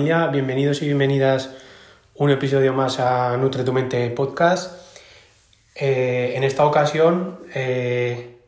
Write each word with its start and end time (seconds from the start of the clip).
familia, 0.00 0.28
bienvenidos 0.28 0.80
y 0.80 0.86
bienvenidas 0.86 1.50
un 2.14 2.30
episodio 2.30 2.72
más 2.72 2.98
a 3.00 3.36
Nutre 3.36 3.64
tu 3.64 3.74
Mente 3.74 4.08
Podcast. 4.08 4.96
Eh, 5.74 6.32
en 6.36 6.42
esta 6.42 6.64
ocasión, 6.64 7.40
eh, 7.54 8.38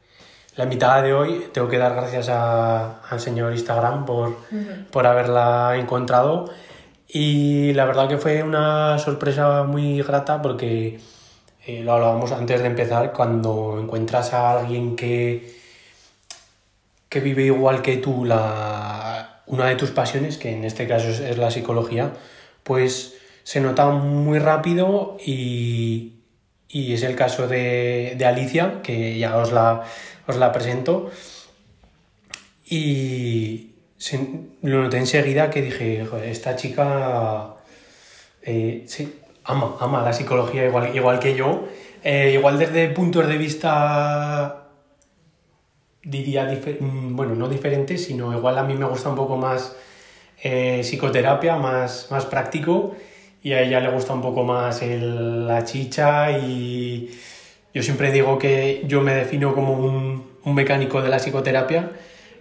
la 0.56 0.64
invitada 0.64 1.02
de 1.02 1.12
hoy, 1.12 1.48
tengo 1.52 1.68
que 1.68 1.76
dar 1.76 1.94
gracias 1.94 2.30
al 2.30 3.20
señor 3.20 3.52
Instagram 3.52 4.06
por, 4.06 4.34
por 4.90 5.06
haberla 5.06 5.76
encontrado 5.76 6.48
y 7.06 7.74
la 7.74 7.84
verdad 7.84 8.08
que 8.08 8.16
fue 8.16 8.42
una 8.42 8.98
sorpresa 8.98 9.64
muy 9.64 10.00
grata 10.00 10.40
porque 10.40 11.00
eh, 11.66 11.82
lo 11.84 11.92
hablábamos 11.92 12.32
antes 12.32 12.62
de 12.62 12.66
empezar, 12.66 13.12
cuando 13.12 13.78
encuentras 13.78 14.32
a 14.32 14.58
alguien 14.58 14.96
que, 14.96 15.54
que 17.10 17.20
vive 17.20 17.42
igual 17.42 17.82
que 17.82 17.98
tú 17.98 18.24
la, 18.24 19.31
una 19.46 19.66
de 19.66 19.76
tus 19.76 19.90
pasiones, 19.90 20.38
que 20.38 20.52
en 20.52 20.64
este 20.64 20.86
caso 20.86 21.08
es, 21.08 21.38
la 21.38 21.50
psicología, 21.50 22.12
pues 22.62 23.14
se 23.42 23.60
nota 23.60 23.90
muy 23.90 24.38
rápido 24.38 25.16
y, 25.24 26.14
y 26.68 26.92
es 26.92 27.02
el 27.02 27.16
caso 27.16 27.48
de, 27.48 28.14
de, 28.16 28.24
Alicia, 28.24 28.82
que 28.82 29.18
ya 29.18 29.36
os 29.36 29.52
la, 29.52 29.82
os 30.26 30.36
la 30.36 30.52
presento. 30.52 31.10
Y, 32.68 33.68
lo 34.62 34.82
noté 34.82 34.98
enseguida 34.98 35.50
que 35.50 35.62
dije, 35.62 36.04
esta 36.24 36.56
chica 36.56 37.54
eh, 38.42 38.84
sí, 38.86 39.20
ama, 39.44 39.76
ama 39.78 40.02
la 40.02 40.12
psicología 40.12 40.66
igual, 40.66 40.94
igual 40.94 41.18
que 41.18 41.34
yo. 41.34 41.68
Eh, 42.02 42.32
igual 42.34 42.58
desde 42.58 42.88
puntos 42.88 43.28
de 43.28 43.38
vista, 43.38 44.61
diría, 46.02 46.44
mm, 46.44 47.16
bueno, 47.16 47.34
no 47.34 47.48
diferentes, 47.48 48.04
sino 48.04 48.32
igual 48.36 48.58
a 48.58 48.64
mí 48.64 48.74
me 48.74 48.86
gusta 48.86 49.08
un 49.08 49.16
poco 49.16 49.36
más 49.36 49.76
eh, 50.42 50.80
psicoterapia, 50.82 51.56
más, 51.56 52.08
más 52.10 52.26
práctico, 52.26 52.96
y 53.42 53.52
a 53.52 53.62
ella 53.62 53.80
le 53.80 53.90
gusta 53.90 54.12
un 54.12 54.22
poco 54.22 54.44
más 54.44 54.82
la 54.82 55.64
chicha 55.64 56.38
y 56.38 57.10
yo 57.74 57.82
siempre 57.82 58.12
digo 58.12 58.38
que 58.38 58.84
yo 58.86 59.00
me 59.00 59.14
defino 59.14 59.54
como 59.54 59.72
un, 59.72 60.26
un 60.44 60.54
mecánico 60.54 61.02
de 61.02 61.08
la 61.08 61.18
psicoterapia 61.18 61.90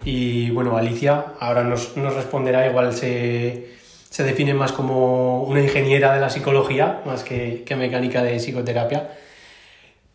y 0.04 0.50
bueno, 0.52 0.78
Alicia 0.78 1.26
ahora 1.39 1.64
nos, 1.64 1.95
nos 1.98 2.16
responderá, 2.16 2.67
igual 2.67 2.94
se, 2.94 3.70
se, 4.09 4.23
define 4.23 4.54
más 4.54 4.72
como 4.72 5.44
una 5.44 5.62
ingeniera 5.62 6.14
de 6.14 6.20
la 6.20 6.30
psicología, 6.30 7.02
más 7.06 7.23
que, 7.23 7.64
que, 7.66 7.76
mecánica 7.76 8.23
de 8.23 8.38
psicoterapia. 8.38 9.12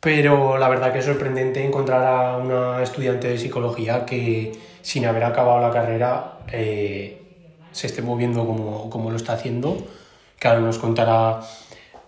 Pero 0.07 0.57
la 0.57 0.69
verdad 0.69 0.93
que 0.93 1.01
es 1.01 1.05
sorprendente 1.05 1.65
encontrar 1.65 2.05
a 2.07 2.37
una 2.37 2.81
estudiante 2.81 3.27
de 3.27 3.39
psicología 3.39 4.07
que 4.07 4.53
sin 4.81 5.05
haber 5.05 5.25
acabado 5.25 5.61
la 5.61 5.73
carrera 5.73 6.39
eh, 6.53 7.21
se 7.73 7.89
esté 7.89 8.03
moviendo 8.03 8.47
como, 8.47 8.89
como, 8.89 9.11
lo 9.11 9.17
está 9.17 9.33
haciendo, 9.33 9.85
que 10.39 10.47
ahora 10.47 10.61
nos 10.61 10.79
contará 10.79 11.41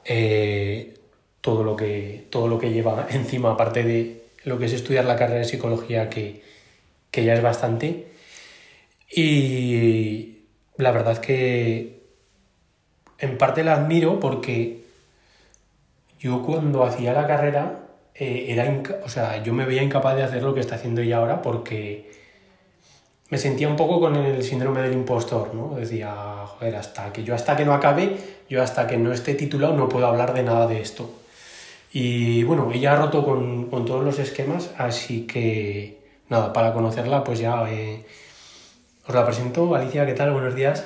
eh, 0.04 0.94
todo, 1.40 1.64
lo 1.64 1.74
que, 1.74 2.28
todo 2.30 2.46
lo 2.46 2.60
que 2.60 2.70
lleva 2.70 3.08
encima, 3.10 3.50
aparte 3.50 3.82
de 3.82 4.22
lo 4.44 4.60
que 4.60 4.66
es 4.66 4.74
estudiar 4.74 5.04
la 5.04 5.16
carrera 5.16 5.40
de 5.40 5.46
psicología, 5.46 6.08
que, 6.08 6.44
que 7.10 7.24
ya 7.24 7.34
es 7.34 7.42
bastante. 7.42 8.12
Y 9.10 10.42
la 10.76 10.92
verdad 10.92 11.18
que 11.18 12.00
en 13.18 13.36
parte 13.36 13.64
la 13.64 13.74
admiro 13.74 14.20
porque 14.20 14.84
yo 16.20 16.44
cuando 16.44 16.84
hacía 16.84 17.12
la 17.12 17.26
carrera 17.26 17.86
eh, 18.18 18.46
era 18.48 18.82
o 19.04 19.08
sea, 19.08 19.42
yo 19.42 19.52
me 19.52 19.64
veía 19.64 19.82
incapaz 19.82 20.16
de 20.16 20.24
hacer 20.24 20.42
lo 20.42 20.54
que 20.54 20.60
está 20.60 20.74
haciendo 20.74 21.00
ella 21.00 21.18
ahora 21.18 21.40
porque 21.40 22.10
me 23.30 23.38
sentía 23.38 23.68
un 23.68 23.76
poco 23.76 24.00
con 24.00 24.16
el 24.16 24.42
síndrome 24.42 24.80
del 24.82 24.94
impostor, 24.94 25.54
¿no? 25.54 25.74
Decía, 25.76 26.14
joder, 26.46 26.76
hasta 26.76 27.12
que 27.12 27.24
yo 27.24 27.34
hasta 27.34 27.56
que 27.56 27.64
no 27.64 27.74
acabe, 27.74 28.16
yo 28.48 28.62
hasta 28.62 28.86
que 28.86 28.96
no 28.96 29.12
esté 29.12 29.34
titulado 29.34 29.74
no 29.74 29.88
puedo 29.88 30.06
hablar 30.06 30.34
de 30.34 30.42
nada 30.42 30.66
de 30.66 30.80
esto. 30.80 31.10
Y 31.92 32.42
bueno, 32.44 32.70
ella 32.72 32.92
ha 32.92 32.96
roto 32.96 33.24
con, 33.24 33.70
con 33.70 33.84
todos 33.84 34.04
los 34.04 34.18
esquemas, 34.18 34.70
así 34.78 35.26
que 35.26 35.98
nada, 36.28 36.52
para 36.52 36.72
conocerla, 36.72 37.24
pues 37.24 37.38
ya 37.38 37.70
eh, 37.70 38.04
os 39.06 39.14
la 39.14 39.24
presento. 39.24 39.74
Alicia, 39.74 40.06
¿qué 40.06 40.14
tal? 40.14 40.32
Buenos 40.32 40.54
días. 40.54 40.84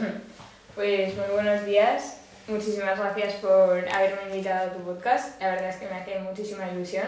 Pues 0.74 1.16
muy 1.16 1.26
buenos 1.34 1.64
días. 1.64 2.21
Muchísimas 2.48 2.98
gracias 2.98 3.34
por 3.34 3.88
haberme 3.88 4.30
invitado 4.30 4.70
a 4.70 4.72
tu 4.72 4.82
podcast. 4.82 5.40
La 5.40 5.50
verdad 5.50 5.70
es 5.70 5.76
que 5.76 5.86
me 5.86 5.94
hace 5.94 6.18
muchísima 6.18 6.68
ilusión. 6.68 7.06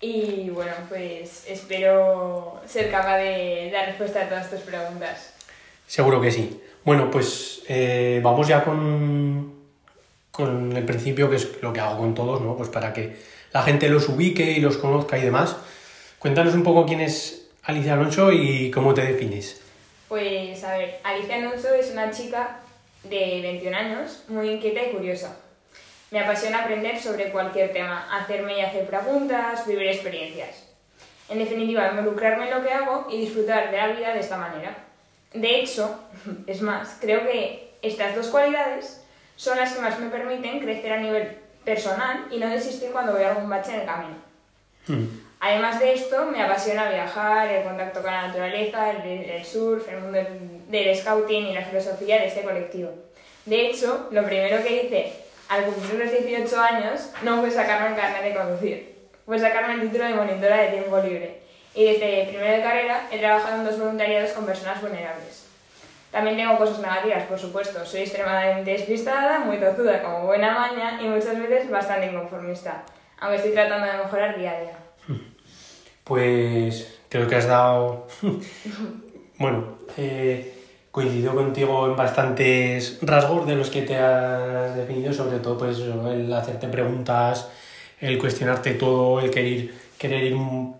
Y 0.00 0.50
bueno, 0.50 0.72
pues 0.88 1.44
espero 1.46 2.60
ser 2.66 2.90
capaz 2.90 3.18
de 3.18 3.70
dar 3.72 3.86
respuesta 3.86 4.22
a 4.22 4.28
todas 4.28 4.50
tus 4.50 4.60
preguntas. 4.60 5.34
Seguro 5.86 6.20
que 6.20 6.30
sí. 6.32 6.60
Bueno, 6.84 7.10
pues 7.10 7.62
eh, 7.68 8.20
vamos 8.22 8.48
ya 8.48 8.64
con, 8.64 9.54
con 10.30 10.76
el 10.76 10.84
principio, 10.84 11.30
que 11.30 11.36
es 11.36 11.62
lo 11.62 11.72
que 11.72 11.80
hago 11.80 11.98
con 11.98 12.14
todos, 12.14 12.40
¿no? 12.40 12.56
Pues 12.56 12.68
para 12.68 12.92
que 12.92 13.16
la 13.52 13.62
gente 13.62 13.88
los 13.88 14.08
ubique 14.08 14.50
y 14.50 14.60
los 14.60 14.78
conozca 14.78 15.18
y 15.18 15.22
demás. 15.22 15.56
Cuéntanos 16.18 16.54
un 16.54 16.64
poco 16.64 16.84
quién 16.84 17.00
es 17.00 17.48
Alicia 17.62 17.92
Alonso 17.92 18.32
y 18.32 18.70
cómo 18.70 18.92
te 18.94 19.02
defines. 19.02 19.60
Pues 20.08 20.64
a 20.64 20.76
ver, 20.76 20.98
Alicia 21.04 21.36
Alonso 21.36 21.72
es 21.74 21.90
una 21.92 22.10
chica 22.10 22.60
de 23.04 23.40
21 23.42 23.76
años, 23.76 24.24
muy 24.28 24.50
inquieta 24.50 24.82
y 24.84 24.92
curiosa. 24.92 25.36
Me 26.10 26.20
apasiona 26.20 26.62
aprender 26.62 26.98
sobre 26.98 27.30
cualquier 27.30 27.72
tema, 27.72 28.08
hacerme 28.16 28.58
y 28.58 28.62
hacer 28.62 28.86
preguntas, 28.86 29.66
vivir 29.66 29.88
experiencias. 29.88 30.68
En 31.28 31.38
definitiva, 31.38 31.90
involucrarme 31.90 32.48
en 32.48 32.56
lo 32.56 32.62
que 32.62 32.72
hago 32.72 33.06
y 33.10 33.20
disfrutar 33.20 33.70
de 33.70 33.76
la 33.76 33.88
vida 33.88 34.12
de 34.12 34.20
esta 34.20 34.36
manera. 34.36 34.76
De 35.32 35.60
hecho, 35.60 36.00
es 36.46 36.60
más, 36.60 36.98
creo 37.00 37.22
que 37.22 37.70
estas 37.82 38.16
dos 38.16 38.26
cualidades 38.26 39.04
son 39.36 39.56
las 39.56 39.72
que 39.72 39.80
más 39.80 39.98
me 39.98 40.10
permiten 40.10 40.60
crecer 40.60 40.92
a 40.92 41.00
nivel 41.00 41.38
personal 41.64 42.26
y 42.30 42.38
no 42.38 42.48
desistir 42.48 42.90
cuando 42.90 43.14
veo 43.14 43.28
algún 43.28 43.48
bache 43.48 43.72
en 43.72 43.80
el 43.80 43.86
camino. 43.86 44.16
Hmm. 44.86 45.19
Además 45.40 45.80
de 45.80 45.94
esto, 45.94 46.26
me 46.26 46.42
apasiona 46.42 46.90
viajar, 46.90 47.48
el 47.48 47.64
contacto 47.64 48.02
con 48.02 48.12
la 48.12 48.28
naturaleza, 48.28 48.90
el, 48.90 49.42
surf, 49.42 49.88
el 49.88 50.00
mundo 50.00 50.18
del 50.68 50.94
scouting 50.94 51.46
y 51.46 51.54
la 51.54 51.64
filosofía 51.64 52.18
de 52.18 52.26
este 52.26 52.42
colectivo. 52.42 52.90
De 53.46 53.66
hecho, 53.68 54.08
lo 54.10 54.22
primero 54.24 54.62
que 54.62 54.82
hice 54.82 55.12
al 55.48 55.64
cumplir 55.64 55.98
los 55.98 56.10
18 56.10 56.60
años 56.60 57.10
no 57.22 57.40
fue 57.40 57.50
sacarme 57.50 57.88
el 57.88 57.96
carnet 57.96 58.22
de 58.22 58.34
conducir, 58.34 58.94
fue 59.24 59.38
sacarme 59.38 59.74
el 59.74 59.80
título 59.80 60.04
de 60.04 60.14
monitora 60.14 60.58
de 60.58 60.68
tiempo 60.68 60.98
libre. 60.98 61.40
Y 61.74 61.84
desde 61.86 62.26
primero 62.28 62.56
de 62.58 62.62
carrera 62.62 63.08
he 63.10 63.18
trabajado 63.18 63.56
en 63.56 63.64
dos 63.64 63.78
voluntariados 63.78 64.32
con 64.32 64.44
personas 64.44 64.82
vulnerables. 64.82 65.46
También 66.10 66.36
tengo 66.36 66.58
cosas 66.58 66.80
negativas, 66.80 67.22
por 67.24 67.38
supuesto. 67.38 67.86
Soy 67.86 68.00
extremadamente 68.00 68.72
despistada, 68.72 69.38
muy 69.38 69.56
tozuda 69.56 70.02
como 70.02 70.26
buena 70.26 70.52
maña 70.52 71.00
y 71.00 71.06
muchas 71.06 71.38
veces 71.38 71.70
bastante 71.70 72.08
inconformista, 72.08 72.82
aunque 73.20 73.36
estoy 73.36 73.52
tratando 73.52 73.86
de 73.86 74.04
mejorar 74.04 74.36
día 74.36 74.50
a 74.50 74.60
día. 74.60 74.89
Pues 76.04 76.98
creo 77.08 77.28
que 77.28 77.36
has 77.36 77.46
dado. 77.46 78.06
bueno, 79.38 79.78
eh, 79.96 80.54
coincido 80.90 81.34
contigo 81.34 81.86
en 81.86 81.96
bastantes 81.96 82.98
rasgos 83.02 83.46
de 83.46 83.56
los 83.56 83.70
que 83.70 83.82
te 83.82 83.96
has 83.96 84.74
definido, 84.76 85.12
sobre 85.12 85.38
todo 85.38 85.58
pues 85.58 85.78
el 85.78 86.32
hacerte 86.32 86.68
preguntas, 86.68 87.48
el 88.00 88.18
cuestionarte 88.18 88.74
todo, 88.74 89.20
el 89.20 89.30
querer, 89.30 89.70
querer 89.98 90.24
ir 90.24 90.34
un, 90.34 90.76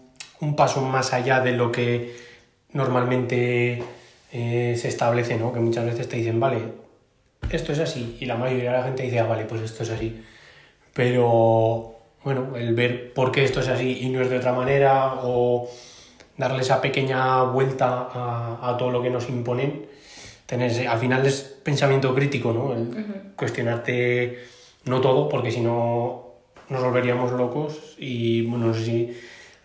paso 0.56 0.81
más 0.81 1.12
allá 1.12 1.40
de 1.40 1.52
lo 1.52 1.70
que 1.70 2.16
normalmente 2.73 3.82
eh, 4.32 4.76
se 4.76 4.88
establece, 4.88 5.37
¿no? 5.37 5.52
Que 5.52 5.61
muchas 5.61 5.84
veces 5.84 6.08
te 6.08 6.16
dicen, 6.16 6.40
vale, 6.40 6.58
esto 7.50 7.73
es 7.73 7.78
así, 7.81 8.16
y 8.20 8.26
la 8.26 8.37
mayoría 8.37 8.73
de 8.73 8.78
la 8.78 8.84
gente 8.84 9.02
dice, 9.02 9.20
ah, 9.20 9.26
vale, 9.26 9.44
pues 9.44 9.61
esto 9.62 9.82
es 9.82 9.90
así. 9.90 10.25
Pero 10.94 12.00
bueno, 12.25 12.56
el 12.56 12.75
ver 12.75 13.12
por 13.12 13.32
qué 13.32 13.44
esto 13.44 13.61
es 13.61 13.69
así 13.69 13.99
y 14.02 14.08
no 14.11 14.20
es 14.20 14.28
de 14.28 14.38
otra 14.38 14.52
manera, 14.52 15.14
o 15.22 15.69
darle 16.37 16.62
esa 16.62 16.81
pequeña 16.81 17.43
vuelta 17.44 18.08
a, 18.12 18.76
todo 18.78 18.90
lo 18.90 19.02
que 19.02 19.11
nos 19.11 19.28
imponen. 19.28 19.87
Tener, 20.46 20.88
al 20.88 20.99
final 20.99 21.25
es 21.26 21.43
pensamiento 21.62 22.14
crítico, 22.14 22.52
¿no? 22.52 22.72
El 22.72 23.32
cuestionarte 23.37 24.38
no 24.84 25.00
todo, 25.00 25.28
porque 25.28 25.50
si 25.50 25.61
no 25.61 26.31
nos 26.69 26.82
volveríamos 26.82 27.32
locos 27.32 27.96
y 27.99 28.43
bueno, 28.46 28.66
no 28.66 28.75
sé 28.75 28.84
si 28.84 29.16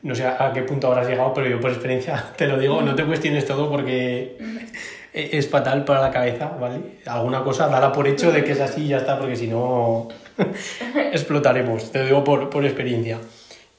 no 0.04 0.13
sé 0.13 0.25
a 0.25 0.51
qué 0.54 0.62
punto 0.62 0.88
habrás 0.88 1.08
llegado, 1.08 1.34
pero 1.34 1.48
yo 1.48 1.60
por 1.60 1.72
experiencia 1.72 2.31
te 2.38 2.48
lo 2.48 2.60
digo, 2.60 2.81
no 2.81 2.94
te 2.94 3.06
cuestiones 3.06 3.46
todo 3.46 3.69
porque 3.69 4.38
es 5.13 5.50
fatal 5.50 5.84
para 5.84 6.01
la 6.01 6.12
cabeza, 6.12 6.56
¿vale? 6.60 7.00
Alguna 7.06 7.44
cosa, 7.44 7.68
dala 7.68 7.92
por 7.92 8.08
hecho 8.08 8.31
de 8.31 8.44
que 8.44 8.51
es 8.51 8.60
así 8.60 8.84
y 8.84 8.88
ya 8.90 8.98
está, 8.98 9.18
porque 9.18 9.36
si 9.36 9.48
no 9.48 10.10
explotaremos, 11.14 11.92
te 11.92 12.06
digo 12.06 12.24
por, 12.24 12.50
por 12.50 12.66
experiencia. 12.66 13.20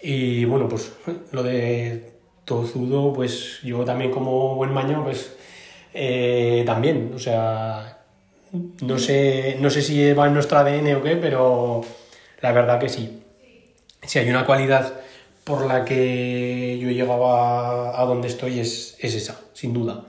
Y 0.00 0.44
bueno, 0.44 0.68
pues 0.68 0.92
lo 1.32 1.42
de 1.42 2.12
tozudo, 2.44 3.12
pues 3.12 3.60
yo 3.62 3.84
también 3.84 4.10
como 4.10 4.54
buen 4.54 4.72
maño, 4.72 5.02
pues 5.04 5.36
eh, 5.92 6.62
también, 6.66 7.12
o 7.14 7.18
sea, 7.18 7.98
no 8.82 8.98
sé, 8.98 9.56
no 9.60 9.70
sé 9.70 9.82
si 9.82 10.12
va 10.12 10.26
en 10.26 10.34
nuestro 10.34 10.58
ADN 10.58 10.94
o 10.94 11.02
qué, 11.02 11.16
pero 11.16 11.82
la 12.40 12.52
verdad 12.52 12.78
que 12.78 12.88
sí. 12.88 13.22
Si 14.02 14.18
hay 14.18 14.30
una 14.30 14.46
cualidad 14.46 15.00
por 15.44 15.66
la 15.66 15.84
que 15.84 16.78
yo 16.80 16.90
llegaba 16.90 18.00
a 18.00 18.04
donde 18.04 18.28
estoy 18.28 18.60
es, 18.60 18.96
es 19.00 19.14
esa, 19.14 19.40
sin 19.52 19.72
duda. 19.72 20.04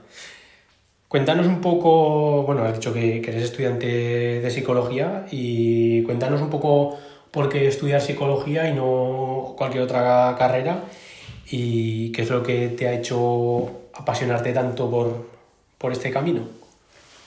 Cuéntanos 1.08 1.46
un 1.46 1.62
poco, 1.62 2.42
bueno, 2.42 2.64
has 2.64 2.74
dicho 2.74 2.92
que, 2.92 3.22
que 3.22 3.30
eres 3.30 3.44
estudiante 3.44 3.86
de 3.86 4.50
psicología 4.50 5.26
y 5.30 6.02
cuéntanos 6.02 6.42
un 6.42 6.50
poco 6.50 6.98
por 7.30 7.48
qué 7.48 7.66
estudiar 7.66 8.02
psicología 8.02 8.68
y 8.68 8.74
no 8.74 9.54
cualquier 9.56 9.84
otra 9.84 10.36
carrera 10.38 10.82
y 11.50 12.12
qué 12.12 12.22
es 12.22 12.30
lo 12.30 12.42
que 12.42 12.68
te 12.68 12.88
ha 12.88 12.92
hecho 12.92 13.70
apasionarte 13.94 14.52
tanto 14.52 14.90
por, 14.90 15.26
por 15.78 15.92
este 15.92 16.10
camino. 16.10 16.46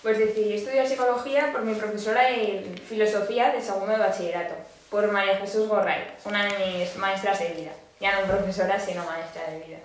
Pues 0.04 0.20
decidí 0.20 0.54
estudiar 0.54 0.88
psicología 0.88 1.52
por 1.52 1.64
mi 1.64 1.74
profesora 1.74 2.28
de 2.28 2.64
filosofía 2.88 3.52
de 3.52 3.62
segundo 3.62 3.94
de 3.94 3.98
bachillerato, 3.98 4.54
por 4.92 5.12
María 5.12 5.38
Jesús 5.38 5.68
Gorray, 5.68 6.04
una 6.26 6.46
de 6.46 6.52
mis 6.58 6.96
maestras 6.98 7.40
de 7.40 7.50
vida. 7.50 7.72
Ya 8.00 8.20
no 8.20 8.28
profesora, 8.28 8.80
sino 8.80 9.04
maestra 9.06 9.44
de 9.52 9.60
vida. 9.66 9.78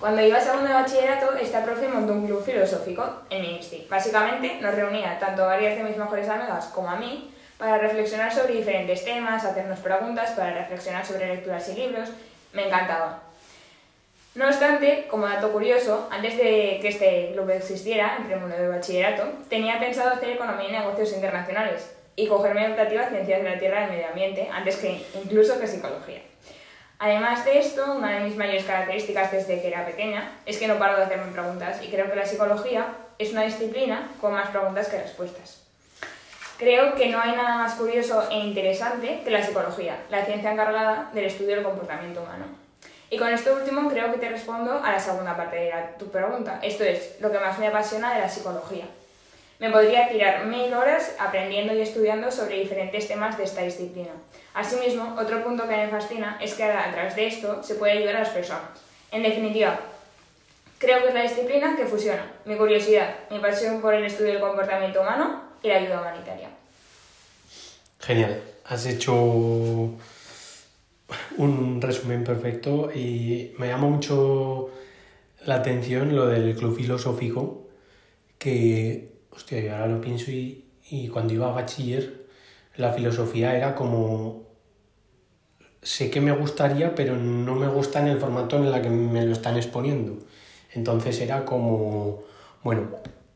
Cuando 0.00 0.22
iba 0.22 0.38
a 0.38 0.40
segundo 0.40 0.66
de 0.66 0.72
bachillerato, 0.72 1.36
esta 1.36 1.62
profe 1.62 1.86
montó 1.86 2.14
un 2.14 2.26
club 2.26 2.42
filosófico 2.42 3.04
en 3.28 3.42
mi 3.42 3.60
Básicamente 3.86 4.58
nos 4.58 4.74
reunía 4.74 5.18
tanto 5.18 5.42
a 5.44 5.48
varias 5.48 5.76
de 5.76 5.82
mis 5.82 5.98
mejores 5.98 6.26
amigas 6.26 6.68
como 6.68 6.88
a 6.88 6.96
mí 6.96 7.30
para 7.58 7.76
reflexionar 7.76 8.32
sobre 8.32 8.54
diferentes 8.54 9.04
temas, 9.04 9.44
hacernos 9.44 9.78
preguntas, 9.80 10.30
para 10.30 10.54
reflexionar 10.54 11.04
sobre 11.04 11.26
lecturas 11.26 11.68
y 11.68 11.74
libros. 11.74 12.08
Me 12.54 12.66
encantaba. 12.66 13.24
No 14.34 14.46
obstante, 14.46 15.06
como 15.10 15.26
dato 15.26 15.52
curioso, 15.52 16.08
antes 16.10 16.38
de 16.38 16.78
que 16.80 16.88
este 16.88 17.32
club 17.34 17.50
existiera, 17.50 18.16
en 18.16 18.24
primer 18.24 18.58
de 18.58 18.68
bachillerato, 18.68 19.24
tenía 19.50 19.78
pensado 19.78 20.14
hacer 20.14 20.30
economía 20.30 20.70
y 20.70 20.72
negocios 20.72 21.12
internacionales 21.12 21.94
y 22.16 22.26
cogerme 22.26 22.70
optativa 22.70 23.10
ciencias 23.10 23.42
de 23.42 23.50
la 23.50 23.58
tierra 23.58 23.86
y 23.86 23.90
medio 23.90 24.08
ambiente, 24.08 24.48
antes 24.50 24.76
que 24.76 25.04
incluso 25.22 25.60
que 25.60 25.66
psicología. 25.66 26.29
Además 27.02 27.46
de 27.46 27.58
esto, 27.58 27.94
una 27.94 28.10
de 28.10 28.20
mis 28.20 28.36
mayores 28.36 28.64
características 28.64 29.32
desde 29.32 29.62
que 29.62 29.68
era 29.68 29.86
pequeña 29.86 30.32
es 30.44 30.58
que 30.58 30.68
no 30.68 30.78
paro 30.78 30.98
de 30.98 31.04
hacerme 31.04 31.32
preguntas 31.32 31.82
y 31.82 31.88
creo 31.88 32.10
que 32.10 32.14
la 32.14 32.26
psicología 32.26 32.88
es 33.18 33.32
una 33.32 33.44
disciplina 33.44 34.06
con 34.20 34.32
más 34.32 34.50
preguntas 34.50 34.88
que 34.88 35.00
respuestas. 35.00 35.62
Creo 36.58 36.94
que 36.96 37.08
no 37.08 37.18
hay 37.18 37.32
nada 37.32 37.56
más 37.56 37.72
curioso 37.76 38.28
e 38.30 38.40
interesante 38.40 39.22
que 39.24 39.30
la 39.30 39.42
psicología, 39.42 39.96
la 40.10 40.26
ciencia 40.26 40.52
encargada 40.52 41.10
del 41.14 41.24
estudio 41.24 41.54
del 41.54 41.64
comportamiento 41.64 42.20
humano. 42.20 42.44
Y 43.08 43.16
con 43.16 43.32
esto 43.32 43.54
último 43.54 43.88
creo 43.88 44.12
que 44.12 44.18
te 44.18 44.28
respondo 44.28 44.82
a 44.84 44.92
la 44.92 45.00
segunda 45.00 45.34
parte 45.34 45.56
de 45.56 45.72
tu 45.98 46.10
pregunta, 46.10 46.58
esto 46.60 46.84
es, 46.84 47.16
lo 47.18 47.32
que 47.32 47.38
más 47.38 47.58
me 47.58 47.68
apasiona 47.68 48.12
de 48.12 48.20
la 48.20 48.28
psicología. 48.28 48.84
Me 49.60 49.70
podría 49.70 50.08
tirar 50.08 50.46
mil 50.46 50.72
horas 50.72 51.14
aprendiendo 51.18 51.74
y 51.74 51.82
estudiando 51.82 52.30
sobre 52.30 52.60
diferentes 52.60 53.06
temas 53.06 53.36
de 53.36 53.44
esta 53.44 53.60
disciplina. 53.60 54.12
Asimismo, 54.54 55.14
otro 55.18 55.44
punto 55.44 55.68
que 55.68 55.76
me 55.76 55.88
fascina 55.88 56.38
es 56.40 56.54
que 56.54 56.64
a 56.64 56.90
través 56.90 57.16
esto 57.18 57.62
se 57.62 57.74
puede 57.74 57.92
ayudar 57.92 58.16
a 58.16 58.20
las 58.20 58.30
personas. 58.30 58.70
En 59.12 59.22
definitiva, 59.22 59.78
creo 60.78 61.02
que 61.02 61.08
es 61.08 61.14
la 61.14 61.22
disciplina 61.22 61.76
que 61.76 61.84
fusiona 61.84 62.32
mi 62.46 62.56
curiosidad, 62.56 63.14
mi 63.30 63.38
pasión 63.38 63.82
por 63.82 63.92
el 63.92 64.04
estudio 64.04 64.32
del 64.32 64.40
comportamiento 64.40 65.02
humano 65.02 65.42
y 65.62 65.68
la 65.68 65.76
ayuda 65.76 66.00
humanitaria. 66.00 66.48
Genial, 68.00 68.42
has 68.64 68.86
hecho 68.86 69.14
un 71.36 71.82
resumen 71.82 72.24
perfecto 72.24 72.90
y 72.94 73.54
me 73.58 73.68
llama 73.68 73.88
mucho 73.88 74.70
la 75.44 75.56
atención 75.56 76.16
lo 76.16 76.26
del 76.26 76.56
club 76.56 76.76
filosófico 76.76 77.66
que, 78.38 79.08
hostia, 79.40 79.72
ahora 79.72 79.86
lo 79.86 80.00
pienso 80.00 80.30
y, 80.30 80.64
y 80.90 81.08
cuando 81.08 81.32
iba 81.32 81.48
a 81.48 81.52
bachiller 81.52 82.26
la 82.76 82.92
filosofía 82.92 83.56
era 83.56 83.74
como 83.74 84.44
sé 85.82 86.10
que 86.10 86.20
me 86.20 86.32
gustaría, 86.32 86.94
pero 86.94 87.16
no 87.16 87.54
me 87.54 87.68
gusta 87.68 88.00
en 88.00 88.08
el 88.08 88.18
formato 88.18 88.56
en 88.56 88.66
el 88.66 88.82
que 88.82 88.90
me 88.90 89.24
lo 89.24 89.32
están 89.32 89.56
exponiendo. 89.56 90.18
Entonces 90.72 91.20
era 91.20 91.44
como, 91.44 92.22
bueno, 92.62 92.88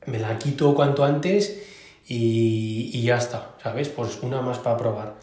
me 0.06 0.19
la 0.19 0.39
quito 0.39 0.75
cuanto 0.75 1.05
antes 1.05 1.62
y, 2.06 2.91
y 2.93 3.03
ya 3.03 3.17
está, 3.17 3.55
¿sabes? 3.62 3.89
Pues 3.89 4.23
una 4.23 4.43
más 4.43 4.59
para 4.59 4.77
probar. 4.77 5.15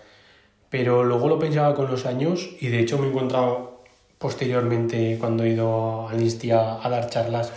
Pero 0.69 1.03
luego 1.03 1.27
lo 1.27 1.37
pensaba 1.37 1.75
con 1.75 1.91
los 1.91 2.05
años 2.05 2.49
y 2.59 2.67
de 2.67 2.79
hecho 2.79 2.97
me 2.97 3.05
he 3.05 3.09
encontrado 3.09 3.83
posteriormente 4.17 5.17
cuando 5.19 5.43
he 5.43 5.49
ido 5.49 6.07
al 6.07 6.21
Instia 6.21 6.83
a 6.83 6.89
dar 6.89 7.09
charlas, 7.09 7.51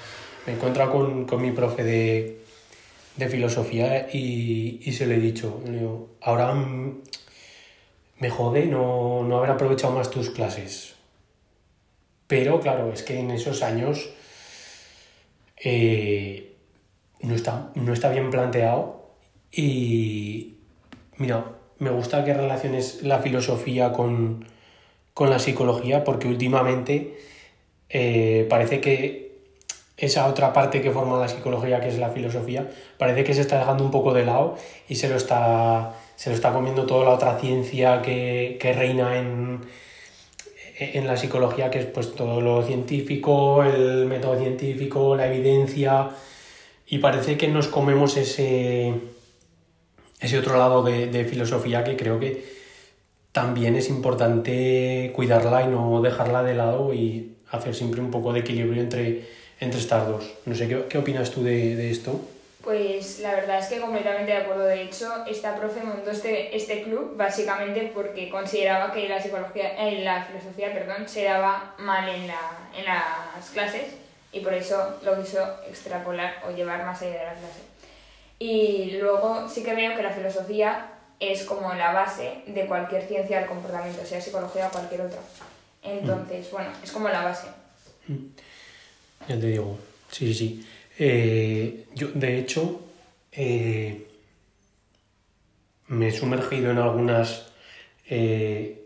me 0.46 0.52
he 0.52 0.56
encontrado 0.56 0.92
con, 0.92 1.24
con 1.24 1.40
mi 1.40 1.52
profe 1.52 1.84
de, 1.84 2.43
de 3.16 3.28
filosofía 3.28 4.08
y, 4.12 4.80
y, 4.82 4.92
se 4.92 5.06
lo 5.06 5.14
he 5.14 5.20
dicho. 5.20 5.62
ahora 6.20 6.54
me 8.18 8.30
jode 8.30 8.66
no, 8.66 9.22
no 9.22 9.38
haber 9.38 9.50
aprovechado 9.50 9.94
más 9.94 10.10
tus 10.10 10.30
clases. 10.30 10.94
Pero 12.26 12.60
claro, 12.60 12.92
es 12.92 13.02
que 13.02 13.18
en 13.18 13.30
esos 13.30 13.62
años 13.62 14.10
eh, 15.56 16.54
no, 17.20 17.34
está, 17.34 17.70
no 17.74 17.92
está 17.92 18.10
bien 18.10 18.30
planteado 18.30 19.10
y 19.52 20.54
mira, 21.16 21.44
me 21.78 21.90
gusta 21.90 22.24
que 22.24 22.34
relaciones 22.34 23.02
la 23.02 23.20
filosofía 23.20 23.92
con, 23.92 24.46
con 25.12 25.30
la 25.30 25.38
psicología 25.38 26.02
porque 26.02 26.28
últimamente 26.28 27.18
eh, 27.88 28.46
parece 28.48 28.80
que 28.80 29.23
esa 29.96 30.26
otra 30.26 30.52
parte 30.52 30.80
que 30.80 30.90
forma 30.90 31.18
la 31.18 31.28
psicología, 31.28 31.80
que 31.80 31.88
es 31.88 31.98
la 31.98 32.10
filosofía, 32.10 32.68
parece 32.98 33.24
que 33.24 33.34
se 33.34 33.42
está 33.42 33.58
dejando 33.58 33.84
un 33.84 33.90
poco 33.90 34.12
de 34.12 34.24
lado 34.24 34.56
y 34.88 34.96
se 34.96 35.08
lo 35.08 35.16
está, 35.16 35.94
se 36.16 36.30
lo 36.30 36.36
está 36.36 36.52
comiendo 36.52 36.84
toda 36.84 37.04
la 37.04 37.10
otra 37.12 37.38
ciencia 37.38 38.02
que, 38.02 38.58
que 38.60 38.72
reina 38.72 39.18
en, 39.18 39.60
en 40.78 41.06
la 41.06 41.16
psicología, 41.16 41.70
que 41.70 41.78
es 41.78 41.86
pues 41.86 42.14
todo 42.14 42.40
lo 42.40 42.62
científico, 42.64 43.62
el 43.62 44.06
método 44.06 44.38
científico, 44.38 45.14
la 45.14 45.32
evidencia, 45.32 46.10
y 46.86 46.98
parece 46.98 47.36
que 47.36 47.48
nos 47.48 47.68
comemos 47.68 48.16
ese, 48.16 48.94
ese 50.20 50.38
otro 50.38 50.58
lado 50.58 50.82
de, 50.82 51.06
de 51.06 51.24
filosofía 51.24 51.84
que 51.84 51.96
creo 51.96 52.18
que 52.18 52.44
también 53.30 53.74
es 53.76 53.88
importante 53.88 55.12
cuidarla 55.14 55.62
y 55.62 55.68
no 55.68 56.02
dejarla 56.02 56.42
de 56.42 56.54
lado 56.54 56.92
y 56.94 57.36
hacer 57.50 57.74
siempre 57.74 58.00
un 58.00 58.10
poco 58.10 58.32
de 58.32 58.40
equilibrio 58.40 58.82
entre 58.82 59.43
entre 59.64 59.80
estas 59.80 60.06
dos. 60.06 60.24
No 60.46 60.54
sé, 60.54 60.68
¿qué, 60.68 60.84
qué 60.88 60.98
opinas 60.98 61.30
tú 61.30 61.42
de, 61.42 61.76
de, 61.76 61.90
esto? 61.90 62.20
Pues 62.62 63.20
la 63.20 63.34
verdad 63.34 63.58
es 63.58 63.66
que 63.66 63.80
completamente 63.80 64.32
de 64.32 64.38
acuerdo. 64.38 64.64
De 64.64 64.82
hecho, 64.82 65.24
esta 65.26 65.56
profe 65.56 65.80
montó 65.82 66.10
este, 66.10 66.56
este 66.56 66.82
club 66.82 67.16
básicamente 67.16 67.90
porque 67.94 68.30
consideraba 68.30 68.92
que 68.92 69.08
la 69.08 69.20
psicología, 69.20 69.88
eh, 69.88 70.02
la 70.02 70.24
filosofía, 70.24 70.72
perdón, 70.72 71.08
se 71.08 71.24
daba 71.24 71.74
mal 71.78 72.08
en, 72.08 72.26
la, 72.26 72.40
en 72.76 72.84
las 72.84 73.50
clases 73.52 73.86
y 74.32 74.40
por 74.40 74.54
eso 74.54 74.98
lo 75.04 75.20
quiso 75.20 75.38
extrapolar 75.68 76.42
o 76.48 76.50
llevar 76.50 76.84
más 76.84 77.00
allá 77.02 77.10
de 77.12 77.24
la 77.24 77.34
clase. 77.34 77.60
Y 78.38 78.98
luego 79.00 79.48
sí 79.48 79.62
que 79.62 79.74
veo 79.74 79.94
que 79.96 80.02
la 80.02 80.10
filosofía 80.10 80.90
es 81.20 81.44
como 81.44 81.72
la 81.74 81.92
base 81.92 82.42
de 82.46 82.66
cualquier 82.66 83.02
ciencia 83.06 83.38
del 83.38 83.48
comportamiento, 83.48 84.04
sea 84.04 84.20
psicología 84.20 84.66
o 84.68 84.70
cualquier 84.70 85.02
otra. 85.02 85.20
Entonces, 85.82 86.48
mm. 86.48 86.50
bueno, 86.50 86.70
es 86.82 86.92
como 86.92 87.08
la 87.08 87.22
base. 87.22 87.46
Mm. 88.08 88.26
Ya 89.28 89.40
te 89.40 89.46
digo, 89.46 89.78
sí, 90.10 90.26
sí, 90.26 90.34
sí. 90.34 90.66
Eh, 90.98 91.86
yo, 91.94 92.08
de 92.14 92.38
hecho, 92.38 92.80
eh, 93.32 94.06
me 95.88 96.08
he 96.08 96.12
sumergido 96.12 96.70
en 96.70 96.78
algunas, 96.78 97.46
eh, 98.08 98.84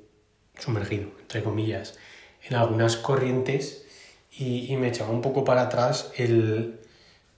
sumergido, 0.59 1.09
entre 1.21 1.43
comillas, 1.43 1.99
en 2.49 2.57
algunas 2.57 2.97
corrientes 2.97 3.85
y, 4.31 4.73
y, 4.73 4.77
me 4.77 4.89
echaba 4.89 5.11
un 5.11 5.23
poco 5.23 5.45
para 5.45 5.63
atrás 5.63 6.13
el, 6.17 6.79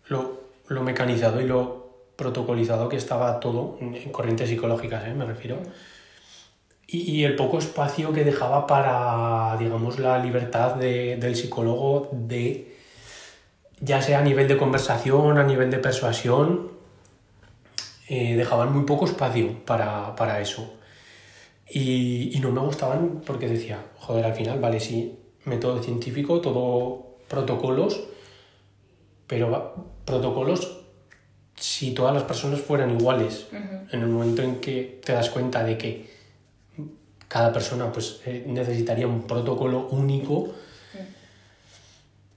lo, 0.08 0.40
lo, 0.68 0.82
mecanizado 0.82 1.40
y 1.40 1.46
lo 1.46 1.90
protocolizado 2.16 2.88
que 2.88 2.96
estaba 2.96 3.40
todo 3.40 3.78
en 3.80 4.12
corrientes 4.12 4.48
psicológicas, 4.50 5.14
me 5.16 5.24
refiero. 5.24 5.58
Y, 6.86 7.10
y, 7.10 7.24
el 7.24 7.36
poco 7.36 7.58
espacio 7.58 8.12
que 8.12 8.24
dejaba 8.24 8.66
para, 8.66 9.56
digamos, 9.58 9.98
la 9.98 10.18
libertad 10.18 10.74
de, 10.74 11.16
del 11.16 11.36
psicólogo 11.36 12.10
de 12.12 12.69
ya 13.80 14.02
sea 14.02 14.20
a 14.20 14.22
nivel 14.22 14.48
de 14.48 14.56
conversación, 14.56 15.38
a 15.38 15.44
nivel 15.44 15.70
de 15.70 15.78
persuasión, 15.78 16.70
eh, 18.08 18.36
dejaban 18.36 18.72
muy 18.72 18.84
poco 18.84 19.06
espacio 19.06 19.64
para, 19.64 20.14
para 20.16 20.40
eso. 20.40 20.74
Y, 21.68 22.36
y, 22.36 22.40
no 22.40 22.50
me 22.50 22.60
gustaban 22.60 23.22
porque 23.24 23.46
decía, 23.46 23.78
joder, 23.96 24.24
al 24.24 24.34
final, 24.34 24.58
vale, 24.58 24.80
sí, 24.80 25.18
método 25.44 25.82
científico, 25.82 26.40
todo 26.40 27.18
protocolos, 27.28 28.00
pero 29.28 29.74
protocolos 30.04 30.80
si 31.54 31.92
todas 31.92 32.14
las 32.14 32.24
personas 32.24 32.60
fueran 32.60 32.90
iguales. 32.90 33.46
Uh 33.52 33.56
-huh. 33.56 33.94
En 33.94 34.00
el 34.00 34.08
momento 34.08 34.42
en 34.42 34.56
que 34.60 35.00
te 35.04 35.12
das 35.12 35.30
cuenta 35.30 35.62
de 35.62 35.76
que 35.76 36.10
cada 37.28 37.52
persona 37.52 37.92
pues, 37.92 38.20
eh, 38.26 38.44
necesitaría 38.46 39.06
un 39.06 39.22
protocolo 39.22 39.88
único, 39.90 40.48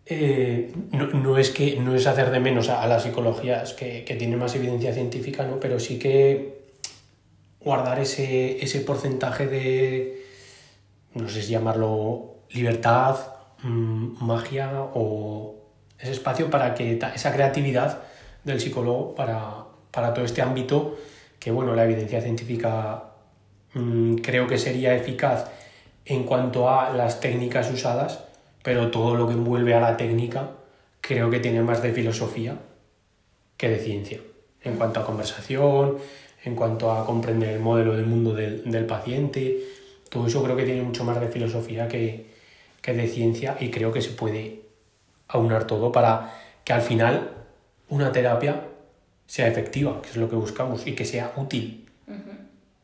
eh, 0.06 0.74
no, 0.92 1.08
no, 1.08 1.38
es 1.38 1.50
que 1.50 1.78
no 1.80 1.96
es 1.96 2.08
hacer 2.08 2.32
de 2.32 2.40
menos 2.40 2.70
a, 2.70 2.86
las 2.88 3.04
psicologías 3.04 3.74
que, 3.74 4.04
que 4.04 4.16
tienen 4.16 4.40
más 4.40 4.56
evidencia 4.56 4.94
científica, 4.94 5.46
¿no? 5.46 5.60
pero 5.60 5.80
sí 5.80 5.98
que 5.98 6.64
guardar 7.62 8.00
ese, 8.00 8.64
ese 8.64 8.82
porcentaje 8.82 9.48
de, 9.48 10.26
no 11.14 11.30
sé 11.30 11.42
si 11.42 11.52
llamarlo 11.52 12.36
libertad, 12.52 13.18
mmm, 13.64 14.24
magia 14.24 14.72
o 14.94 15.56
ese 15.98 16.12
espacio 16.12 16.50
para 16.50 16.76
que 16.76 17.00
esa 17.16 17.34
creatividad 17.34 18.04
del 18.44 18.60
psicólogo 18.60 19.16
para, 19.16 19.66
para 19.92 20.14
todo 20.14 20.26
este 20.26 20.42
ámbito 20.42 20.98
que, 21.40 21.52
bueno, 21.52 21.76
la 21.76 21.86
evidencia 21.86 22.22
científica 22.22 23.06
mm, 23.74 24.16
creo 24.16 24.48
que 24.48 24.58
sería 24.58 24.96
eficaz 24.96 25.50
en 26.06 26.24
cuanto 26.24 26.70
a 26.70 26.92
las 26.92 27.22
técnicas 27.22 27.72
usadas, 27.72 28.26
pero 28.64 28.90
todo 28.90 29.16
lo 29.16 29.28
que 29.28 29.34
envuelve 29.34 29.76
a 29.76 29.80
la 29.80 29.98
técnica 29.98 30.52
creo 31.02 31.30
que 31.30 31.40
tiene 31.40 31.62
más 31.62 31.84
de 31.84 31.94
filosofía 31.94 32.58
que 33.58 33.70
de 33.70 33.78
ciencia, 33.78 34.20
en 34.62 34.78
cuanto 34.78 35.02
a 35.02 35.06
conversación, 35.06 35.98
en 36.44 36.56
cuanto 36.56 36.92
a 36.92 37.06
comprender 37.06 37.50
el 37.50 37.60
modelo 37.60 37.96
del 37.96 38.06
mundo 38.06 38.34
del, 38.34 38.70
del 38.70 38.86
paciente, 38.86 39.60
todo 40.10 40.28
eso 40.28 40.44
creo 40.44 40.56
que 40.56 40.64
tiene 40.64 40.82
mucho 40.82 41.04
más 41.04 41.20
de 41.20 41.28
filosofía 41.28 41.88
que, 41.88 42.34
que 42.82 42.94
de 42.94 43.08
ciencia 43.08 43.58
y 43.60 43.70
creo 43.70 43.92
que 43.92 44.02
se 44.02 44.12
puede 44.12 44.62
aunar 45.28 45.68
todo 45.68 45.92
para 45.92 46.34
que 46.64 46.74
al 46.74 46.82
final 46.82 47.32
una 47.90 48.12
terapia 48.12 48.68
sea 49.26 49.48
efectiva, 49.48 50.02
que 50.02 50.10
es 50.10 50.18
lo 50.18 50.30
que 50.30 50.36
buscamos, 50.36 50.86
y 50.86 50.94
que 50.94 51.06
sea 51.06 51.34
útil, 51.36 51.90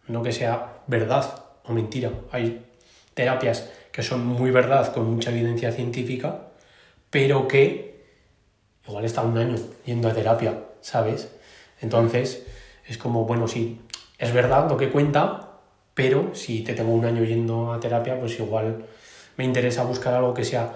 no 0.08 0.24
que 0.24 0.32
sea 0.32 0.82
verdad 0.88 1.46
o 1.64 1.74
mentira. 1.74 2.12
Hay 2.32 2.66
terapias 3.14 3.70
que 3.92 4.04
son 4.04 4.26
muy 4.26 4.52
verdad, 4.52 4.94
con 4.94 5.14
mucha 5.14 5.32
evidencia 5.32 5.72
científica, 5.72 6.48
pero 7.10 7.48
que 7.48 8.06
igual 8.88 9.06
está 9.06 9.22
un 9.22 9.38
año 9.38 9.56
yendo 9.86 10.10
a 10.10 10.14
terapia, 10.14 10.64
¿sabes? 10.82 11.30
Entonces, 11.82 12.46
es 12.88 12.98
como, 12.98 13.26
bueno, 13.26 13.48
sí, 13.48 13.80
es 14.18 14.34
verdad 14.34 14.70
lo 14.70 14.78
que 14.78 14.90
cuenta, 14.90 15.52
pero 15.94 16.34
si 16.34 16.64
te 16.64 16.74
tengo 16.74 16.92
un 16.92 17.06
año 17.06 17.24
yendo 17.24 17.74
a 17.74 17.80
terapia, 17.80 18.20
pues 18.20 18.40
igual 18.40 18.86
me 19.38 19.46
interesa 19.46 19.84
buscar 19.84 20.14
algo 20.14 20.34
que 20.34 20.44
sea, 20.44 20.74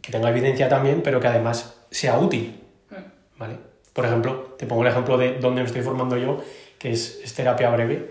que 0.00 0.12
tenga 0.12 0.30
evidencia 0.30 0.68
también, 0.68 1.02
pero 1.02 1.20
que 1.20 1.26
además 1.26 1.74
sea 1.90 2.18
útil, 2.18 2.60
mm. 2.90 3.38
¿vale? 3.38 3.56
Por 3.92 4.04
ejemplo, 4.04 4.54
te 4.58 4.66
pongo 4.66 4.82
el 4.82 4.88
ejemplo 4.88 5.16
de 5.16 5.38
donde 5.38 5.62
me 5.62 5.66
estoy 5.66 5.82
formando 5.82 6.16
yo, 6.18 6.42
que 6.78 6.92
es, 6.92 7.34
terapia 7.34 7.70
breve, 7.70 8.10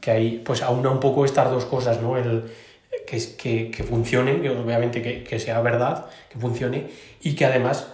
que 0.00 0.10
ahí 0.10 0.42
pues 0.44 0.62
aúna 0.62 0.90
un 0.90 1.00
poco 1.00 1.24
estas 1.24 1.50
dos 1.50 1.64
cosas, 1.64 2.00
¿no? 2.00 2.16
El, 2.16 2.44
que, 3.06 3.36
que, 3.36 3.70
que 3.70 3.84
funcione, 3.84 4.40
que 4.40 4.50
obviamente 4.50 5.02
que, 5.02 5.24
que 5.24 5.38
sea 5.38 5.60
verdad, 5.60 6.06
que 6.30 6.38
funcione, 6.38 6.90
y 7.20 7.34
que 7.34 7.44
además 7.44 7.88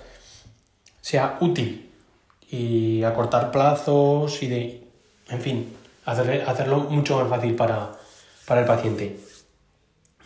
sea 1.01 1.39
útil 1.41 1.91
y 2.51 3.03
acortar 3.05 3.51
plazos 3.51 4.43
y 4.43 4.49
de, 4.49 4.83
en 5.29 5.41
fin, 5.41 5.77
hacerlo 6.05 6.79
mucho 6.79 7.19
más 7.19 7.29
fácil 7.29 7.55
para, 7.55 7.93
para 8.47 8.63
el 8.63 8.67
paciente. 8.67 9.17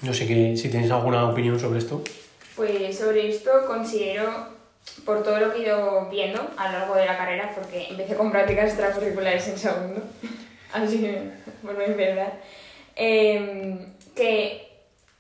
No 0.03 0.13
sé 0.13 0.27
que, 0.27 0.57
si 0.57 0.69
tienes 0.69 0.91
alguna 0.91 1.29
opinión 1.29 1.59
sobre 1.59 1.79
esto. 1.79 2.03
Pues 2.57 2.97
sobre 2.97 3.29
esto 3.29 3.51
considero, 3.67 4.31
por 5.05 5.23
todo 5.23 5.39
lo 5.39 5.53
que 5.53 5.59
he 5.59 5.63
ido 5.63 6.09
viendo 6.11 6.47
a 6.57 6.73
lo 6.73 6.79
largo 6.79 6.95
de 6.95 7.07
la 7.07 7.17
carrera, 7.17 7.53
porque 7.55 7.89
empecé 7.91 8.15
con 8.15 8.31
prácticas 8.31 8.67
extracurriculares 8.67 9.49
en 9.49 9.59
segundo, 9.59 10.03
así 10.73 11.01
que, 11.01 11.31
por 11.63 11.77
mi 11.77 11.93
verdad, 11.95 12.35
em, 12.97 13.93
que 14.15 14.64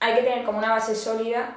hay 0.04 0.16
que 0.16 0.23
tener 0.23 0.44
como 0.44 0.58
una 0.58 0.70
base 0.70 0.94
sólida. 0.94 1.56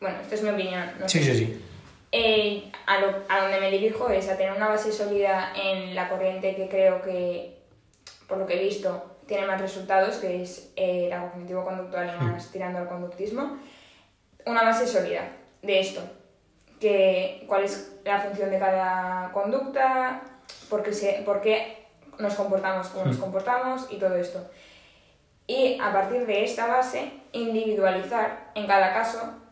Bueno, 0.00 0.18
esto 0.22 0.34
es 0.34 0.42
mi 0.42 0.48
opinión. 0.48 0.92
No 0.98 1.06
sí, 1.06 1.22
sí, 1.22 1.36
sí. 1.36 1.64
Eh, 2.10 2.72
a, 2.86 3.00
lo, 3.00 3.08
a 3.28 3.42
donde 3.42 3.60
me 3.60 3.70
dirijo 3.70 4.08
es 4.08 4.30
a 4.30 4.36
tener 4.38 4.52
una 4.54 4.68
base 4.68 4.90
sólida 4.90 5.52
en 5.54 5.94
la 5.94 6.08
corriente 6.08 6.56
que 6.56 6.68
creo 6.68 7.02
que, 7.02 7.58
por 8.26 8.38
lo 8.38 8.46
que 8.46 8.54
he 8.58 8.64
visto, 8.64 9.16
tiene 9.26 9.46
más 9.46 9.60
resultados, 9.60 10.16
que 10.16 10.42
es 10.42 10.72
eh, 10.76 11.08
la 11.10 11.30
cognitivo-conductual 11.30 12.16
y 12.18 12.24
más 12.24 12.50
tirando 12.50 12.78
al 12.78 12.88
conductismo. 12.88 13.58
Una 14.46 14.62
base 14.62 14.86
sólida 14.86 15.28
de 15.60 15.80
esto, 15.80 16.00
que, 16.80 17.44
cuál 17.46 17.64
es 17.64 17.92
la 18.04 18.20
función 18.20 18.50
de 18.50 18.58
cada 18.58 19.30
conducta, 19.32 20.22
por 20.70 20.82
qué, 20.82 20.94
se, 20.94 21.22
por 21.26 21.42
qué 21.42 21.86
nos 22.18 22.34
comportamos 22.34 22.88
como 22.88 23.04
nos 23.04 23.18
comportamos 23.18 23.86
y 23.90 23.98
todo 23.98 24.16
esto. 24.16 24.50
Y 25.46 25.78
a 25.80 25.92
partir 25.92 26.26
de 26.26 26.44
esta 26.44 26.66
base, 26.66 27.12
individualizar 27.32 28.50
en 28.54 28.66
cada 28.66 28.92
caso 28.92 29.42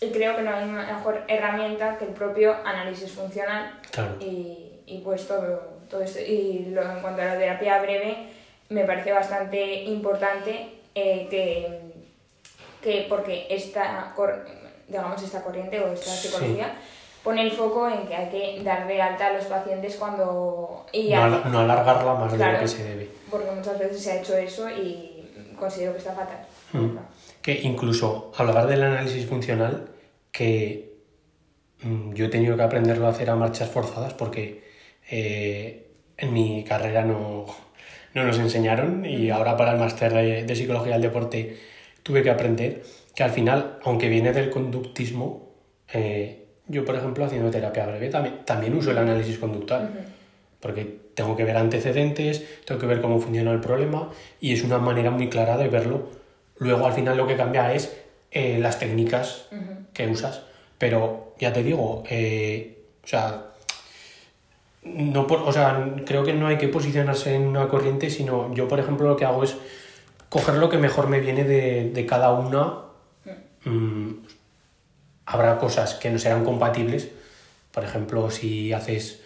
y 0.00 0.10
creo 0.10 0.36
que 0.36 0.42
no 0.42 0.54
hay 0.54 0.66
mejor 0.66 1.22
herramienta 1.28 1.96
que 1.98 2.04
el 2.04 2.10
propio 2.10 2.54
análisis 2.64 3.12
funcional 3.12 3.80
y, 4.20 4.80
y, 4.86 5.00
pues 5.04 5.26
todo, 5.26 5.60
todo 5.88 6.02
esto. 6.02 6.20
Y 6.20 6.66
lo, 6.70 6.82
en 6.82 7.00
cuanto 7.00 7.22
a 7.22 7.26
la 7.26 7.38
terapia 7.38 7.80
breve, 7.80 8.28
me 8.68 8.84
parece 8.84 9.12
bastante 9.12 9.84
importante 9.84 10.80
eh, 10.94 11.26
que, 11.30 11.80
que, 12.82 13.06
porque 13.08 13.46
esta, 13.48 14.14
digamos, 14.88 15.22
esta 15.22 15.42
corriente 15.42 15.80
o 15.80 15.92
esta 15.92 16.10
psicología 16.10 16.74
pone 17.22 17.42
el 17.42 17.52
foco 17.52 17.88
en 17.88 18.06
que 18.06 18.14
hay 18.14 18.28
que 18.28 18.62
dar 18.62 18.86
de 18.86 19.00
alta 19.00 19.28
a 19.28 19.32
los 19.32 19.44
pacientes 19.44 19.96
cuando... 19.96 20.84
Y 20.92 21.14
no, 21.14 21.60
alargarla 21.60 22.14
más 22.14 22.36
de 22.36 22.52
lo 22.52 22.58
que 22.58 22.68
se 22.68 22.84
debe. 22.84 23.10
Porque 23.30 23.50
muchas 23.50 23.78
veces 23.78 24.02
se 24.02 24.12
ha 24.12 24.16
hecho 24.16 24.36
eso 24.36 24.68
y 24.68 25.13
considero 25.54 25.92
que 25.92 25.98
está 25.98 26.12
fatal. 26.12 26.46
Mm. 26.72 26.96
Que 27.42 27.62
incluso 27.62 28.32
hablar 28.36 28.66
del 28.66 28.82
análisis 28.82 29.26
funcional 29.26 29.90
que 30.32 30.96
mm, 31.82 32.12
yo 32.12 32.26
he 32.26 32.28
tenido 32.28 32.56
que 32.56 32.62
aprenderlo 32.62 33.06
a 33.06 33.10
hacer 33.10 33.30
a 33.30 33.36
marchas 33.36 33.68
forzadas 33.68 34.14
porque 34.14 34.64
eh, 35.10 35.86
en 36.16 36.32
mi 36.32 36.64
carrera 36.64 37.04
no, 37.04 37.46
no, 38.14 38.24
nos 38.24 38.38
enseñaron 38.38 39.04
y 39.04 39.30
ahora 39.30 39.56
para 39.56 39.72
el 39.72 39.78
máster 39.78 40.12
de, 40.46 40.56
psicología 40.56 40.94
del 40.94 41.02
deporte 41.02 41.58
tuve 42.02 42.22
que 42.22 42.30
aprender 42.30 42.82
que 43.14 43.22
al 43.22 43.30
final, 43.30 43.78
aunque 43.84 44.08
viene 44.08 44.32
del 44.32 44.50
conductismo, 44.50 45.50
eh, 45.92 46.46
yo 46.66 46.84
por 46.84 46.96
ejemplo 46.96 47.24
haciendo 47.24 47.50
terapia 47.50 47.86
breve 47.86 48.08
también, 48.08 48.44
también 48.44 48.74
uso 48.74 48.90
el 48.90 48.98
análisis 48.98 49.38
conductual. 49.38 49.90
Porque 50.60 51.03
tengo 51.14 51.36
que 51.36 51.44
ver 51.44 51.56
antecedentes, 51.56 52.44
tengo 52.64 52.80
que 52.80 52.86
ver 52.86 53.00
cómo 53.00 53.20
funciona 53.20 53.52
el 53.52 53.60
problema 53.60 54.10
y 54.40 54.52
es 54.52 54.62
una 54.62 54.78
manera 54.78 55.10
muy 55.10 55.28
clara 55.28 55.56
de 55.56 55.68
verlo. 55.68 56.08
Luego 56.58 56.86
al 56.86 56.92
final 56.92 57.16
lo 57.16 57.26
que 57.26 57.36
cambia 57.36 57.72
es 57.74 57.96
eh, 58.30 58.58
las 58.60 58.78
técnicas 58.78 59.46
que 59.92 60.08
usas. 60.08 60.42
Pero 60.78 61.34
ya 61.38 61.52
te 61.52 61.62
digo, 61.62 62.02
eh, 62.08 62.82
o 63.02 63.06
sea, 63.06 63.44
no 64.82 65.26
por, 65.26 65.40
o 65.40 65.52
sea, 65.52 65.94
creo 66.04 66.24
que 66.24 66.34
no 66.34 66.46
hay 66.46 66.58
que 66.58 66.68
posicionarse 66.68 67.34
en 67.34 67.42
una 67.42 67.68
corriente, 67.68 68.10
sino 68.10 68.52
yo, 68.54 68.68
por 68.68 68.80
ejemplo, 68.80 69.08
lo 69.08 69.16
que 69.16 69.24
hago 69.24 69.44
es 69.44 69.56
coger 70.28 70.56
lo 70.56 70.68
que 70.68 70.78
mejor 70.78 71.08
me 71.08 71.20
viene 71.20 71.44
de, 71.44 71.90
de 71.90 72.06
cada 72.06 72.32
una. 72.32 72.80
Mm, 73.64 74.24
habrá 75.26 75.58
cosas 75.58 75.94
que 75.94 76.10
no 76.10 76.18
serán 76.18 76.44
compatibles. 76.44 77.08
Por 77.72 77.84
ejemplo, 77.84 78.30
si 78.30 78.72
haces, 78.72 79.22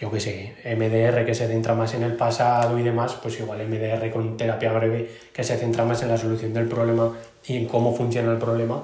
yo 0.00 0.10
qué 0.10 0.18
sé, 0.18 0.54
MDR 0.64 1.26
que 1.26 1.34
se 1.34 1.46
centra 1.46 1.74
más 1.74 1.92
en 1.92 2.02
el 2.02 2.14
pasado 2.16 2.78
y 2.78 2.82
demás, 2.82 3.18
pues 3.22 3.38
igual 3.38 3.68
MDR 3.68 4.10
con 4.10 4.36
terapia 4.36 4.72
breve 4.72 5.10
que 5.32 5.44
se 5.44 5.58
centra 5.58 5.84
más 5.84 6.02
en 6.02 6.08
la 6.08 6.16
solución 6.16 6.54
del 6.54 6.68
problema 6.68 7.12
y 7.46 7.58
en 7.58 7.66
cómo 7.66 7.94
funciona 7.94 8.32
el 8.32 8.38
problema, 8.38 8.82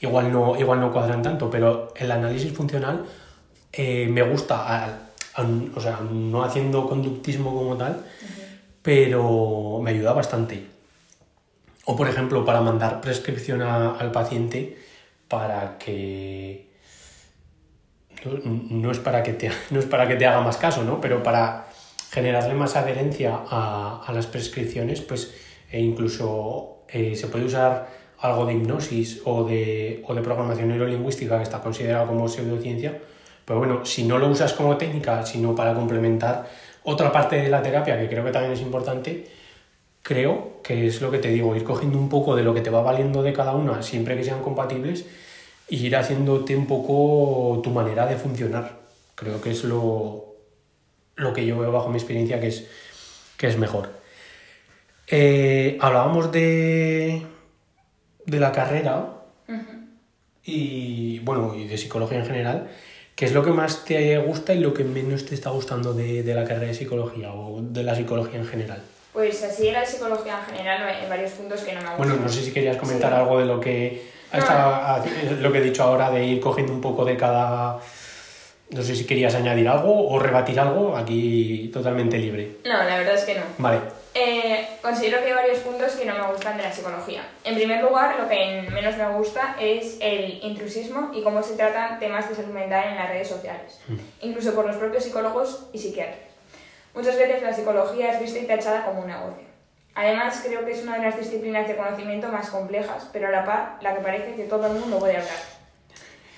igual 0.00 0.30
no, 0.30 0.58
igual 0.58 0.80
no 0.80 0.92
cuadran 0.92 1.22
tanto, 1.22 1.48
pero 1.48 1.94
el 1.96 2.10
análisis 2.10 2.52
funcional 2.52 3.06
eh, 3.72 4.08
me 4.10 4.22
gusta, 4.22 5.08
o 5.74 5.80
sea, 5.80 6.00
no 6.00 6.44
haciendo 6.44 6.86
conductismo 6.86 7.54
como 7.54 7.76
tal, 7.76 8.04
pero 8.82 9.80
me 9.82 9.90
ayuda 9.90 10.12
bastante. 10.12 10.66
O 11.86 11.96
por 11.96 12.08
ejemplo, 12.08 12.44
para 12.44 12.60
mandar 12.60 13.00
prescripción 13.00 13.62
al 13.62 14.12
paciente 14.12 14.76
para 15.28 15.78
que... 15.78 16.67
No, 18.24 18.90
es 18.90 18.98
para 18.98 19.22
que 19.22 19.32
te, 19.32 19.50
no 19.70 19.78
es 19.78 19.86
para 19.86 20.08
que 20.08 20.16
te 20.16 20.26
haga 20.26 20.40
más 20.40 20.56
caso, 20.56 20.84
¿no? 20.84 21.00
Pero 21.00 21.22
para 21.22 21.68
generarle 22.10 22.54
más 22.54 22.76
adherencia 22.76 23.40
a, 23.48 24.02
a 24.06 24.12
las 24.12 24.26
prescripciones, 24.26 25.00
pues 25.00 25.34
e 25.70 25.80
incluso 25.80 26.78
eh, 26.88 27.14
se 27.14 27.26
puede 27.28 27.44
usar 27.44 27.88
algo 28.20 28.46
de 28.46 28.54
hipnosis 28.54 29.22
o 29.24 29.44
de, 29.44 30.02
o 30.06 30.14
de 30.14 30.22
programación 30.22 30.68
neurolingüística 30.68 31.36
que 31.36 31.42
está 31.42 31.60
considerado 31.60 32.06
como 32.06 32.28
pseudociencia, 32.28 32.98
pero 33.44 33.58
bueno, 33.60 33.84
si 33.84 34.04
no 34.04 34.18
lo 34.18 34.28
usas 34.28 34.52
como 34.54 34.76
técnica, 34.76 35.24
sino 35.24 35.54
para 35.54 35.74
complementar 35.74 36.48
otra 36.84 37.12
parte 37.12 37.36
de 37.36 37.48
la 37.48 37.62
terapia, 37.62 37.98
que 37.98 38.08
creo 38.08 38.24
que 38.24 38.32
también 38.32 38.52
es 38.52 38.60
importante, 38.60 39.26
creo 40.02 40.60
que 40.62 40.86
es 40.86 41.00
lo 41.00 41.10
que 41.10 41.18
te 41.18 41.28
digo, 41.28 41.54
ir 41.54 41.64
cogiendo 41.64 41.98
un 41.98 42.08
poco 42.08 42.34
de 42.34 42.42
lo 42.42 42.54
que 42.54 42.60
te 42.60 42.70
va 42.70 42.82
valiendo 42.82 43.22
de 43.22 43.32
cada 43.32 43.54
una, 43.54 43.82
siempre 43.82 44.16
que 44.16 44.24
sean 44.24 44.42
compatibles, 44.42 45.06
y 45.68 45.86
ir 45.86 45.96
haciéndote 45.96 46.56
un 46.56 46.66
poco 46.66 47.60
tu 47.62 47.70
manera 47.70 48.06
de 48.06 48.16
funcionar. 48.16 48.78
Creo 49.14 49.40
que 49.40 49.50
es 49.50 49.64
lo, 49.64 50.36
lo 51.16 51.32
que 51.32 51.44
yo 51.44 51.58
veo 51.58 51.72
bajo 51.72 51.88
mi 51.88 51.96
experiencia 51.96 52.40
que 52.40 52.48
es, 52.48 52.66
que 53.36 53.48
es 53.48 53.58
mejor. 53.58 53.90
Eh, 55.06 55.78
hablábamos 55.80 56.30
de, 56.32 57.22
de 58.26 58.40
la 58.40 58.52
carrera 58.52 59.14
y 60.44 61.18
bueno, 61.20 61.54
y 61.54 61.66
de 61.66 61.76
psicología 61.76 62.18
en 62.18 62.26
general, 62.26 62.70
¿qué 63.14 63.26
es 63.26 63.32
lo 63.32 63.44
que 63.44 63.50
más 63.50 63.84
te 63.84 64.16
gusta 64.18 64.54
y 64.54 64.60
lo 64.60 64.72
que 64.72 64.84
menos 64.84 65.26
te 65.26 65.34
está 65.34 65.50
gustando 65.50 65.92
de, 65.92 66.22
la 66.22 66.44
carrera 66.44 66.68
de 66.68 66.74
psicología 66.74 67.32
o 67.32 67.60
de 67.60 67.82
la 67.82 67.94
psicología 67.94 68.38
en 68.38 68.46
general? 68.46 68.82
Pues 69.12 69.42
así 69.42 69.64
de 69.64 69.72
la 69.72 69.84
psicología 69.84 70.38
en 70.38 70.56
general, 70.56 71.02
en 71.02 71.08
varios 71.08 71.32
puntos 71.32 71.60
que 71.62 71.72
no 71.72 71.80
me 71.80 71.88
gustan. 71.88 71.98
Bueno, 71.98 72.16
no 72.22 72.28
sé 72.28 72.42
si 72.42 72.52
querías 72.52 72.76
comentar 72.76 73.12
algo 73.12 73.38
de 73.40 73.46
lo 73.46 73.60
que, 73.60 74.17
lo 75.40 75.52
que 75.52 75.58
he 75.58 75.62
dicho 75.62 75.82
ahora, 75.82 76.10
de 76.10 76.24
ir 76.24 76.40
cogiendo 76.40 76.72
un 76.72 76.80
poco 76.80 77.04
de 77.04 77.16
cada 77.16 77.78
No 78.70 78.82
sé 78.82 78.94
si 78.94 79.06
querías 79.06 79.34
añadir 79.34 79.68
algo 79.68 80.08
o 80.08 80.18
rebatir 80.18 80.60
algo, 80.60 80.96
aquí 80.96 81.70
totalmente 81.72 82.18
libre. 82.18 82.58
No, 82.64 82.76
la 82.84 82.98
verdad 82.98 83.14
es 83.14 83.24
que 83.24 83.34
no. 83.34 83.42
Vale. 83.58 83.80
Eh, 84.14 84.66
considero 84.82 85.18
que 85.18 85.26
hay 85.26 85.32
varios 85.32 85.58
puntos 85.60 85.92
que 85.92 86.04
no 86.04 86.14
me 86.14 86.32
gustan 86.32 86.56
de 86.56 86.64
la 86.64 86.72
psicología. 86.72 87.22
En 87.44 87.54
primer 87.54 87.82
lugar, 87.82 88.16
lo 88.18 88.28
que 88.28 88.68
menos 88.72 88.96
me 88.96 89.08
gusta 89.16 89.56
es 89.60 89.96
el 90.00 90.42
intrusismo 90.42 91.10
y 91.14 91.22
cómo 91.22 91.42
se 91.42 91.54
tratan 91.54 91.98
temas 91.98 92.28
de 92.28 92.34
salud 92.34 92.52
mental 92.52 92.84
en 92.88 92.96
las 92.96 93.08
redes 93.08 93.28
sociales, 93.28 93.80
incluso 94.20 94.54
por 94.54 94.66
los 94.66 94.76
propios 94.76 95.04
psicólogos 95.04 95.66
y 95.72 95.78
psiquiatras. 95.78 96.18
Muchas 96.94 97.16
veces 97.16 97.42
la 97.42 97.52
psicología 97.52 98.12
es 98.12 98.20
vista 98.20 98.38
y 98.40 98.46
tachada 98.46 98.84
como 98.84 99.02
un 99.02 99.06
negocio. 99.06 99.47
Además, 99.98 100.40
creo 100.46 100.64
que 100.64 100.70
es 100.70 100.84
una 100.84 100.96
de 100.96 101.02
las 101.02 101.18
disciplinas 101.18 101.66
de 101.66 101.74
conocimiento 101.74 102.28
más 102.28 102.50
complejas, 102.50 103.08
pero 103.12 103.26
a 103.26 103.30
la 103.32 103.44
par, 103.44 103.78
la 103.80 103.96
que 103.96 104.00
parece 104.00 104.36
que 104.36 104.44
todo 104.44 104.68
el 104.68 104.74
mundo 104.74 105.00
puede 105.00 105.16
hablar. 105.16 105.40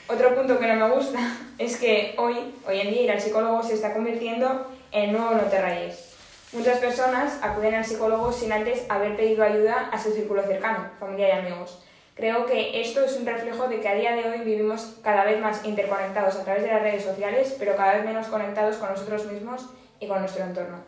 Otro 0.09 0.35
punto 0.35 0.59
que 0.59 0.67
no 0.67 0.89
me 0.89 0.95
gusta 0.95 1.19
es 1.59 1.77
que 1.77 2.15
hoy, 2.17 2.55
hoy 2.67 2.81
en 2.81 2.89
día, 2.89 3.03
ir 3.03 3.11
al 3.11 3.21
psicólogo 3.21 3.63
se 3.63 3.75
está 3.75 3.93
convirtiendo 3.93 4.67
en 4.93 5.13
nuevo 5.13 5.33
no 5.33 5.43
te 5.43 5.61
rayes. 5.61 6.17
Muchas 6.53 6.79
personas 6.79 7.39
acuden 7.43 7.75
al 7.75 7.85
psicólogo 7.85 8.33
sin 8.33 8.51
antes 8.51 8.87
haber 8.89 9.15
pedido 9.15 9.45
ayuda 9.45 9.91
a 9.93 10.03
su 10.03 10.11
círculo 10.13 10.43
cercano, 10.43 10.89
familia 10.99 11.29
y 11.29 11.33
amigos. 11.33 11.85
Creo 12.15 12.47
que 12.47 12.81
esto 12.81 13.05
es 13.05 13.15
un 13.19 13.27
reflejo 13.27 13.69
de 13.69 13.81
que 13.81 13.89
a 13.89 13.95
día 13.95 14.17
de 14.17 14.27
hoy 14.27 14.39
vivimos 14.39 14.97
cada 15.03 15.25
vez 15.25 15.39
más 15.39 15.67
interconectados 15.67 16.35
a 16.37 16.45
través 16.45 16.63
de 16.63 16.71
las 16.71 16.81
redes 16.81 17.05
sociales, 17.05 17.57
pero 17.59 17.77
cada 17.77 17.93
vez 17.93 18.07
menos 18.07 18.27
conectados 18.29 18.77
con 18.77 18.89
nosotros 18.89 19.27
mismos 19.27 19.69
y 20.01 20.09
con 20.09 20.21
nuestro 20.21 20.45
entorno. 20.45 20.79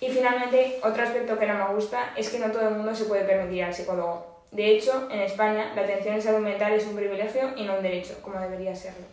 Y 0.00 0.08
finalmente, 0.10 0.78
otro 0.82 1.02
aspecto 1.02 1.38
que 1.38 1.46
no 1.46 1.54
me 1.54 1.74
gusta 1.74 2.12
es 2.16 2.28
que 2.28 2.38
no 2.38 2.50
todo 2.52 2.68
el 2.68 2.74
mundo 2.74 2.94
se 2.94 3.04
puede 3.04 3.24
permitir 3.24 3.64
al 3.64 3.74
psicólogo. 3.74 4.44
De 4.50 4.70
hecho, 4.70 5.08
en 5.10 5.20
España, 5.20 5.72
la 5.74 5.82
atención 5.82 6.14
en 6.14 6.22
salud 6.22 6.38
mental 6.38 6.72
es 6.72 6.86
un 6.86 6.96
privilegio 6.96 7.50
y 7.56 7.64
no 7.64 7.76
un 7.76 7.82
derecho, 7.82 8.14
como 8.22 8.40
debería 8.40 8.74
serlo. 8.74 9.06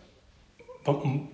Mm, 0.86 1.26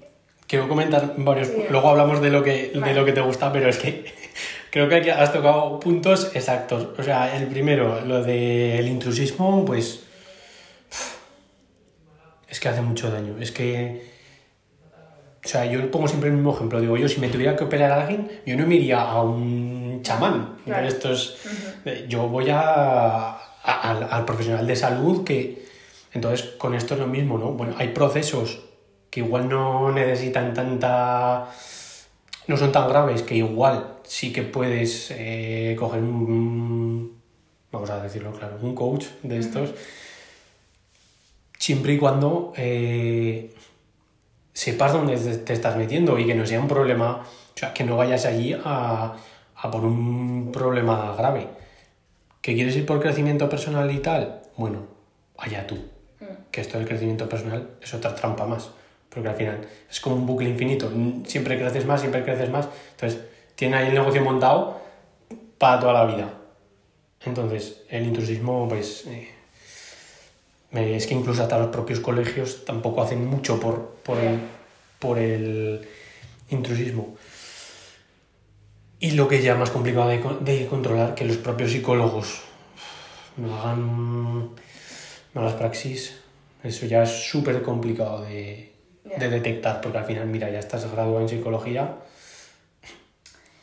quiero 0.46 0.68
comentar 0.68 1.14
varios. 1.18 1.50
Luego 1.70 1.90
hablamos 1.90 2.20
de 2.20 2.30
lo, 2.30 2.42
que, 2.42 2.72
de 2.74 2.94
lo 2.94 3.04
que 3.04 3.12
te 3.12 3.20
gusta, 3.20 3.52
pero 3.52 3.68
es 3.68 3.78
que 3.78 4.04
creo 4.70 4.88
que 4.88 4.96
aquí 4.96 5.10
has 5.10 5.32
tocado 5.32 5.78
puntos 5.78 6.34
exactos. 6.34 6.88
O 6.98 7.02
sea, 7.02 7.36
el 7.36 7.46
primero, 7.46 8.00
lo 8.00 8.22
del 8.22 8.88
intrusismo, 8.88 9.64
pues. 9.64 10.04
Es 12.48 12.58
que 12.58 12.68
hace 12.68 12.80
mucho 12.80 13.10
daño. 13.10 13.36
Es 13.38 13.52
que. 13.52 14.11
O 15.44 15.48
sea, 15.48 15.64
yo 15.64 15.90
pongo 15.90 16.06
siempre 16.06 16.30
el 16.30 16.36
mismo 16.36 16.54
ejemplo. 16.54 16.80
Digo, 16.80 16.96
yo 16.96 17.08
si 17.08 17.20
me 17.20 17.28
tuviera 17.28 17.56
que 17.56 17.64
operar 17.64 17.90
a 17.90 18.02
alguien, 18.02 18.30
yo 18.46 18.56
no 18.56 18.66
me 18.66 18.76
iría 18.76 19.00
a 19.00 19.22
un 19.22 20.00
chamán. 20.02 20.56
Esto 20.66 21.12
es, 21.12 21.36
Yo 22.08 22.28
voy 22.28 22.46
a, 22.50 23.38
al, 23.62 24.24
profesional 24.24 24.66
de 24.66 24.76
salud 24.76 25.24
que... 25.24 25.62
Entonces, 26.12 26.46
con 26.58 26.74
esto 26.74 26.94
es 26.94 27.00
lo 27.00 27.06
mismo, 27.06 27.38
¿no? 27.38 27.52
Bueno, 27.52 27.74
hay 27.78 27.88
procesos 27.88 28.60
que 29.10 29.20
igual 29.20 29.48
no 29.48 29.90
necesitan 29.90 30.54
tanta... 30.54 31.48
no 32.46 32.56
son 32.56 32.70
tan 32.70 32.88
graves, 32.88 33.22
que 33.22 33.34
igual 33.34 33.96
sí 34.04 34.32
que 34.32 34.42
puedes 34.42 35.10
eh, 35.10 35.74
coger 35.78 36.02
un... 36.02 37.20
vamos 37.72 37.90
a 37.90 38.02
decirlo 38.02 38.32
claro, 38.32 38.58
un 38.60 38.74
coach 38.74 39.06
de 39.22 39.38
estos, 39.38 39.74
siempre 41.58 41.94
y 41.94 41.98
cuando 41.98 42.52
eh, 42.56 43.54
sepas 44.52 44.92
dónde 44.92 45.16
te 45.16 45.52
estás 45.52 45.76
metiendo 45.76 46.18
y 46.18 46.26
que 46.26 46.34
no 46.34 46.46
sea 46.46 46.60
un 46.60 46.68
problema, 46.68 47.22
o 47.22 47.58
sea, 47.58 47.72
que 47.72 47.84
no 47.84 47.96
vayas 47.96 48.26
allí 48.26 48.54
a, 48.64 49.16
a 49.56 49.70
por 49.70 49.84
un 49.84 50.50
problema 50.52 51.14
grave. 51.16 51.48
¿Que 52.40 52.54
quieres 52.54 52.76
ir 52.76 52.84
por 52.84 53.00
crecimiento 53.00 53.48
personal 53.48 53.90
y 53.90 53.98
tal? 53.98 54.42
Bueno, 54.56 54.80
allá 55.38 55.66
tú. 55.66 55.76
Mm. 56.20 56.50
Que 56.50 56.60
esto 56.60 56.76
del 56.76 56.88
crecimiento 56.88 57.28
personal 57.28 57.70
es 57.80 57.94
otra 57.94 58.14
trampa 58.14 58.46
más. 58.46 58.70
Porque 59.08 59.28
al 59.28 59.36
final 59.36 59.60
es 59.88 60.00
como 60.00 60.16
un 60.16 60.26
bucle 60.26 60.48
infinito. 60.48 60.90
Siempre 61.24 61.58
creces 61.58 61.86
más, 61.86 62.00
siempre 62.00 62.24
creces 62.24 62.50
más. 62.50 62.68
Entonces, 62.92 63.20
tiene 63.54 63.76
ahí 63.76 63.88
el 63.88 63.94
negocio 63.94 64.22
montado 64.24 64.80
para 65.58 65.78
toda 65.78 65.92
la 65.92 66.04
vida. 66.06 66.32
Entonces, 67.24 67.84
el 67.88 68.06
intrusismo, 68.06 68.66
pues. 68.68 69.06
Eh, 69.06 69.28
es 70.72 71.06
que 71.06 71.14
incluso 71.14 71.42
hasta 71.42 71.58
los 71.58 71.68
propios 71.68 72.00
colegios 72.00 72.64
tampoco 72.64 73.02
hacen 73.02 73.26
mucho 73.26 73.60
por, 73.60 73.96
por, 74.02 74.18
el, 74.18 74.40
por 74.98 75.18
el 75.18 75.86
intrusismo. 76.50 77.16
Y 78.98 79.12
lo 79.12 79.28
que 79.28 79.42
ya 79.42 79.54
más 79.54 79.70
complicado 79.70 80.08
de, 80.08 80.22
de 80.40 80.66
controlar, 80.66 81.14
que 81.14 81.24
los 81.24 81.36
propios 81.36 81.72
psicólogos 81.72 82.40
no 83.36 83.54
hagan 83.60 84.50
malas 85.34 85.54
praxis, 85.54 86.20
eso 86.62 86.86
ya 86.86 87.02
es 87.02 87.10
súper 87.28 87.62
complicado 87.62 88.22
de, 88.22 88.72
de, 89.04 89.28
detectar, 89.28 89.80
porque 89.80 89.98
al 89.98 90.04
final, 90.04 90.26
mira, 90.26 90.50
ya 90.50 90.60
estás 90.60 90.90
graduado 90.90 91.20
en 91.20 91.28
psicología, 91.28 91.96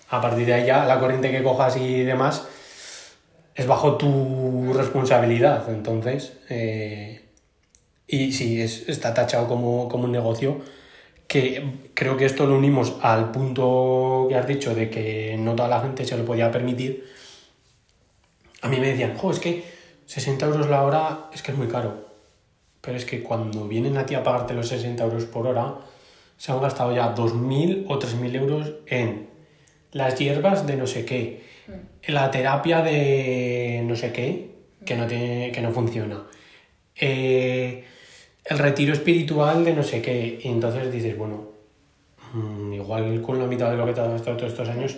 a 0.09 0.21
partir 0.21 0.45
de 0.45 0.53
ahí 0.53 0.65
ya 0.65 0.85
la 0.85 0.99
corriente 0.99 1.31
que 1.31 1.43
cojas 1.43 1.77
y 1.77 2.03
demás 2.03 2.47
es 3.59 3.67
bajo 3.67 3.97
tu 3.97 4.71
responsabilidad, 4.73 5.69
entonces, 5.69 6.31
eh, 6.47 7.25
y 8.07 8.31
sí, 8.31 8.61
es, 8.61 8.87
está 8.87 9.13
tachado 9.13 9.49
como, 9.49 9.89
como 9.89 10.05
un 10.05 10.13
negocio, 10.13 10.61
que 11.27 11.89
creo 11.93 12.15
que 12.15 12.23
esto 12.23 12.45
lo 12.45 12.55
unimos 12.55 12.95
al 13.01 13.31
punto 13.31 14.27
que 14.29 14.35
has 14.35 14.47
dicho 14.47 14.73
de 14.73 14.89
que 14.89 15.35
no 15.37 15.55
toda 15.55 15.67
la 15.67 15.81
gente 15.81 16.05
se 16.05 16.17
lo 16.17 16.23
podía 16.23 16.49
permitir. 16.51 17.05
A 18.61 18.69
mí 18.69 18.79
me 18.79 18.87
decían, 18.87 19.17
jo, 19.17 19.29
es 19.29 19.39
que 19.39 19.65
60 20.05 20.45
euros 20.45 20.69
la 20.69 20.83
hora 20.83 21.29
es 21.33 21.41
que 21.41 21.51
es 21.51 21.57
muy 21.57 21.67
caro. 21.67 22.07
Pero 22.79 22.95
es 22.95 23.03
que 23.03 23.21
cuando 23.21 23.67
vienen 23.67 23.97
a 23.97 24.05
ti 24.05 24.15
a 24.15 24.23
pagarte 24.23 24.53
los 24.53 24.69
60 24.69 25.03
euros 25.03 25.25
por 25.25 25.45
hora, 25.45 25.75
se 26.37 26.53
han 26.53 26.61
gastado 26.61 26.95
ya 26.95 27.13
2.000 27.13 27.87
o 27.89 27.99
3.000 27.99 28.35
euros 28.37 28.71
en 28.87 29.27
las 29.91 30.17
hierbas 30.17 30.65
de 30.65 30.77
no 30.77 30.87
sé 30.87 31.03
qué, 31.03 31.48
la 32.07 32.31
terapia 32.31 32.81
de 32.81 33.83
no 33.85 33.95
sé 33.95 34.11
qué, 34.11 34.55
que 34.85 34.95
no, 34.95 35.07
tiene, 35.07 35.51
que 35.51 35.61
no 35.61 35.71
funciona. 35.71 36.23
Eh, 36.95 37.83
el 38.45 38.57
retiro 38.57 38.93
espiritual 38.93 39.63
de 39.63 39.73
no 39.73 39.83
sé 39.83 40.01
qué. 40.01 40.39
Y 40.41 40.47
entonces 40.47 40.91
dices, 40.91 41.17
bueno, 41.17 41.49
mm, 42.33 42.73
igual 42.73 43.21
con 43.21 43.39
la 43.39 43.45
mitad 43.45 43.69
de 43.69 43.77
lo 43.77 43.85
que 43.85 43.93
te 43.93 44.01
has 44.01 44.09
gastado 44.09 44.37
todos 44.37 44.51
estos 44.51 44.69
años, 44.69 44.97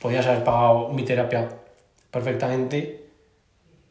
podías 0.00 0.26
haber 0.26 0.44
pagado 0.44 0.88
mi 0.90 1.04
terapia 1.04 1.48
perfectamente 2.10 3.04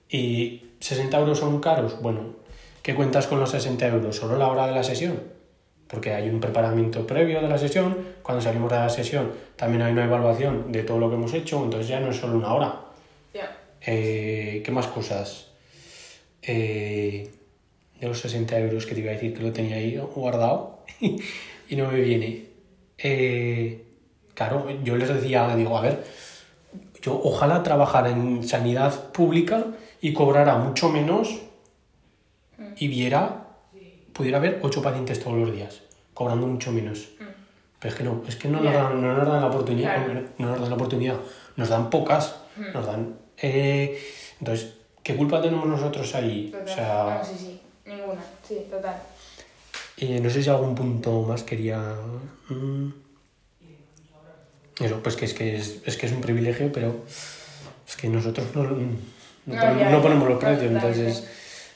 y 0.10 0.64
60 0.80 1.18
euros 1.20 1.40
son 1.40 1.60
caros. 1.60 2.02
Bueno, 2.02 2.36
¿qué 2.82 2.96
cuentas 2.96 3.28
con 3.28 3.40
los 3.40 3.52
60 3.52 3.88
euros? 3.88 4.16
¿Solo 4.16 4.38
la 4.38 4.48
hora 4.48 4.68
de 4.68 4.74
la 4.74 4.84
sesión? 4.84 5.39
Porque 5.90 6.14
hay 6.14 6.30
un 6.30 6.40
preparamiento 6.40 7.06
previo 7.08 7.42
de 7.42 7.48
la 7.48 7.58
sesión, 7.58 7.98
cuando 8.22 8.42
salimos 8.42 8.72
de 8.72 8.78
la 8.78 8.90
sesión 8.90 9.32
también 9.56 9.82
hay 9.82 9.92
una 9.92 10.06
evaluación 10.06 10.72
de 10.72 10.84
todo 10.84 11.00
lo 11.00 11.10
que 11.10 11.16
hemos 11.16 11.34
hecho, 11.34 11.64
entonces 11.64 11.88
ya 11.88 12.00
no 12.00 12.12
es 12.12 12.18
solo 12.18 12.38
una 12.38 12.54
hora. 12.54 12.82
Eh, 13.82 14.62
¿Qué 14.64 14.72
más 14.72 14.88
cosas? 14.88 15.48
Eh, 16.42 17.32
de 18.00 18.08
los 18.08 18.20
60 18.20 18.60
euros 18.60 18.86
que 18.86 18.94
te 18.94 19.02
iba 19.02 19.12
a 19.12 19.14
decir 19.14 19.34
que 19.34 19.42
lo 19.42 19.52
tenía 19.52 19.78
ahí 19.78 19.98
guardado 20.16 20.80
y 21.00 21.76
no 21.76 21.92
me 21.92 22.02
viene. 22.02 22.46
Eh, 22.98 23.86
claro, 24.34 24.68
yo 24.84 24.96
les 24.96 25.10
decía, 25.10 25.56
digo, 25.56 25.78
a 25.78 25.82
ver, 25.82 26.04
yo 27.02 27.20
ojalá 27.24 27.64
trabajara 27.64 28.10
en 28.10 28.48
sanidad 28.48 29.12
pública 29.12 29.66
y 30.02 30.14
cobrara 30.14 30.58
mucho 30.58 30.90
menos 30.90 31.40
y 32.78 32.88
viera, 32.88 33.48
pudiera 34.20 34.40
ver 34.40 34.60
ocho 34.64 34.82
pacientes 34.82 35.24
todos 35.24 35.38
los 35.38 35.50
días, 35.50 35.80
cobrando 36.14 36.46
mucho 36.46 36.74
menos. 36.74 37.08
Pero 37.80 37.94
es 37.94 37.98
que 37.98 38.04
no, 38.04 38.22
es 38.28 38.36
que 38.36 38.50
no, 38.50 38.60
nos, 38.60 38.74
dan, 38.74 39.02
no 39.02 39.14
nos 39.14 39.26
dan 39.26 39.40
la 39.40 39.48
oportunidad, 39.48 40.06
no, 40.38 40.50
nos 40.50 40.60
dan 40.60 40.70
la 40.70 40.76
oportunidad, 40.76 41.16
nos 41.56 41.70
dan 41.70 41.90
pocas, 41.90 42.36
nos 42.74 42.86
dan... 42.86 43.16
Eh, 43.38 43.98
entonces, 44.42 44.74
¿qué 45.02 45.16
culpa 45.16 45.42
tenemos 45.42 45.66
nosotros 45.66 46.14
ahí? 46.16 46.54
O 46.54 46.68
sea, 46.68 47.24
sí, 47.24 47.34
sí. 47.38 47.62
Ninguna, 47.86 48.20
sí, 48.46 48.68
total. 48.70 49.02
Y 49.96 50.20
no 50.20 50.30
sé 50.30 50.44
si 50.44 50.50
algún 50.50 50.76
punto 50.76 51.22
más 51.22 51.44
quería... 51.44 51.80
Mm, 52.50 52.90
eso, 54.82 55.02
pues 55.02 55.16
que 55.16 55.24
es 55.24 55.34
que 55.34 55.56
es, 55.56 55.82
es 55.86 55.96
que 55.96 56.08
es 56.08 56.12
un 56.12 56.20
privilegio, 56.20 56.70
pero 56.74 57.06
es 57.88 57.96
que 57.96 58.10
nosotros 58.10 58.48
no, 58.54 58.64
no, 58.64 60.02
ponemos, 60.02 60.28
los 60.28 60.40
precios, 60.40 60.74
entonces 60.74 61.26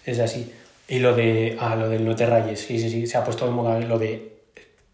es, 0.04 0.20
así. 0.20 0.54
Y 0.94 1.00
lo 1.00 1.16
de, 1.16 1.58
ah, 1.60 1.76
lo 1.76 1.90
del 1.90 2.06
no 2.06 2.16
te 2.16 2.28
rayes, 2.28 2.60
sí, 2.60 2.78
sí, 2.78 2.88
sí, 2.88 3.08
se 3.08 3.18
ha 3.18 3.24
puesto 3.24 3.48
de 3.48 3.52
moda 3.52 3.80
lo 3.80 3.98
de, 3.98 4.44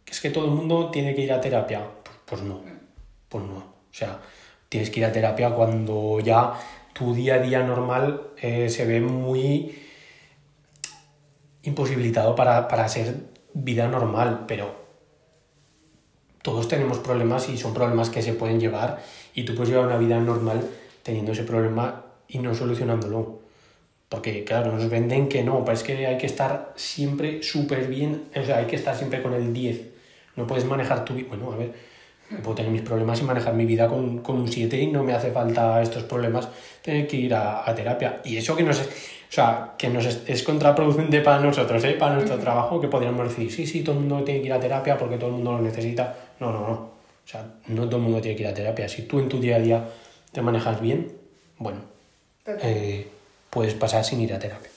es 0.07 0.21
que 0.21 0.29
todo 0.29 0.45
el 0.45 0.51
mundo 0.51 0.89
tiene 0.91 1.13
que 1.13 1.23
ir 1.23 1.33
a 1.33 1.41
terapia. 1.41 1.85
Pues, 2.23 2.41
no, 2.41 2.62
pues 3.27 3.43
no. 3.43 3.57
O 3.57 3.91
sea, 3.91 4.21
tienes 4.69 4.91
que 4.91 5.01
ir 5.01 5.05
a 5.05 5.12
terapia 5.12 5.49
cuando 5.49 6.21
ya 6.21 6.53
tu 6.93 7.13
día 7.13 7.35
a 7.35 7.39
día 7.39 7.63
normal 7.63 8.29
eh, 8.38 8.69
se 8.69 8.85
ve 8.85 9.01
muy 9.01 9.77
imposibilitado 11.63 12.33
para, 12.33 12.69
para 12.69 12.88
ser 12.88 13.15
vida 13.53 13.89
normal, 13.89 14.45
pero 14.47 14.73
todos 16.41 16.69
tenemos 16.69 16.99
problemas 16.99 17.49
y 17.49 17.57
son 17.57 17.73
problemas 17.73 18.09
que 18.09 18.21
se 18.21 18.31
pueden 18.31 18.62
llevar 18.62 19.03
y 19.33 19.43
tú 19.43 19.53
puedes 19.53 19.71
llevar 19.71 19.88
una 19.88 19.97
vida 19.97 20.17
normal 20.17 20.65
teniendo 21.03 21.33
ese 21.33 21.43
problema 21.43 22.05
y 22.29 22.39
no 22.39 22.55
solucionándolo. 22.55 23.48
Porque, 24.09 24.43
claro, 24.43 24.71
nos 24.71 24.89
venden 24.89 25.29
que 25.29 25.43
no, 25.43 25.63
pues 25.63 25.79
es 25.79 25.85
que 25.85 26.07
hay 26.07 26.17
que 26.17 26.25
estar 26.25 26.73
siempre 26.75 27.43
súper 27.43 27.87
bien, 27.87 28.23
o 28.35 28.43
sea, 28.43 28.57
hay 28.57 28.65
que 28.65 28.75
estar 28.75 28.95
siempre 28.95 29.21
con 29.21 29.33
el 29.33 29.53
10, 29.53 29.81
No 30.35 30.47
puedes 30.47 30.65
manejar 30.65 31.05
tu 31.05 31.13
vida. 31.13 31.27
Bueno, 31.29 31.51
a 31.51 31.57
ver, 31.57 31.73
puedo 32.43 32.55
tener 32.55 32.71
mis 32.71 32.81
problemas 32.81 33.21
y 33.21 33.23
manejar 33.23 33.53
mi 33.53 33.65
vida 33.65 33.87
con, 33.87 34.19
con 34.19 34.37
un 34.37 34.51
7 34.51 34.77
y 34.79 34.87
no 34.87 35.03
me 35.03 35.13
hace 35.13 35.31
falta 35.31 35.81
estos 35.81 36.03
problemas 36.03 36.49
tener 36.81 37.07
que 37.07 37.17
ir 37.17 37.33
a, 37.35 37.69
a 37.69 37.75
terapia. 37.75 38.21
Y 38.25 38.37
eso 38.37 38.55
que 38.55 38.63
nos, 38.63 38.79
es, 38.79 38.87
o 38.87 39.31
sea, 39.31 39.73
que 39.77 39.89
nos 39.89 40.05
es, 40.05 40.23
es 40.25 40.41
contraproducente 40.41 41.21
para 41.21 41.39
nosotros, 41.39 41.83
¿eh? 41.83 41.93
para 41.93 42.15
nuestro 42.15 42.37
trabajo, 42.39 42.81
que 42.81 42.87
podríamos 42.87 43.29
decir, 43.29 43.51
sí, 43.51 43.67
sí, 43.67 43.83
todo 43.83 43.95
el 43.95 44.01
mundo 44.01 44.23
tiene 44.23 44.41
que 44.41 44.47
ir 44.47 44.53
a 44.53 44.59
terapia 44.59 44.97
porque 44.97 45.17
todo 45.17 45.29
el 45.29 45.35
mundo 45.35 45.51
lo 45.53 45.61
necesita. 45.61 46.15
No, 46.39 46.51
no, 46.51 46.61
no. 46.61 46.73
O 46.73 47.31
sea, 47.31 47.45
no 47.67 47.85
todo 47.85 47.97
el 47.97 48.03
mundo 48.03 48.21
tiene 48.21 48.35
que 48.35 48.43
ir 48.43 48.49
a 48.49 48.53
terapia. 48.55 48.89
Si 48.89 49.03
tú 49.03 49.19
en 49.19 49.29
tu 49.29 49.39
día 49.39 49.57
a 49.57 49.59
día 49.59 49.85
te 50.31 50.41
manejas 50.41 50.81
bien, 50.81 51.11
bueno, 51.59 51.81
eh, 52.47 53.07
puedes 53.49 53.73
pasar 53.73 54.03
sin 54.03 54.21
ir 54.21 54.33
a 54.33 54.39
terapia. 54.39 54.69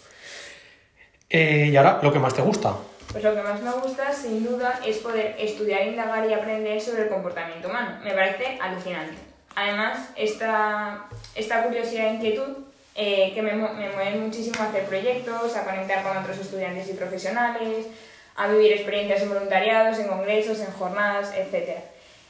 Eh, 1.30 1.68
y 1.72 1.76
ahora, 1.76 2.00
lo 2.02 2.12
que 2.12 2.18
más 2.18 2.35
te 2.35 2.42
gusta. 2.42 2.76
Pues 3.11 3.24
lo 3.24 3.35
que 3.35 3.42
más 3.42 3.61
me 3.61 3.72
gusta, 3.72 4.12
sin 4.12 4.44
duda, 4.44 4.80
es 4.85 4.98
poder 4.98 5.37
estudiar, 5.38 5.87
indagar 5.87 6.28
y 6.28 6.32
aprender 6.32 6.80
sobre 6.80 7.02
el 7.02 7.08
comportamiento 7.08 7.68
humano. 7.68 7.98
Me 8.02 8.12
parece 8.12 8.58
alucinante. 8.61 9.16
Además, 9.54 10.08
esta, 10.16 11.06
esta 11.35 11.62
curiosidad 11.62 12.06
e 12.06 12.14
inquietud 12.14 12.56
eh, 12.94 13.32
que 13.35 13.42
me, 13.42 13.52
me 13.52 13.90
mueve 13.90 14.18
muchísimo 14.18 14.62
a 14.62 14.68
hacer 14.68 14.85
proyectos, 14.85 15.56
a 15.56 15.64
conectar 15.64 16.02
con 16.02 16.16
otros 16.16 16.38
estudiantes 16.38 16.88
y 16.88 16.94
profesionales, 16.94 17.87
a 18.37 18.48
vivir 18.48 18.72
experiencias 18.72 19.22
en 19.22 19.28
voluntariados, 19.28 19.98
en 19.98 20.08
congresos, 20.08 20.61
en 20.61 20.72
jornadas, 20.72 21.32
etc. 21.35 21.80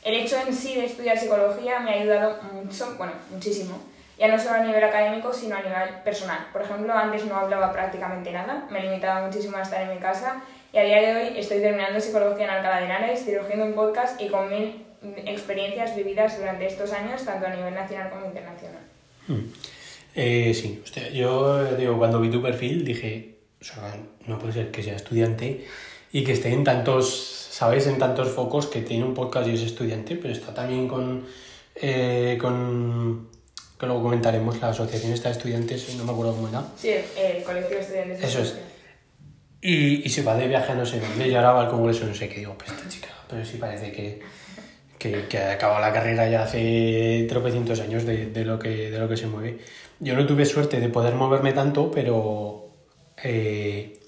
El 0.02 0.14
hecho 0.14 0.36
en 0.36 0.54
sí 0.54 0.74
de 0.74 0.86
estudiar 0.86 1.18
psicología 1.18 1.78
me 1.80 1.92
ha 1.92 2.00
ayudado 2.00 2.40
mucho, 2.42 2.94
bueno, 2.96 3.12
muchísimo, 3.30 3.78
ya 4.22 4.28
no 4.28 4.38
solo 4.38 4.54
a 4.54 4.64
nivel 4.64 4.84
académico, 4.84 5.32
sino 5.32 5.56
a 5.56 5.62
nivel 5.62 5.88
personal. 6.04 6.46
Por 6.52 6.62
ejemplo, 6.62 6.92
antes 6.94 7.26
no 7.26 7.34
hablaba 7.34 7.72
prácticamente 7.72 8.30
nada, 8.30 8.68
me 8.70 8.80
limitaba 8.80 9.26
muchísimo 9.26 9.56
a 9.56 9.62
estar 9.62 9.82
en 9.82 9.92
mi 9.92 9.98
casa 9.98 10.44
y 10.72 10.78
a 10.78 10.84
día 10.84 11.00
de 11.02 11.16
hoy 11.16 11.38
estoy 11.38 11.58
terminando 11.58 12.00
psicología 12.00 12.44
en 12.44 12.50
Alcalá 12.50 12.78
de 12.78 12.84
Henares, 12.84 13.26
dirigiendo 13.26 13.66
un 13.66 13.74
podcast 13.74 14.22
y 14.22 14.28
con 14.28 14.48
mil 14.48 14.86
experiencias 15.26 15.96
vividas 15.96 16.38
durante 16.38 16.66
estos 16.66 16.92
años, 16.92 17.24
tanto 17.24 17.48
a 17.48 17.50
nivel 17.50 17.74
nacional 17.74 18.10
como 18.10 18.26
internacional. 18.26 18.82
Eh, 20.14 20.54
sí, 20.54 20.80
yo 21.12 21.66
eh, 21.66 21.74
digo, 21.76 21.98
cuando 21.98 22.20
vi 22.20 22.30
tu 22.30 22.40
perfil 22.40 22.84
dije, 22.84 23.38
o 23.60 23.64
sea, 23.64 23.96
no 24.28 24.38
puede 24.38 24.52
ser 24.52 24.70
que 24.70 24.84
sea 24.84 24.94
estudiante 24.94 25.66
y 26.12 26.22
que 26.22 26.30
esté 26.30 26.50
en 26.50 26.62
tantos, 26.62 27.48
¿sabes? 27.50 27.88
En 27.88 27.98
tantos 27.98 28.28
focos 28.30 28.68
que 28.68 28.82
tiene 28.82 29.04
un 29.04 29.14
podcast 29.14 29.48
y 29.48 29.54
es 29.54 29.62
estudiante, 29.62 30.14
pero 30.14 30.32
está 30.32 30.54
también 30.54 30.86
con, 30.86 31.26
eh, 31.74 32.38
con, 32.40 33.31
que 33.82 33.86
luego 33.88 34.00
comentaremos, 34.00 34.60
la 34.60 34.68
asociación 34.68 35.12
esta 35.12 35.28
de 35.28 35.34
estudiantes, 35.34 35.96
no 35.96 36.04
me 36.04 36.12
acuerdo 36.12 36.36
cómo 36.36 36.48
era, 36.48 36.62
Sí, 36.76 36.90
el, 37.18 37.42
colectivo 37.42 37.74
de 37.74 37.80
estudiantes. 37.80 38.22
Eso 38.22 38.42
es. 38.42 38.56
y, 39.60 40.06
y 40.06 40.08
se 40.08 40.22
va 40.22 40.36
de 40.36 40.46
viaje 40.46 40.70
a 40.70 40.76
no 40.76 40.86
sé 40.86 41.00
dónde 41.00 41.26
y 41.26 41.34
ahora 41.34 41.50
va 41.50 41.62
al 41.62 41.68
congreso 41.68 42.06
no 42.06 42.14
sé 42.14 42.28
qué, 42.28 42.38
digo, 42.38 42.54
pues 42.56 42.70
esta 42.70 42.88
chica, 42.88 43.08
pero 43.28 43.44
sí 43.44 43.56
parece 43.56 43.90
que, 43.90 44.20
que, 45.00 45.26
que 45.26 45.36
ha 45.36 45.54
acabado 45.54 45.80
la 45.80 45.92
carrera 45.92 46.30
ya 46.30 46.44
hace 46.44 47.26
tropecientos 47.28 47.80
años 47.80 48.06
de, 48.06 48.26
de, 48.26 48.44
lo 48.44 48.56
que, 48.56 48.88
de 48.88 48.98
lo 49.00 49.08
que 49.08 49.16
se 49.16 49.26
mueve. 49.26 49.58
Yo 49.98 50.14
no 50.14 50.24
tuve 50.26 50.44
suerte 50.44 50.78
de 50.78 50.88
poder 50.88 51.16
moverme 51.16 51.52
tanto, 51.52 51.90
pero 51.90 52.70
eh, 53.20 53.98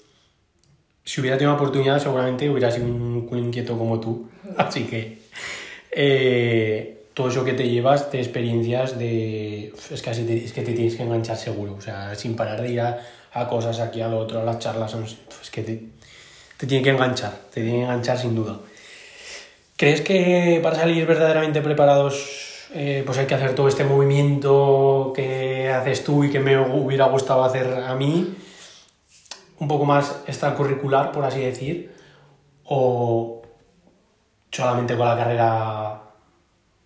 si 1.03 1.19
hubiera 1.19 1.37
tenido 1.37 1.53
oportunidad 1.53 2.01
seguramente 2.01 2.49
hubiera 2.49 2.71
sido 2.71 2.85
un 2.85 3.27
inquieto 3.37 3.77
como 3.77 3.99
tú. 3.99 4.29
Así 4.55 4.85
que 4.85 5.19
eh, 5.91 7.04
todo 7.15 7.29
eso 7.29 7.43
que 7.43 7.53
te 7.53 7.67
llevas 7.67 8.11
de 8.11 8.19
experiencias 8.19 8.99
de... 8.99 9.73
Es 9.89 10.01
que, 10.03 10.09
así 10.11 10.23
te- 10.25 10.45
es 10.45 10.53
que 10.53 10.61
te 10.61 10.73
tienes 10.73 10.95
que 10.95 11.03
enganchar 11.03 11.37
seguro, 11.37 11.73
o 11.73 11.81
sea, 11.81 12.13
sin 12.13 12.35
parar 12.35 12.61
de 12.61 12.71
ir 12.71 12.81
a, 12.81 12.99
cosas 13.49 13.79
aquí, 13.79 14.01
a 14.01 14.07
lo 14.07 14.19
otro, 14.19 14.39
a 14.39 14.43
las 14.43 14.59
charlas, 14.59 14.93
es 15.41 15.49
que 15.49 15.63
te, 15.63 15.83
te 16.57 16.67
tiene 16.67 16.83
que 16.83 16.91
enganchar, 16.91 17.31
te 17.53 17.61
tiene 17.61 17.77
que 17.79 17.83
enganchar 17.83 18.17
sin 18.19 18.35
duda. 18.35 18.59
¿Crees 19.77 20.01
que 20.01 20.59
para 20.61 20.75
salir 20.75 21.05
verdaderamente 21.05 21.61
preparados 21.61 22.67
eh, 22.73 23.03
pues 23.05 23.17
hay 23.17 23.25
que 23.25 23.35
hacer 23.35 23.55
todo 23.55 23.67
este 23.67 23.83
movimiento 23.85 25.13
que 25.15 25.69
haces 25.69 26.03
tú 26.03 26.23
y 26.25 26.29
que 26.29 26.39
me 26.39 26.57
hubiera 26.57 27.05
gustado 27.07 27.43
hacer 27.43 27.73
a 27.73 27.95
mí? 27.95 28.35
Un 29.59 29.67
poco 29.69 29.85
más 29.85 30.21
extracurricular, 30.27 31.11
por 31.13 31.23
así 31.23 31.39
decir, 31.39 31.93
o 32.65 33.41
solamente 34.51 34.95
con 34.97 35.07
la 35.07 35.17
carrera 35.17 36.01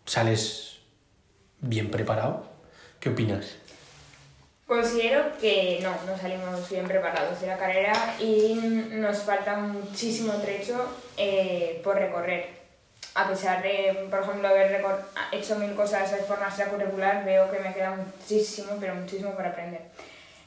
sales 0.10 0.80
bien 1.60 1.92
preparado. 1.92 2.44
¿Qué 3.00 3.10
opinas? 3.10 3.56
Considero 4.66 5.38
que 5.40 5.80
no, 5.82 5.92
no 6.06 6.18
salimos 6.18 6.70
bien 6.70 6.88
preparados 6.88 7.40
de 7.42 7.48
la 7.48 7.58
carrera 7.58 7.94
y 8.20 8.54
nos 8.92 9.20
falta 9.20 9.56
muchísimo 9.56 10.34
trecho 10.34 10.98
eh, 11.16 11.80
por 11.84 11.96
recorrer. 11.96 12.60
A 13.16 13.28
pesar 13.28 13.62
de, 13.62 14.08
por 14.10 14.22
ejemplo, 14.22 14.48
haber 14.48 14.84
hecho 15.32 15.56
mil 15.58 15.74
cosas 15.76 16.12
de 16.12 16.18
forma 16.24 16.48
extracurricular, 16.48 17.26
veo 17.26 17.50
que 17.52 17.60
me 17.60 17.74
queda 17.74 17.96
muchísimo, 17.96 18.78
pero 18.80 18.96
muchísimo 18.96 19.32
por 19.32 19.46
aprender. 19.46 19.82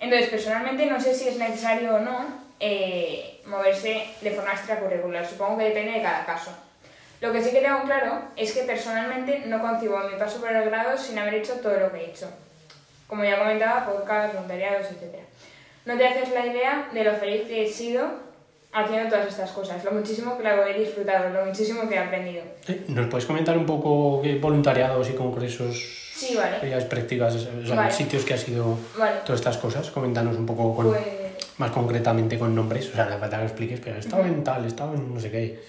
Entonces, 0.01 0.29
personalmente 0.29 0.87
no 0.87 1.01
sé 1.01 1.15
si 1.15 1.29
es 1.29 1.37
necesario 1.37 1.97
o 1.97 1.99
no 2.01 2.27
eh, 2.59 3.41
moverse 3.47 4.09
de 4.21 4.31
forma 4.31 4.53
extracurricular. 4.53 5.27
Supongo 5.27 5.59
que 5.59 5.65
depende 5.65 5.93
de 5.93 6.03
cada 6.03 6.25
caso. 6.25 6.53
Lo 7.23 7.33
que 7.33 7.41
sí 7.41 7.53
que 7.53 7.61
tengo 7.61 7.83
claro 7.85 8.21
es 8.37 8.51
que 8.53 8.63
personalmente 8.65 9.45
no 9.47 9.61
concibo 9.61 9.97
mi 10.11 10.19
paso 10.19 10.41
por 10.41 10.51
el 10.51 10.65
grado 10.69 10.99
sin 10.99 11.17
haber 11.21 11.35
hecho 11.35 11.53
todo 11.63 11.79
lo 11.79 11.93
que 11.93 11.99
he 11.99 12.11
hecho. 12.11 12.29
Como 13.07 13.23
ya 13.25 13.39
comentaba, 13.39 13.87
podcast, 13.87 14.35
voluntariados, 14.35 14.87
etc. 14.91 15.21
No 15.87 15.97
te 15.97 16.05
haces 16.09 16.31
la 16.33 16.45
idea 16.45 16.89
de 16.93 17.05
lo 17.05 17.13
feliz 17.15 17.43
que 17.47 17.63
he 17.65 17.69
sido 17.69 18.09
haciendo 18.73 19.09
todas 19.11 19.29
estas 19.29 19.53
cosas, 19.53 19.85
lo 19.85 19.93
muchísimo 19.93 20.37
que 20.37 20.43
lo 20.43 20.67
he 20.67 20.77
disfrutado, 20.77 21.29
lo 21.29 21.45
muchísimo 21.45 21.89
que 21.89 21.95
he 21.95 21.99
aprendido. 21.99 22.43
Eh, 22.67 22.87
¿Nos 22.89 23.07
puedes 23.07 23.27
comentar 23.27 23.57
un 23.57 23.67
poco 23.67 24.21
qué 24.21 24.39
voluntariados 24.39 25.09
y 25.11 25.13
congresos, 25.13 25.77
Sí, 26.17 26.35
vale. 26.35 26.81
prácticas, 26.87 27.37
o 27.37 27.67
sea, 27.67 27.77
Vale. 27.77 27.91
sitios 27.93 28.25
que 28.25 28.35
has 28.35 28.49
ido, 28.49 28.77
Vale. 28.99 29.19
todas 29.25 29.41
estas 29.41 29.59
cosas? 29.59 29.89
Coméntanos 29.91 30.37
un 30.37 30.47
poco 30.47 30.75
con, 30.75 30.89
Pues, 30.89 31.03
más 31.59 31.71
concretamente 31.71 32.37
con 32.39 32.53
nombres, 32.53 32.89
o 32.89 32.97
sea, 32.97 33.05
no 33.05 33.19
falta 33.19 33.39
que 33.39 33.45
expliques, 33.45 33.79
pero 33.81 33.95
he 33.97 34.01
estado 34.01 34.25
en 34.25 34.43
tal, 34.43 34.65
he 34.65 34.69
estado 34.69 34.95
en 34.95 35.15
no 35.15 35.21
sé 35.21 35.31
qué. 35.31 35.61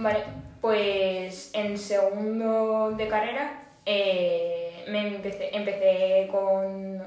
Vale, 0.00 0.24
pues 0.60 1.50
en 1.54 1.78
segundo 1.78 2.92
de 2.96 3.08
carrera 3.08 3.62
eh, 3.86 4.84
me 4.88 5.08
empecé, 5.08 5.54
empecé 5.56 6.28
con, 6.30 7.02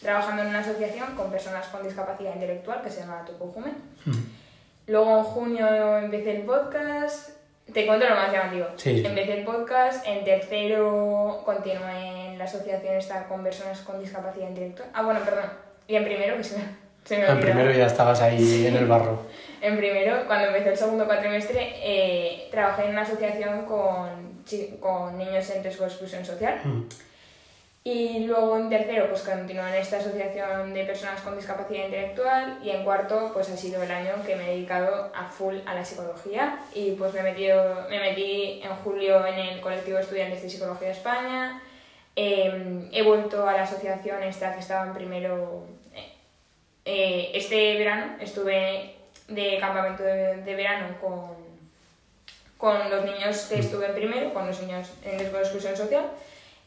trabajando 0.00 0.42
en 0.42 0.48
una 0.48 0.60
asociación 0.60 1.14
con 1.16 1.30
personas 1.30 1.66
con 1.68 1.82
discapacidad 1.82 2.34
intelectual 2.34 2.82
que 2.82 2.90
se 2.90 3.00
llama 3.00 3.24
Tupujume. 3.26 3.72
Mm. 4.04 4.12
Luego 4.86 5.18
en 5.18 5.24
junio 5.24 5.98
empecé 5.98 6.36
el 6.36 6.42
podcast. 6.42 7.30
Te 7.72 7.86
cuento 7.86 8.06
lo 8.06 8.14
más 8.14 8.30
llamativo. 8.30 8.66
Sí, 8.76 9.00
sí. 9.00 9.06
Empecé 9.06 9.38
el 9.38 9.44
podcast. 9.44 10.06
En 10.06 10.22
tercero 10.22 11.42
continué 11.44 12.32
en 12.32 12.38
la 12.38 12.44
asociación 12.44 12.94
esta 12.94 13.26
con 13.26 13.42
personas 13.42 13.80
con 13.80 13.98
discapacidad 13.98 14.48
intelectual. 14.48 14.88
Ah, 14.92 15.02
bueno, 15.02 15.20
perdón. 15.24 15.46
Y 15.88 15.96
en 15.96 16.04
primero, 16.04 16.36
que 16.36 16.44
se 16.44 16.58
me, 16.58 16.64
se 17.04 17.18
me 17.18 17.26
En 17.26 17.40
primero 17.40 17.70
ya 17.72 17.86
estabas 17.86 18.20
ahí 18.20 18.66
en 18.66 18.76
el 18.76 18.86
barro. 18.86 19.22
En 19.64 19.78
primero, 19.78 20.26
cuando 20.26 20.48
empecé 20.48 20.70
el 20.72 20.76
segundo 20.76 21.06
cuatrimestre, 21.06 21.76
eh, 21.76 22.48
trabajé 22.50 22.84
en 22.84 22.90
una 22.90 23.00
asociación 23.00 23.64
con, 23.64 24.44
con 24.78 25.16
niños 25.16 25.48
en 25.48 25.62
riesgo 25.62 25.86
de 25.86 25.90
exclusión 25.90 26.22
social. 26.22 26.60
Mm. 26.62 26.82
Y 27.82 28.26
luego 28.26 28.58
en 28.58 28.68
tercero, 28.68 29.08
pues 29.08 29.22
continué 29.22 29.66
en 29.68 29.74
esta 29.76 29.96
asociación 29.96 30.74
de 30.74 30.84
personas 30.84 31.22
con 31.22 31.34
discapacidad 31.36 31.86
intelectual 31.86 32.58
y 32.62 32.70
en 32.70 32.84
cuarto, 32.84 33.30
pues 33.32 33.48
ha 33.48 33.56
sido 33.56 33.82
el 33.82 33.90
año 33.90 34.12
que 34.26 34.36
me 34.36 34.44
he 34.44 34.54
dedicado 34.56 35.10
a 35.14 35.28
full 35.28 35.56
a 35.64 35.74
la 35.74 35.82
psicología 35.82 36.58
y 36.74 36.92
pues 36.92 37.14
me 37.14 37.20
he 37.20 37.22
metido, 37.22 37.86
me 37.88 38.00
metí 38.00 38.60
en 38.62 38.70
julio 38.84 39.26
en 39.26 39.38
el 39.38 39.60
colectivo 39.62 39.96
de 39.96 40.02
estudiantes 40.02 40.42
de 40.42 40.50
psicología 40.50 40.88
de 40.88 40.94
España, 40.94 41.62
eh, 42.16 42.88
he 42.92 43.02
vuelto 43.02 43.48
a 43.48 43.52
la 43.54 43.62
asociación 43.62 44.22
esta 44.22 44.52
que 44.52 44.60
estaba 44.60 44.86
en 44.86 44.92
primero, 44.92 45.66
eh, 46.84 47.30
este 47.32 47.78
verano 47.78 48.16
estuve 48.20 48.93
de 49.28 49.58
campamento 49.58 50.02
de, 50.02 50.36
de 50.42 50.54
verano 50.54 50.88
con, 51.00 51.30
con 52.58 52.90
los 52.90 53.04
niños 53.04 53.46
que 53.48 53.58
estuve 53.60 53.86
en 53.86 53.94
primero, 53.94 54.34
con 54.34 54.46
los 54.46 54.60
niños 54.60 54.88
en 55.04 55.18
riesgo 55.18 55.36
de 55.38 55.42
exclusión 55.42 55.76
social 55.76 56.04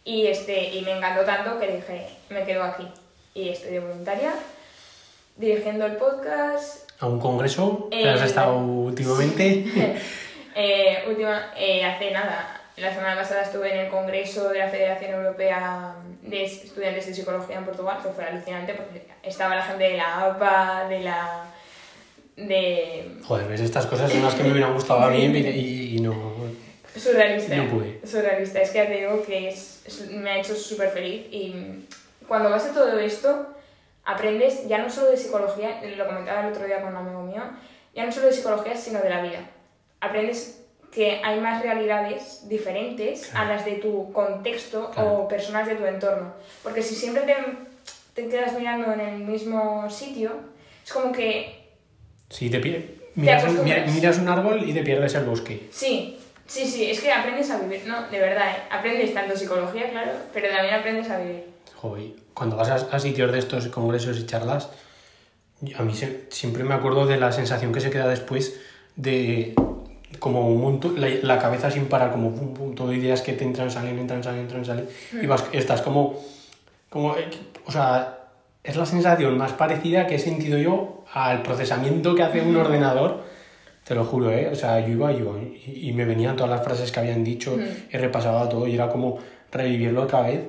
y, 0.04 0.28
este, 0.28 0.70
y 0.76 0.82
me 0.84 0.98
encantó 0.98 1.24
tanto 1.26 1.60
que 1.60 1.68
dije, 1.68 2.08
me 2.30 2.44
quedo 2.46 2.64
aquí. 2.64 2.88
Y 3.34 3.50
estoy 3.50 3.72
de 3.72 3.80
voluntaria, 3.82 4.34
dirigiendo 5.36 5.86
el 5.86 5.98
podcast. 5.98 6.90
¿A 7.00 7.06
un 7.06 7.20
congreso 7.20 7.88
que 7.92 8.02
Eh, 8.04 8.10
has 8.10 8.22
estado 8.22 8.58
últimamente? 8.58 9.66
Eh, 10.60 11.04
última, 11.08 11.52
eh, 11.56 11.86
hace 11.86 12.10
nada, 12.10 12.60
la 12.78 12.92
semana 12.92 13.16
pasada 13.16 13.44
estuve 13.44 13.72
en 13.72 13.80
el 13.86 13.92
congreso 13.92 14.50
de 14.50 14.58
la 14.58 14.68
Federación 14.70 15.12
Europea 15.12 15.94
de 16.24 16.46
Estudiantes 16.46 17.06
de 17.06 17.14
Psicología 17.14 17.58
en 17.58 17.66
Portugal, 17.66 18.00
que 18.02 18.10
fue 18.10 18.26
alucinante 18.26 18.74
porque 18.74 19.06
estaba 19.22 19.56
la 19.56 19.62
gente 19.62 19.84
de 19.84 19.98
la 19.98 20.26
APA, 20.26 20.88
de 20.90 21.02
la... 21.02 21.44
de... 22.38 23.18
Joder, 23.24 23.48
ves, 23.48 23.62
estas 23.62 23.86
cosas 23.88 24.12
son 24.12 24.22
las 24.24 24.36
que 24.36 24.44
me 24.44 24.52
hubieran 24.52 24.74
gustado 24.74 25.02
a 25.02 25.10
mí 25.10 25.26
y, 25.26 25.98
y 25.98 26.00
no... 26.00 26.16
Surrealista. 26.96 27.56
No 27.56 27.70
pude. 27.70 28.00
Surrealista. 28.06 28.62
Es 28.62 28.70
que 28.72 28.78
ya 28.80 28.88
te 28.88 28.96
digo 28.98 29.22
que 29.24 29.50
es, 29.50 29.82
es- 29.86 30.10
me 30.12 30.30
ha 30.32 30.40
hecho 30.40 30.56
súper 30.56 30.90
feliz 30.90 31.28
y 31.32 31.86
cuando 32.28 32.50
vas 32.50 32.66
a 32.66 32.74
todo 32.74 32.98
esto, 33.00 33.48
aprendes 34.06 34.68
ya 34.68 34.78
no 34.80 34.90
solo 34.90 35.12
de 35.12 35.18
psicología, 35.18 35.82
lo 35.96 36.08
comentaba 36.08 36.42
el 36.42 36.54
otro 36.54 36.66
día 36.66 36.82
con 36.82 36.92
un 36.92 36.98
amigo 36.98 37.24
mío, 37.24 37.44
ya 37.94 38.06
no 38.06 38.12
solo 38.12 38.28
de 38.28 38.34
psicología, 38.34 38.76
sino 38.76 39.00
de 39.02 39.10
la 39.10 39.22
vida. 39.22 39.40
Aprendes 40.00 40.64
que 40.92 41.22
hay 41.24 41.40
más 41.40 41.62
realidades 41.62 42.48
diferentes 42.48 43.34
a 43.36 43.46
las 43.46 43.66
de 43.66 43.74
tu 43.74 44.12
contexto 44.14 44.92
o 44.96 45.28
personas 45.28 45.68
de 45.68 45.76
tu 45.76 45.86
entorno. 45.86 46.34
Porque 46.64 46.82
si 46.82 46.96
siempre 46.96 47.24
te, 47.24 47.36
te 48.14 48.30
quedas 48.30 48.54
mirando 48.58 48.92
en 48.94 49.00
el 49.02 49.18
mismo 49.20 49.90
sitio, 49.90 50.32
es 50.84 50.92
como 50.94 51.12
que... 51.12 51.67
Sí, 52.30 52.50
te, 52.50 52.60
miras, 53.16 53.46
miras 53.94 54.18
un 54.18 54.28
árbol 54.28 54.68
y 54.68 54.74
te 54.74 54.84
pierdes 54.84 55.16
el 55.16 55.26
bosque. 55.26 55.68
Sí, 55.72 56.18
sí, 56.46 56.66
sí, 56.66 56.90
es 56.90 57.00
que 57.00 57.12
aprendes 57.12 57.50
a 57.52 57.60
vivir, 57.60 57.84
¿no? 57.88 58.08
De 58.10 58.20
verdad, 58.20 58.52
¿eh? 58.52 58.64
aprendes 58.70 59.14
tanto 59.14 59.36
psicología, 59.36 59.90
claro, 59.90 60.12
pero 60.34 60.50
también 60.50 60.76
aprendes 60.76 61.10
a 61.10 61.20
vivir. 61.20 61.46
Joder, 61.76 62.12
cuando 62.34 62.58
vas 62.58 62.70
a, 62.70 63.00
sitios 63.00 63.32
de 63.32 63.40
estos 63.40 63.68
congresos 63.68 64.18
y 64.20 64.26
charlas, 64.26 64.70
a 65.76 65.84
mí 65.84 65.94
siempre 66.30 66.64
me 66.64 66.74
acuerdo 66.74 67.06
de 67.06 67.18
la 67.18 67.32
sensación 67.32 67.72
que 67.72 67.82
se 67.82 67.90
queda 67.90 68.08
después 68.08 68.60
de 68.96 69.56
como 70.20 70.48
un 70.48 70.62
montón, 70.62 70.96
la, 70.98 71.40
cabeza 71.40 71.70
sin 71.70 71.86
parar, 71.86 72.12
como 72.12 72.30
un 72.30 72.54
punto 72.54 72.88
de 72.88 72.98
ideas 72.98 73.22
que 73.22 73.34
te 73.34 73.44
entran, 73.44 73.70
salen, 73.70 74.00
entran, 74.00 74.24
salen, 74.24 74.42
entran, 74.42 74.66
salen, 74.66 74.88
y 75.14 75.26
mm. 75.26 75.30
vas, 75.30 75.46
estás 75.52 75.82
como, 75.82 76.24
como, 76.90 77.16
eh, 77.18 77.30
o 77.66 77.72
sea, 77.72 78.17
es 78.68 78.76
la 78.76 78.86
sensación 78.86 79.38
más 79.38 79.54
parecida 79.54 80.08
que 80.08 80.16
he 80.16 80.20
sentido 80.20 80.58
yo 80.58 81.06
al 81.14 81.42
procesamiento 81.42 82.14
que 82.16 82.24
hace 82.24 82.42
un 82.42 82.54
mm. 82.54 82.58
ordenador, 82.58 83.24
te 83.86 83.96
lo 83.96 84.04
juro, 84.04 84.30
¿eh? 84.30 84.50
O 84.52 84.56
sea, 84.56 84.82
yo 84.82 84.90
iba, 84.90 85.14
yo, 85.14 85.40
y, 85.40 85.88
y 85.88 85.94
me 85.94 86.04
venían 86.04 86.36
todas 86.36 86.52
las 86.52 86.66
frases 86.66 86.92
que 86.92 87.00
habían 87.00 87.24
dicho, 87.24 87.56
mm. 87.56 87.62
he 87.92 87.98
repasado 87.98 88.50
todo 88.50 88.68
y 88.68 88.76
era 88.76 88.90
como 88.90 89.20
revivirlo 89.54 90.04
otra 90.04 90.24
vez. 90.24 90.42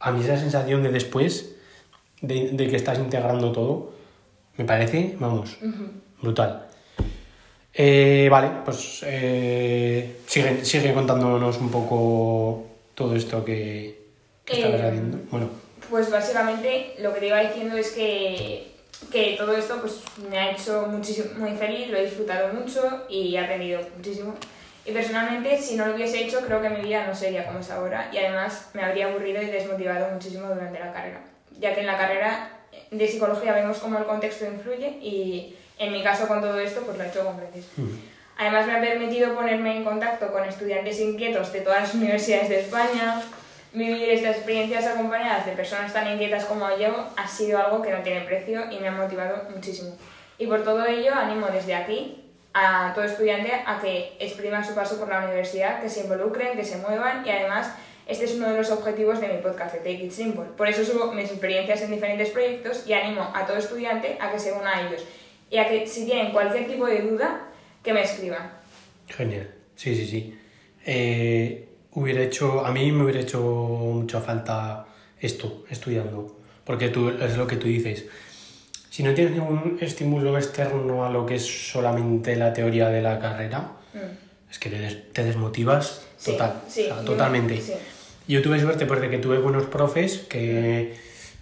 A 0.00 0.10
mí 0.10 0.24
esa 0.24 0.38
sensación 0.38 0.82
de 0.82 0.90
después, 0.90 1.54
de, 2.22 2.48
de 2.52 2.66
que 2.66 2.76
estás 2.76 2.98
integrando 2.98 3.52
todo, 3.52 3.92
me 4.56 4.64
parece, 4.64 5.14
vamos, 5.20 5.58
brutal. 6.22 6.68
Eh, 7.74 8.28
vale, 8.30 8.48
pues 8.64 9.04
eh, 9.06 10.16
sigue, 10.26 10.64
sigue, 10.64 10.94
contándonos 10.94 11.58
un 11.58 11.70
poco 11.70 12.64
todo 12.94 13.14
esto 13.14 13.44
que, 13.44 14.00
que 14.46 14.54
estabas 14.54 14.80
eh, 14.80 14.88
haciendo. 14.88 15.18
Bueno. 15.30 15.65
Pues 15.90 16.10
básicamente 16.10 16.94
lo 16.98 17.14
que 17.14 17.20
te 17.20 17.26
iba 17.28 17.40
diciendo 17.40 17.76
es 17.76 17.92
que, 17.92 18.72
que 19.12 19.36
todo 19.38 19.56
esto 19.56 19.80
pues, 19.80 20.00
me 20.28 20.38
ha 20.38 20.50
hecho 20.50 20.86
muchísimo, 20.88 21.28
muy 21.38 21.56
feliz, 21.56 21.88
lo 21.88 21.98
he 21.98 22.04
disfrutado 22.04 22.52
mucho 22.52 23.04
y 23.08 23.36
he 23.36 23.38
aprendido 23.38 23.80
muchísimo. 23.96 24.34
Y 24.84 24.92
personalmente, 24.92 25.58
si 25.60 25.76
no 25.76 25.86
lo 25.86 25.94
hubiese 25.94 26.20
hecho, 26.24 26.40
creo 26.46 26.62
que 26.62 26.70
mi 26.70 26.82
vida 26.82 27.06
no 27.06 27.14
sería 27.14 27.44
como 27.44 27.58
es 27.58 27.70
ahora 27.70 28.08
y 28.12 28.18
además 28.18 28.70
me 28.72 28.82
habría 28.82 29.06
aburrido 29.06 29.42
y 29.42 29.46
desmotivado 29.46 30.12
muchísimo 30.12 30.48
durante 30.48 30.78
la 30.78 30.92
carrera, 30.92 31.20
ya 31.58 31.74
que 31.74 31.80
en 31.80 31.86
la 31.86 31.98
carrera 31.98 32.50
de 32.90 33.08
psicología 33.08 33.52
vemos 33.52 33.78
cómo 33.78 33.98
el 33.98 34.04
contexto 34.04 34.46
influye 34.46 34.98
y 35.00 35.56
en 35.78 35.92
mi 35.92 36.02
caso 36.02 36.28
con 36.28 36.40
todo 36.40 36.58
esto, 36.58 36.82
pues 36.82 36.96
lo 36.96 37.04
he 37.04 37.08
hecho 37.08 37.24
con 37.24 37.36
creces. 37.36 37.66
Además 38.38 38.66
me 38.66 38.76
ha 38.76 38.80
permitido 38.80 39.34
ponerme 39.34 39.76
en 39.76 39.84
contacto 39.84 40.30
con 40.30 40.44
estudiantes 40.44 41.00
inquietos 41.00 41.52
de 41.52 41.62
todas 41.62 41.82
las 41.82 41.94
universidades 41.94 42.48
de 42.48 42.60
España. 42.60 43.22
Vivir 43.76 44.08
estas 44.08 44.36
experiencias 44.36 44.86
acompañadas 44.86 45.44
de 45.44 45.52
personas 45.52 45.92
tan 45.92 46.10
inquietas 46.10 46.46
como 46.46 46.66
yo 46.78 47.08
ha 47.14 47.28
sido 47.28 47.58
algo 47.58 47.82
que 47.82 47.90
no 47.90 47.98
tiene 47.98 48.22
precio 48.22 48.72
y 48.72 48.78
me 48.78 48.88
ha 48.88 48.92
motivado 48.92 49.50
muchísimo. 49.54 49.94
Y 50.38 50.46
por 50.46 50.64
todo 50.64 50.86
ello 50.86 51.12
animo 51.12 51.48
desde 51.48 51.74
aquí 51.74 52.24
a 52.54 52.92
todo 52.94 53.04
estudiante 53.04 53.52
a 53.52 53.78
que 53.78 54.16
exprima 54.18 54.64
su 54.64 54.74
paso 54.74 54.98
por 54.98 55.10
la 55.10 55.26
universidad, 55.26 55.82
que 55.82 55.90
se 55.90 56.04
involucren, 56.04 56.56
que 56.56 56.64
se 56.64 56.78
muevan 56.78 57.26
y 57.26 57.28
además 57.28 57.70
este 58.06 58.24
es 58.24 58.36
uno 58.36 58.48
de 58.48 58.56
los 58.56 58.70
objetivos 58.70 59.20
de 59.20 59.28
mi 59.28 59.42
podcast, 59.42 59.74
de 59.74 59.80
Take 59.80 60.04
It 60.04 60.10
Simple. 60.10 60.44
Por 60.56 60.68
eso 60.68 60.82
subo 60.82 61.12
mis 61.12 61.30
experiencias 61.30 61.82
en 61.82 61.90
diferentes 61.90 62.30
proyectos 62.30 62.86
y 62.86 62.94
animo 62.94 63.30
a 63.34 63.44
todo 63.44 63.58
estudiante 63.58 64.16
a 64.18 64.32
que 64.32 64.38
se 64.38 64.52
una 64.52 64.74
a 64.74 64.86
ellos 64.88 65.04
y 65.50 65.58
a 65.58 65.68
que 65.68 65.86
si 65.86 66.06
tienen 66.06 66.32
cualquier 66.32 66.66
tipo 66.66 66.86
de 66.86 67.02
duda, 67.02 67.42
que 67.82 67.92
me 67.92 68.00
escriban. 68.00 68.52
Genial, 69.06 69.50
sí, 69.74 69.94
sí, 69.94 70.06
sí. 70.06 70.40
Eh, 70.86 71.68
hubiera 71.96 72.22
hecho, 72.22 72.64
a 72.64 72.70
mí 72.70 72.92
me 72.92 73.04
hubiera 73.04 73.20
hecho 73.20 73.40
mucha 73.40 74.20
falta 74.20 74.86
esto, 75.18 75.64
estudiando, 75.68 76.38
porque 76.64 76.90
tú, 76.90 77.08
es 77.08 77.36
lo 77.36 77.46
que 77.46 77.56
tú 77.56 77.66
dices. 77.66 78.04
Si 78.90 79.02
no 79.02 79.14
tienes 79.14 79.32
ningún 79.32 79.78
estímulo 79.80 80.36
externo 80.36 81.04
a 81.04 81.10
lo 81.10 81.24
que 81.26 81.36
es 81.36 81.70
solamente 81.70 82.36
la 82.36 82.52
teoría 82.52 82.90
de 82.90 83.00
la 83.00 83.18
carrera, 83.18 83.72
mm. 83.94 84.50
es 84.50 84.58
que 84.58 84.70
te, 85.12 85.24
desmotivas 85.24 86.06
total, 86.22 86.62
totalmente. 87.04 87.62
Yo 88.28 88.42
tuve 88.42 88.60
suerte 88.60 88.84
porque 88.84 89.08
que 89.08 89.18
tuve 89.18 89.38
buenos 89.38 89.66
profes 89.66 90.18
que 90.18 90.96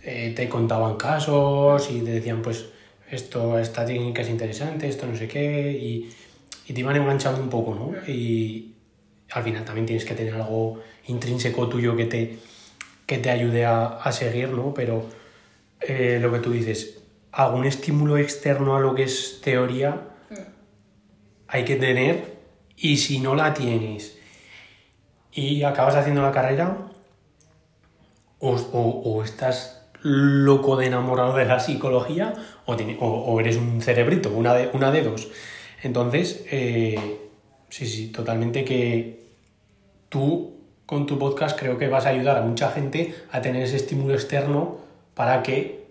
eh, 0.05 0.33
te 0.37 0.49
contaban 0.49 0.97
casos 0.97 1.90
y 1.90 2.01
te 2.01 2.12
decían, 2.12 2.43
pues, 2.43 2.67
esto, 3.11 3.59
esta 3.59 3.85
técnica 3.85 4.23
es 4.23 4.29
interesante, 4.29 4.88
esto 4.88 5.07
no 5.07 5.17
sé 5.17 5.27
qué, 5.27 5.73
y, 5.73 6.11
y 6.67 6.73
te 6.73 6.81
iban 6.81 6.95
enganchando 6.95 7.40
un 7.40 7.49
poco, 7.49 7.75
¿no? 7.75 7.93
Y 8.12 8.74
al 9.35 9.42
final 9.42 9.64
también 9.64 9.87
tienes 9.87 10.05
que 10.05 10.14
tener 10.14 10.35
algo 10.35 10.81
intrínseco 11.07 11.68
tuyo 11.68 11.97
que 11.97 12.07
te, 12.07 12.38
que 13.05 13.18
te 13.18 13.31
ayude 13.31 13.66
a, 13.66 13.87
a 13.87 14.12
seguir, 14.12 14.51
¿no? 14.51 14.73
Pero 14.73 15.05
eh, 15.81 16.18
lo 16.20 16.33
que 16.33 16.38
tú 16.38 16.53
dices, 16.53 17.03
algún 17.33 17.66
estímulo 17.66 18.16
externo 18.16 18.77
a 18.77 18.81
lo 18.81 18.94
que 18.94 19.03
es 19.03 19.40
teoría 19.42 20.09
hay 21.49 21.64
que 21.64 21.77
tener, 21.77 22.35
y 22.77 22.97
si 22.97 23.20
no 23.20 23.35
la 23.35 23.55
tienes 23.55 24.18
y 25.31 25.62
acabas 25.62 25.94
haciendo 25.94 26.23
la 26.23 26.33
carrera, 26.33 26.88
o, 28.40 28.51
o 28.53 29.23
estás 29.23 29.85
loco 30.03 30.77
de 30.77 30.87
enamorado 30.87 31.35
de 31.35 31.47
la 31.47 31.59
psicología 31.61 32.35
o, 32.66 32.75
o, 32.75 33.40
eres 33.40 33.57
un 33.57 33.81
cerebrito, 33.81 34.31
una 34.31 34.55
de, 34.55 34.68
una 34.75 34.90
de 34.90 35.03
dos. 35.03 35.29
Entonces, 35.83 36.44
eh, 36.51 37.18
sí, 37.70 37.87
sí, 37.87 38.09
totalmente 38.09 38.64
que 38.64 39.24
tú 40.14 40.53
con 40.87 41.07
tu 41.07 41.18
podcast 41.18 41.59
creo 41.59 41.77
que 41.77 41.88
vas 41.88 42.07
a 42.07 42.11
ayudar 42.11 42.37
a 42.37 42.42
mucha 42.42 42.70
gente 42.70 43.16
a 43.33 43.42
tener 43.42 43.64
ese 43.64 43.74
estímulo 43.74 44.14
externo 44.14 44.79
para 45.14 45.42
que 45.42 45.87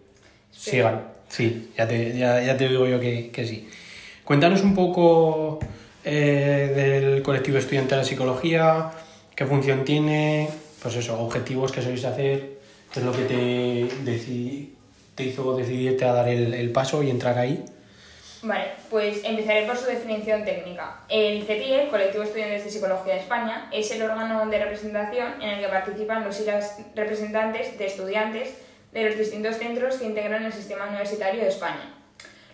sigan. 0.50 1.02
Sí, 1.28 1.72
ya 1.78 1.86
te, 1.86 2.18
ya, 2.18 2.56
te 2.56 2.70
digo 2.70 2.88
yo 2.88 3.02
que, 3.02 3.32
que, 3.32 3.46
sí. 3.46 3.68
Cuéntanos 4.24 4.62
un 4.62 4.76
poco 4.76 5.60
eh, 6.06 6.72
del 6.74 7.22
colectivo 7.22 7.58
estudiante 7.58 7.96
de 7.96 8.02
la 8.02 8.06
psicología, 8.06 8.92
qué 9.36 9.46
función 9.46 9.84
tiene, 9.84 10.48
pues 10.82 10.96
eso, 10.96 11.20
objetivos 11.20 11.74
que 11.74 11.82
sois 11.82 12.06
hacer, 12.06 12.64
¿Qué 12.94 13.00
es 13.00 13.06
lo 13.06 13.12
que 13.12 13.24
te, 13.24 14.70
te 15.16 15.24
hizo 15.26 15.58
decidirte 15.58 16.06
a 16.06 16.14
dar 16.14 16.30
el, 16.30 16.54
el, 16.54 16.72
paso 16.72 17.02
y 17.02 17.10
entrar 17.10 17.40
ahí? 17.40 17.66
Vale, 18.44 18.72
pues 18.90 19.24
empezaré 19.24 19.66
por 19.66 19.78
su 19.78 19.86
definición 19.86 20.44
técnica. 20.44 21.00
El 21.08 21.46
CEPIE, 21.46 21.88
Colectivo 21.90 22.24
de 22.24 22.28
Estudiantes 22.28 22.66
de 22.66 22.72
Psicología 22.72 23.14
de 23.14 23.22
España, 23.22 23.70
es 23.72 23.90
el 23.92 24.02
órgano 24.02 24.46
de 24.48 24.60
representación 24.60 25.42
en 25.42 25.50
el 25.50 25.60
que 25.62 25.70
participan 25.70 26.26
los 26.26 26.42
y 26.42 26.46
las 26.46 26.78
representantes 26.94 27.78
de 27.78 27.86
estudiantes 27.86 28.54
de 28.92 29.06
los 29.06 29.18
distintos 29.18 29.56
centros 29.56 29.96
que 29.96 30.06
integran 30.06 30.44
el 30.44 30.52
sistema 30.52 30.88
universitario 30.88 31.42
de 31.42 31.48
España. 31.48 31.96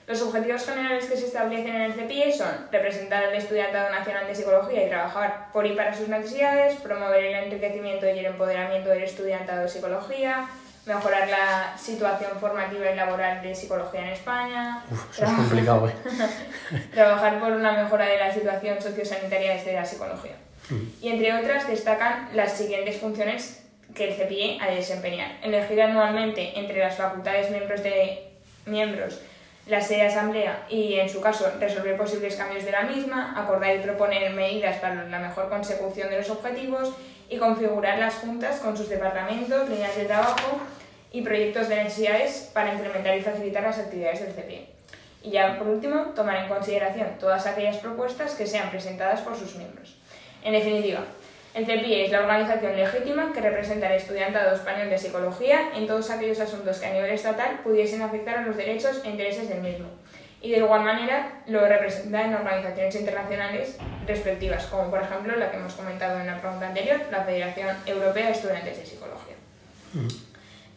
Los 0.05 0.21
objetivos 0.21 0.63
generales 0.63 1.05
que 1.05 1.17
se 1.17 1.25
establecen 1.25 1.75
en 1.75 1.81
el 1.81 1.93
CEPIE 1.93 2.33
son 2.33 2.67
representar 2.71 3.23
al 3.23 3.33
estudiantado 3.33 3.89
nacional 3.89 4.27
de 4.27 4.35
psicología 4.35 4.85
y 4.85 4.89
trabajar 4.89 5.47
por 5.51 5.65
y 5.65 5.75
para 5.75 5.95
sus 5.95 6.07
necesidades, 6.07 6.75
promover 6.81 7.23
el 7.23 7.45
enriquecimiento 7.45 8.05
y 8.05 8.19
el 8.19 8.25
empoderamiento 8.25 8.89
del 8.89 9.03
estudiantado 9.03 9.63
de 9.63 9.69
psicología, 9.69 10.47
mejorar 10.89 11.29
la 11.29 11.77
situación 11.77 12.31
formativa 12.39 12.91
y 12.91 12.95
laboral 12.95 13.41
de 13.41 13.53
psicología 13.53 14.01
en 14.01 14.09
España. 14.09 14.83
eso 15.11 15.23
es 15.23 15.31
complicado, 15.31 15.87
¿eh? 15.87 15.93
trabajar 16.93 17.39
por 17.39 17.51
una 17.51 17.71
mejora 17.83 18.05
de 18.05 18.17
la 18.17 18.33
situación 18.33 18.81
sociosanitaria 18.81 19.53
desde 19.53 19.73
la 19.73 19.85
psicología. 19.85 20.35
Mm. 20.69 20.83
Y 21.01 21.09
entre 21.09 21.33
otras 21.33 21.67
destacan 21.67 22.29
las 22.33 22.57
siguientes 22.57 22.97
funciones 22.97 23.63
que 23.93 24.09
el 24.09 24.15
CEPIE 24.15 24.59
ha 24.61 24.67
de 24.67 24.77
desempeñar. 24.77 25.31
Elegir 25.43 25.81
anualmente 25.81 26.59
entre 26.59 26.79
las 26.79 26.95
facultades 26.95 27.51
miembros 27.51 27.83
de 27.83 28.31
miembros 28.65 29.19
la 29.67 29.81
sede 29.81 29.99
de 29.99 30.07
asamblea 30.07 30.65
y, 30.67 30.95
en 30.95 31.07
su 31.07 31.21
caso, 31.21 31.45
resolver 31.59 31.95
posibles 31.95 32.35
cambios 32.35 32.65
de 32.65 32.71
la 32.71 32.81
misma, 32.83 33.35
acordar 33.37 33.75
y 33.75 33.79
proponer 33.79 34.33
medidas 34.33 34.77
para 34.77 35.03
la 35.03 35.19
mejor 35.19 35.47
consecución 35.49 36.09
de 36.09 36.17
los 36.17 36.29
objetivos 36.31 36.91
y 37.29 37.37
configurar 37.37 37.99
las 37.99 38.15
juntas 38.15 38.59
con 38.61 38.75
sus 38.75 38.89
departamentos, 38.89 39.69
líneas 39.69 39.95
de 39.95 40.05
trabajo 40.05 40.59
y 41.11 41.21
proyectos 41.21 41.69
de 41.69 41.83
necesidades 41.83 42.49
para 42.53 42.73
implementar 42.73 43.17
y 43.17 43.21
facilitar 43.21 43.63
las 43.63 43.79
actividades 43.79 44.21
del 44.21 44.33
CPE. 44.33 44.67
Y 45.23 45.31
ya, 45.31 45.57
por 45.57 45.67
último, 45.67 46.13
tomar 46.15 46.37
en 46.37 46.47
consideración 46.47 47.17
todas 47.19 47.45
aquellas 47.45 47.77
propuestas 47.77 48.35
que 48.35 48.47
sean 48.47 48.69
presentadas 48.69 49.21
por 49.21 49.35
sus 49.35 49.55
miembros. 49.55 49.97
En 50.43 50.53
definitiva, 50.53 51.03
el 51.53 51.65
CEPI 51.65 52.01
es 52.01 52.11
la 52.11 52.21
organización 52.21 52.75
legítima 52.77 53.33
que 53.33 53.41
representa 53.41 53.87
al 53.87 53.93
estudiantado 53.93 54.55
español 54.55 54.89
de 54.89 54.97
psicología 54.97 55.71
en 55.75 55.87
todos 55.87 56.09
aquellos 56.11 56.39
asuntos 56.39 56.77
que 56.77 56.85
a 56.85 56.93
nivel 56.93 57.09
estatal 57.09 57.59
pudiesen 57.63 58.01
afectar 58.01 58.37
a 58.37 58.41
los 58.43 58.55
derechos 58.55 59.01
e 59.03 59.09
intereses 59.09 59.49
del 59.49 59.61
mismo. 59.61 59.87
Y 60.41 60.51
de 60.51 60.57
igual 60.59 60.83
manera 60.83 61.41
lo 61.47 61.67
representa 61.67 62.23
en 62.23 62.35
organizaciones 62.35 62.95
internacionales 62.95 63.77
respectivas, 64.07 64.67
como 64.67 64.89
por 64.89 65.01
ejemplo 65.01 65.35
la 65.35 65.51
que 65.51 65.57
hemos 65.57 65.73
comentado 65.73 66.19
en 66.19 66.27
la 66.27 66.39
pregunta 66.39 66.67
anterior, 66.67 67.01
la 67.11 67.23
Federación 67.23 67.75
Europea 67.85 68.27
de 68.27 68.31
Estudiantes 68.31 68.77
de 68.77 68.85
Psicología. 68.85 69.35
Mm. 69.93 70.07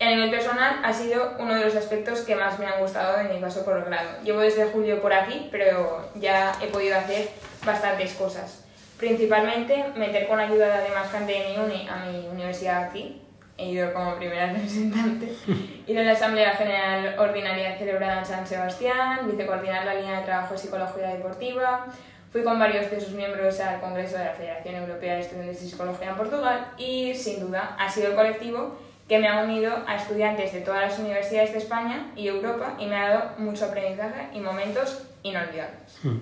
A 0.02 0.10
nivel 0.10 0.30
personal 0.30 0.80
ha 0.82 0.92
sido 0.92 1.36
uno 1.38 1.54
de 1.54 1.64
los 1.64 1.76
aspectos 1.76 2.22
que 2.22 2.34
más 2.34 2.58
me 2.58 2.66
han 2.66 2.80
gustado 2.80 3.20
en 3.20 3.32
mi 3.32 3.40
paso 3.40 3.64
por 3.64 3.76
el 3.76 3.84
grado. 3.84 4.10
Llevo 4.24 4.40
desde 4.40 4.64
julio 4.64 5.00
por 5.00 5.12
aquí, 5.12 5.48
pero 5.52 6.10
ya 6.16 6.52
he 6.60 6.66
podido 6.66 6.98
hacer 6.98 7.28
bastantes 7.64 8.14
cosas. 8.14 8.64
Principalmente 8.98 9.84
meter 9.94 10.26
con 10.26 10.40
ayuda 10.40 10.80
de 10.80 10.90
más 10.90 11.08
gente 11.08 11.32
de 11.32 11.48
mi 11.50 11.56
uni 11.56 11.88
a 11.88 12.04
mi 12.04 12.26
universidad 12.26 12.82
aquí. 12.82 13.22
He 13.56 13.68
ido 13.68 13.92
como 13.92 14.16
primera 14.16 14.46
representante. 14.52 15.32
Ir 15.86 15.98
a 16.00 16.02
la 16.02 16.12
Asamblea 16.12 16.50
General 16.56 17.16
Ordinaria 17.20 17.78
celebrada 17.78 18.18
en 18.18 18.26
San 18.26 18.44
Sebastián, 18.44 19.30
vicecoordinar 19.30 19.84
la 19.84 19.94
línea 19.94 20.18
de 20.18 20.24
trabajo 20.24 20.54
de 20.54 20.58
psicología 20.58 21.10
deportiva. 21.10 21.86
Fui 22.32 22.42
con 22.42 22.58
varios 22.58 22.90
de 22.90 23.00
sus 23.00 23.12
miembros 23.12 23.60
al 23.60 23.80
Congreso 23.80 24.18
de 24.18 24.24
la 24.24 24.32
Federación 24.32 24.74
Europea 24.74 25.14
de 25.14 25.20
Estudiantes 25.20 25.62
de 25.62 25.68
Psicología 25.68 26.08
en 26.08 26.16
Portugal 26.16 26.72
y, 26.76 27.14
sin 27.14 27.38
duda, 27.38 27.76
ha 27.78 27.88
sido 27.88 28.08
el 28.08 28.14
colectivo 28.16 28.76
que 29.12 29.18
me 29.18 29.28
ha 29.28 29.42
unido 29.44 29.74
a 29.86 29.96
estudiantes 29.96 30.54
de 30.54 30.62
todas 30.62 30.80
las 30.88 30.98
universidades 30.98 31.52
de 31.52 31.58
España 31.58 32.10
y 32.16 32.28
Europa 32.28 32.78
y 32.80 32.86
me 32.86 32.96
ha 32.96 33.10
dado 33.10 33.30
mucho 33.36 33.66
aprendizaje 33.66 34.28
y 34.34 34.40
momentos 34.40 35.02
inolvidables. 35.22 35.98
Hmm. 36.02 36.16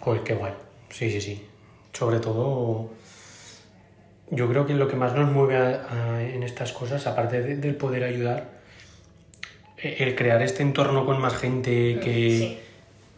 Joder, 0.00 0.22
qué 0.22 0.34
guay. 0.34 0.52
Sí, 0.90 1.10
sí, 1.10 1.22
sí. 1.22 1.46
Sobre 1.94 2.18
todo, 2.20 2.90
yo 4.30 4.46
creo 4.46 4.66
que 4.66 4.74
lo 4.74 4.88
que 4.88 4.96
más 4.96 5.14
nos 5.14 5.32
mueve 5.32 5.56
a- 5.56 5.86
a- 6.16 6.22
en 6.22 6.42
estas 6.42 6.72
cosas, 6.72 7.06
aparte 7.06 7.40
de- 7.40 7.56
del 7.56 7.76
poder 7.76 8.04
ayudar, 8.04 8.44
e- 9.78 9.96
el 10.04 10.14
crear 10.16 10.42
este 10.42 10.62
entorno 10.62 11.06
con 11.06 11.18
más 11.18 11.34
gente 11.34 11.98
que, 11.98 12.12
Sí, 12.30 12.58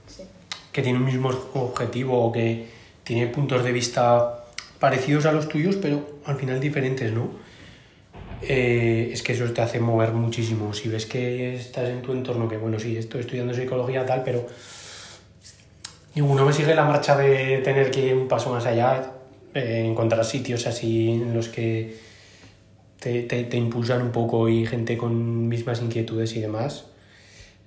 sí. 0.06 0.22
que 0.70 0.82
tiene 0.82 0.98
un 1.00 1.04
mismo 1.04 1.30
objetivo 1.54 2.24
o 2.24 2.30
que 2.30 2.68
tiene 3.02 3.26
puntos 3.26 3.64
de 3.64 3.72
vista 3.72 4.44
parecidos 4.78 5.26
a 5.26 5.32
los 5.32 5.48
tuyos, 5.48 5.74
pero 5.82 6.20
al 6.26 6.36
final 6.36 6.60
diferentes, 6.60 7.12
¿no? 7.12 7.47
Eh, 8.42 9.10
es 9.12 9.22
que 9.22 9.32
eso 9.32 9.44
te 9.52 9.60
hace 9.62 9.80
mover 9.80 10.12
muchísimo. 10.12 10.72
Si 10.72 10.88
ves 10.88 11.06
que 11.06 11.56
estás 11.56 11.88
en 11.88 12.02
tu 12.02 12.12
entorno, 12.12 12.48
que 12.48 12.56
bueno, 12.56 12.78
sí, 12.78 12.96
estoy 12.96 13.20
estudiando 13.20 13.54
psicología 13.54 14.06
tal, 14.06 14.22
pero 14.22 14.46
uno 16.16 16.44
me 16.44 16.52
sigue 16.52 16.74
la 16.74 16.84
marcha 16.84 17.16
de 17.16 17.58
tener 17.58 17.90
que 17.90 18.06
ir 18.06 18.14
un 18.14 18.26
paso 18.26 18.50
más 18.52 18.66
allá, 18.66 19.12
eh, 19.54 19.84
encontrar 19.86 20.24
sitios 20.24 20.66
así 20.66 21.10
en 21.10 21.32
los 21.34 21.48
que 21.48 21.96
te, 22.98 23.22
te, 23.22 23.44
te 23.44 23.56
impulsan 23.56 24.02
un 24.02 24.10
poco 24.10 24.48
y 24.48 24.66
gente 24.66 24.96
con 24.96 25.48
mismas 25.48 25.80
inquietudes 25.80 26.34
y 26.34 26.40
demás. 26.40 26.86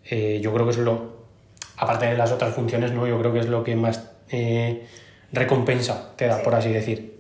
Eh, 0.05 0.39
yo 0.43 0.53
creo 0.53 0.65
que 0.65 0.71
es 0.71 0.77
lo, 0.79 1.21
aparte 1.77 2.07
de 2.07 2.17
las 2.17 2.31
otras 2.31 2.53
funciones, 2.53 2.91
¿no? 2.91 3.07
Yo 3.07 3.17
creo 3.19 3.31
que 3.31 3.39
es 3.39 3.47
lo 3.47 3.63
que 3.63 3.75
más 3.75 4.03
recompensa 5.31 6.13
te 6.17 6.27
da, 6.27 6.37
Sí. 6.37 6.43
por 6.43 6.55
así 6.55 6.69
decir. 6.69 7.19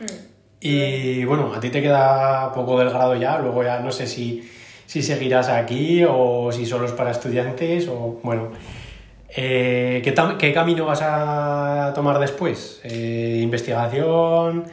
Mm. 0.00 0.31
Y 0.64 1.24
bueno, 1.24 1.52
a 1.52 1.58
ti 1.58 1.70
te 1.70 1.82
queda 1.82 2.52
poco 2.54 2.78
del 2.78 2.90
grado 2.90 3.16
ya, 3.16 3.36
luego 3.38 3.64
ya 3.64 3.80
no 3.80 3.90
sé 3.90 4.06
si, 4.06 4.48
si 4.86 5.02
seguirás 5.02 5.48
aquí 5.48 6.04
o 6.08 6.52
si 6.52 6.66
solo 6.66 6.86
es 6.86 6.92
para 6.92 7.10
estudiantes 7.10 7.88
o 7.88 8.20
bueno. 8.22 8.50
Eh, 9.34 10.00
¿qué, 10.04 10.14
qué 10.38 10.52
camino 10.52 10.86
vas 10.86 11.00
a 11.02 11.90
tomar 11.96 12.20
después? 12.20 12.80
Eh, 12.84 13.40
¿Investigación? 13.42 14.64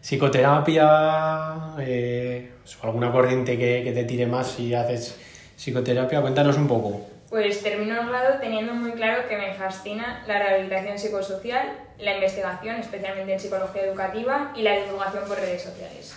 ¿Psicoterapia? 0.00 1.74
Eh, 1.78 2.50
¿Alguna 2.82 3.12
corriente 3.12 3.58
que, 3.58 3.82
que 3.84 3.92
te 3.92 4.04
tire 4.04 4.26
más 4.26 4.46
si 4.52 4.72
haces 4.72 5.18
psicoterapia? 5.56 6.22
Cuéntanos 6.22 6.56
un 6.56 6.68
poco. 6.68 7.13
Pues 7.34 7.64
termino 7.64 8.00
el 8.00 8.08
grado 8.10 8.38
teniendo 8.40 8.74
muy 8.74 8.92
claro 8.92 9.26
que 9.28 9.36
me 9.36 9.52
fascina 9.54 10.22
la 10.28 10.38
rehabilitación 10.38 10.96
psicosocial, 10.96 11.66
la 11.98 12.14
investigación, 12.14 12.76
especialmente 12.76 13.32
en 13.32 13.40
psicología 13.40 13.82
educativa, 13.86 14.52
y 14.54 14.62
la 14.62 14.76
divulgación 14.76 15.24
por 15.26 15.38
redes 15.40 15.60
sociales. 15.64 16.14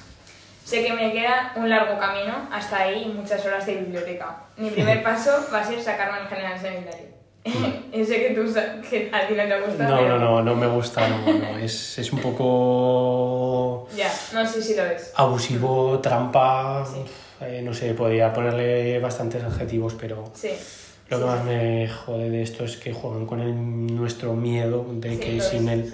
Sé 0.64 0.86
que 0.86 0.94
me 0.94 1.12
queda 1.12 1.54
un 1.56 1.72
largo 1.72 1.98
camino 1.98 2.48
hasta 2.52 2.82
ahí 2.84 3.06
y 3.06 3.08
muchas 3.18 3.44
horas 3.48 3.66
de 3.66 3.78
biblioteca. 3.78 4.44
Mi 4.58 4.70
primer 4.70 5.02
paso 5.10 5.32
va 5.52 5.62
a 5.62 5.64
ser 5.64 5.82
sacarme 5.82 6.20
el 6.22 6.28
general 6.28 6.60
sanitario. 6.62 7.08
Sé 8.06 8.28
que, 8.28 8.36
tú, 8.36 8.54
que 8.88 9.10
a 9.12 9.28
ti 9.28 9.34
no 9.34 9.44
te 9.48 9.60
gusta. 9.62 9.84
No, 9.88 9.98
pero- 9.98 10.20
no, 10.20 10.20
no, 10.20 10.44
no 10.44 10.56
me 10.56 10.68
gusta, 10.68 11.10
no, 11.10 11.34
no. 11.34 11.58
Es, 11.58 11.98
es 11.98 12.14
un 12.14 12.20
poco 12.20 13.88
Ya, 13.96 14.14
no 14.34 14.46
sé 14.46 14.62
si 14.62 14.76
lo 14.76 14.86
es. 14.86 15.14
abusivo, 15.16 15.98
trampa, 15.98 16.86
Sí. 16.86 17.04
eh, 17.42 17.62
no 17.64 17.74
sé, 17.74 17.96
podría 17.96 18.32
ponerle 18.32 19.00
bastantes 19.00 19.44
adjetivos, 19.44 19.96
pero 20.00 20.24
Sí. 20.36 20.52
Lo 21.10 21.20
que 21.20 21.26
más 21.26 21.44
me 21.46 21.88
jode 21.88 22.30
de 22.30 22.42
esto 22.42 22.66
es 22.66 22.78
que 22.78 22.94
juegan 22.94 23.26
con 23.26 23.40
el, 23.40 23.96
nuestro 23.96 24.34
miedo 24.34 24.86
de 24.94 25.14
Sí, 25.14 25.20
que 25.20 25.42
sin 25.42 25.70
él 25.70 25.94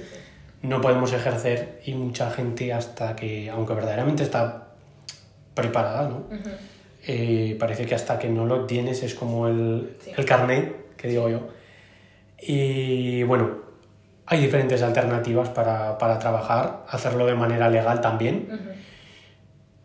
no 0.62 0.82
podemos 0.82 1.12
ejercer 1.14 1.82
y 1.86 1.94
mucha 1.94 2.32
gente 2.32 2.72
hasta 2.74 3.16
que, 3.16 3.50
aunque 3.50 3.74
verdaderamente 3.74 4.24
está 4.24 4.70
preparada, 5.54 6.08
¿no? 6.10 6.24
Eh, 7.06 7.58
parece 7.60 7.86
que 7.86 7.96
hasta 7.96 8.18
que 8.18 8.30
no 8.30 8.46
lo 8.46 8.66
tienes 8.66 9.04
es 9.04 9.14
como 9.14 9.48
el, 9.48 9.98
Sí. 10.00 10.12
el 10.16 10.26
carnet, 10.26 10.96
que 10.96 11.10
digo 11.10 11.30
yo. 11.30 11.50
Y 12.40 13.24
bueno, 13.24 13.58
hay 14.26 14.40
diferentes 14.42 14.82
alternativas 14.82 15.50
para, 15.50 15.98
para 15.98 16.18
trabajar, 16.18 16.86
hacerlo 16.90 17.26
de 17.26 17.36
manera 17.36 17.70
legal 17.70 18.00
también. 18.02 18.48
Ujú. 18.52 18.70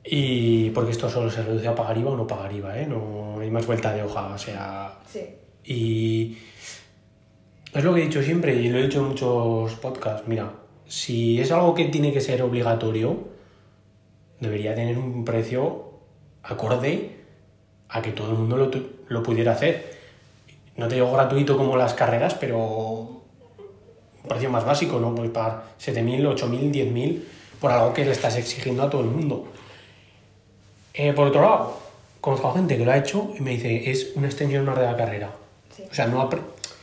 Y 0.05 0.71
porque 0.71 0.93
esto 0.93 1.11
solo 1.11 1.29
se 1.31 1.43
reduce 1.43 1.67
a 1.69 1.75
pagar 1.75 1.99
IVA 1.99 2.13
o 2.13 2.17
no 2.17 2.27
pagar 2.27 2.53
IVA, 2.53 2.79
¿eh? 2.79 2.87
No 2.87 3.28
más 3.51 3.67
vuelta 3.67 3.93
de 3.93 4.03
hoja, 4.03 4.35
o 4.35 4.39
sea... 4.39 4.99
Sí. 5.11 5.21
Y 5.65 6.39
es 7.73 7.85
lo 7.85 7.95
que 7.95 8.01
he 8.01 8.05
dicho 8.05 8.23
siempre 8.23 8.55
y 8.55 8.69
lo 8.69 8.79
he 8.79 8.85
dicho 8.85 9.01
en 9.01 9.09
muchos 9.09 9.75
podcasts. 9.75 10.27
Mira, 10.27 10.53
si 10.87 11.41
es 11.41 11.53
algo 11.53 11.75
que 11.75 11.85
tiene 11.87 12.13
que 12.13 12.21
ser 12.21 12.43
obligatorio, 12.43 13.29
debería 14.41 14.75
tener 14.75 14.97
un 14.99 15.25
precio 15.25 15.93
acorde 16.43 17.17
a 17.89 18.01
que 18.03 18.13
todo 18.13 18.31
el 18.31 18.39
mundo 18.39 18.57
lo, 18.57 18.71
lo 19.09 19.23
pudiera 19.23 19.53
hacer. 19.53 19.99
No 20.77 20.89
te 20.89 20.95
digo 20.95 21.13
gratuito 21.13 21.57
como 21.57 21.77
las 21.77 21.95
carreras, 21.95 22.35
pero 22.35 22.59
un 22.59 24.29
precio 24.29 24.49
más 24.49 24.65
básico, 24.65 24.99
¿no? 24.99 25.15
Pues 25.15 25.31
pagar 25.31 25.65
7.000, 25.81 26.37
8.000, 26.37 26.73
10.000 26.73 27.23
por 27.61 27.71
algo 27.71 27.93
que 27.93 28.05
le 28.05 28.13
estás 28.13 28.37
exigiendo 28.37 28.83
a 28.83 28.91
todo 28.91 29.03
el 29.03 29.09
mundo. 29.09 29.49
Eh, 30.95 31.13
por 31.13 31.29
otro 31.29 31.43
lado, 31.43 31.88
conozco 32.21 32.49
a 32.49 32.55
gente 32.55 32.77
que 32.77 32.85
lo 32.85 32.93
ha 32.93 32.97
hecho 32.97 33.33
y 33.39 33.43
me 33.43 33.53
dice, 33.53 33.91
es 33.91 34.13
una 34.15 34.27
extensión 34.27 34.65
más 34.65 34.79
de 34.79 34.85
la 34.85 34.97
carrera. 34.97 35.31
Sí. 35.75 35.85
O 35.91 35.95
sea, 35.95 36.07
no 36.07 36.29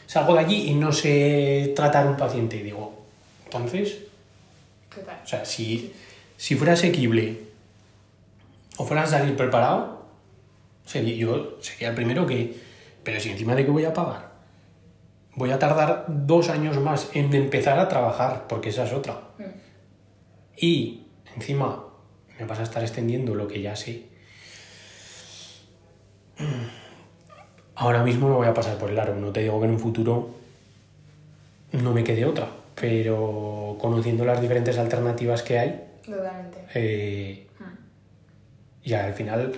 salgo 0.08 0.34
de 0.34 0.40
allí 0.40 0.70
y 0.70 0.76
no 0.76 0.92
sé 0.92 1.74
tratar 1.76 2.08
a 2.08 2.10
un 2.10 2.18
paciente. 2.18 2.58
Y 2.58 2.64
digo, 2.64 3.06
entonces, 3.46 3.98
Total. 4.94 5.20
o 5.24 5.28
sea, 5.28 5.46
si, 5.46 5.94
si 6.38 6.56
fuera 6.56 6.74
asequible 6.74 7.42
o 8.78 8.86
fuera 8.86 9.04
a 9.04 9.08
salir 9.08 9.36
preparado, 9.36 10.06
sería, 10.86 11.16
yo 11.16 11.58
sería 11.62 11.90
el 11.90 11.96
primero 11.96 12.26
que, 12.26 12.56
pero 13.04 13.20
si 13.20 13.30
encima 13.30 13.56
de 13.56 13.66
que 13.66 13.72
voy 13.72 13.86
a 13.86 13.94
pagar, 13.94 14.32
voy 15.36 15.52
a 15.52 15.60
tardar 15.60 16.06
dos 16.08 16.50
años 16.50 16.80
más 16.80 17.10
en 17.14 17.34
empezar 17.34 17.80
a 17.80 17.88
trabajar, 17.88 18.48
porque 18.48 18.70
esa 18.70 18.86
es 18.86 18.94
otra. 18.94 19.22
Mm. 19.38 19.44
Y 20.58 21.08
encima 21.36 21.84
me 22.40 22.46
vas 22.46 22.60
a 22.60 22.64
estar 22.64 22.84
extendiendo 22.84 23.36
lo 23.36 23.48
que 23.48 23.62
ya 23.62 23.76
sé. 23.76 24.15
Ahora 27.76 28.04
mismo 28.04 28.30
no 28.30 28.36
voy 28.36 28.48
a 28.48 28.54
pasar 28.54 28.78
por 28.78 28.90
el 28.90 29.00
aro. 29.00 29.16
No 29.16 29.32
te 29.32 29.42
digo 29.42 29.60
que 29.60 29.66
en 29.66 29.72
un 29.72 29.80
futuro 29.80 30.30
no 31.74 31.94
me 31.94 32.04
quede 32.04 32.26
otra. 32.26 32.48
Pero 32.76 33.78
conociendo 33.80 34.26
las 34.26 34.42
diferentes 34.42 34.78
alternativas 34.78 35.44
que 35.44 35.60
hay, 35.60 35.84
Totalmente. 36.06 36.66
eh, 36.74 37.48
y 38.84 38.94
al 38.94 39.14
final 39.14 39.54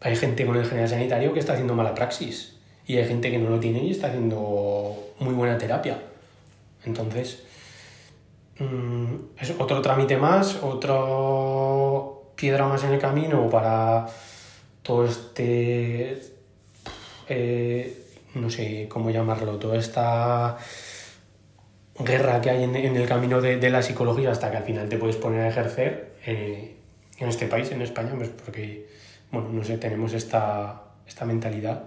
hay 0.00 0.16
gente 0.16 0.46
con 0.46 0.56
el 0.56 0.66
general 0.66 0.88
sanitario 0.88 1.32
que 1.32 1.40
está 1.40 1.54
haciendo 1.54 1.74
mala 1.74 1.94
praxis. 1.94 2.56
Y 2.86 2.98
hay 2.98 3.06
gente 3.06 3.30
que 3.30 3.38
no 3.38 3.48
lo 3.48 3.58
tiene 3.58 3.82
y 3.82 3.90
está 3.90 4.08
haciendo 4.08 5.12
muy 5.18 5.34
buena 5.34 5.56
terapia. 5.56 5.98
Entonces, 6.84 7.42
mm, 8.58 9.14
es 9.40 9.54
otro 9.58 9.80
trámite 9.80 10.18
más, 10.18 10.62
otro 10.62 12.32
piedra 12.36 12.66
más 12.66 12.84
en 12.84 12.92
el 12.92 13.00
camino 13.00 13.48
para 13.48 14.06
todo 14.84 15.06
este, 15.06 16.22
eh, 17.28 17.98
no 18.34 18.50
sé 18.50 18.86
cómo 18.88 19.10
llamarlo, 19.10 19.56
toda 19.56 19.78
esta 19.78 20.58
guerra 21.98 22.40
que 22.40 22.50
hay 22.50 22.64
en, 22.64 22.76
en 22.76 22.94
el 22.94 23.08
camino 23.08 23.40
de, 23.40 23.56
de 23.56 23.70
la 23.70 23.82
psicología 23.82 24.30
hasta 24.30 24.50
que 24.50 24.58
al 24.58 24.64
final 24.64 24.88
te 24.88 24.98
puedes 24.98 25.16
poner 25.16 25.40
a 25.40 25.48
ejercer 25.48 26.12
eh, 26.26 26.74
en 27.18 27.28
este 27.28 27.46
país, 27.46 27.70
en 27.70 27.80
España, 27.80 28.12
pues 28.14 28.28
porque, 28.28 28.86
bueno, 29.32 29.48
no 29.48 29.64
sé, 29.64 29.78
tenemos 29.78 30.12
esta, 30.12 30.82
esta 31.08 31.24
mentalidad. 31.24 31.84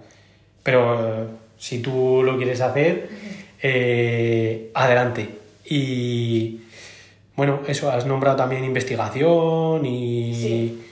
Pero 0.64 1.22
eh, 1.22 1.26
si 1.56 1.80
tú 1.80 2.22
lo 2.24 2.36
quieres 2.36 2.60
hacer, 2.60 3.08
adelante. 4.74 5.28
Y 5.66 6.62
bueno, 7.36 7.60
eso, 7.68 7.90
has 7.92 8.06
nombrado 8.06 8.36
también 8.36 8.64
investigación 8.64 9.86
y... 9.86 10.34
Sí. 10.34 10.84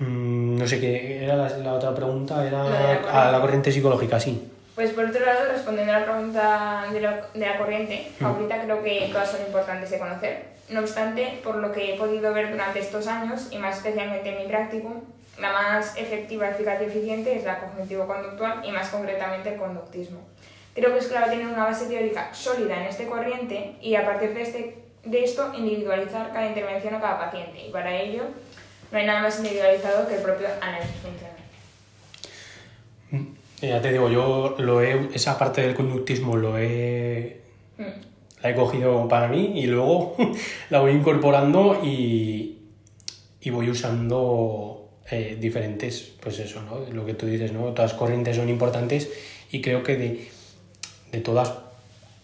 Mm, 0.00 0.56
no 0.58 0.66
sé 0.66 0.80
qué 0.80 1.24
era 1.24 1.36
la, 1.36 1.48
la 1.58 1.74
otra 1.74 1.94
pregunta, 1.94 2.46
era 2.46 2.64
la 2.64 3.28
a 3.28 3.32
la 3.32 3.40
corriente. 3.40 3.70
psicológica, 3.70 4.18
sí. 4.18 4.50
Pues 4.74 4.90
por 4.92 5.04
otro 5.04 5.24
lado, 5.24 5.40
respondiendo 5.52 5.92
a 5.92 6.00
la 6.00 6.04
pregunta 6.06 6.84
de 6.92 7.00
la, 7.00 7.26
de 7.34 7.46
la 7.46 7.58
corriente, 7.58 8.10
favorita 8.18 8.62
creo 8.62 8.82
que 8.82 9.08
todas 9.12 9.30
son 9.30 9.40
importantes 9.42 9.90
de 9.90 9.98
conocer. 9.98 10.44
No 10.70 10.80
obstante, 10.80 11.40
por 11.44 11.56
lo 11.56 11.72
que 11.72 11.94
he 11.94 11.98
podido 11.98 12.32
ver 12.32 12.50
durante 12.50 12.78
estos 12.78 13.06
años, 13.06 13.48
y 13.50 13.58
más 13.58 13.76
especialmente 13.78 14.30
en 14.30 14.38
mi 14.42 14.48
práctico, 14.48 15.02
la 15.38 15.52
más 15.52 15.96
efectiva, 15.96 16.48
eficaz 16.50 16.80
y 16.80 16.84
eficient 16.84 17.26
es 17.26 17.44
la 17.44 17.58
cognitivo-conductual 17.60 18.60
y 18.64 18.72
más 18.72 18.88
concretamente 18.88 19.52
el 19.54 19.58
conductismo. 19.58 20.20
Creo 20.74 20.92
que 20.92 20.98
es 20.98 21.08
clave 21.08 21.30
tener 21.30 21.48
una 21.48 21.64
base 21.64 21.86
teórica 21.86 22.32
sólida 22.32 22.76
en 22.80 22.86
este 22.88 23.06
corriente 23.06 23.74
y 23.82 23.96
a 23.96 24.06
partir 24.06 24.32
de, 24.32 24.42
este, 24.42 24.78
de 25.04 25.24
esto 25.24 25.50
individualizar 25.54 26.32
cada 26.32 26.46
intervención 26.46 26.94
a 26.94 27.00
cada 27.00 27.18
paciente. 27.18 27.66
Y 27.66 27.70
para 27.72 27.94
ello 27.94 28.22
no 28.90 28.98
hay 28.98 29.06
nada 29.06 29.22
más 29.22 29.38
individualizado 29.38 30.08
que 30.08 30.16
el 30.16 30.22
propio 30.22 30.48
análisis 30.60 30.96
funcional. 30.96 31.36
Mm, 33.10 33.66
ya 33.66 33.80
te 33.80 33.92
digo, 33.92 34.10
yo 34.10 34.56
lo 34.58 34.82
he, 34.82 35.08
esa 35.14 35.38
parte 35.38 35.62
del 35.62 35.74
conductismo 35.74 36.36
lo 36.36 36.58
he, 36.58 37.40
mm. 37.78 38.42
la 38.42 38.50
he 38.50 38.54
cogido 38.54 39.06
para 39.08 39.28
mí 39.28 39.60
y 39.60 39.66
luego 39.66 40.16
la 40.70 40.80
voy 40.80 40.92
incorporando 40.92 41.80
y, 41.84 42.58
y 43.40 43.50
voy 43.50 43.70
usando 43.70 44.88
eh, 45.10 45.36
diferentes, 45.40 46.12
pues 46.20 46.38
eso, 46.38 46.62
¿no? 46.62 46.80
Lo 46.92 47.06
que 47.06 47.14
tú 47.14 47.26
dices, 47.26 47.52
¿no? 47.52 47.72
Todas 47.72 47.92
las 47.92 47.98
corrientes 47.98 48.36
son 48.36 48.48
importantes 48.48 49.10
y 49.50 49.60
creo 49.60 49.82
que 49.82 49.96
de, 49.96 50.28
de 51.12 51.20
todas 51.20 51.54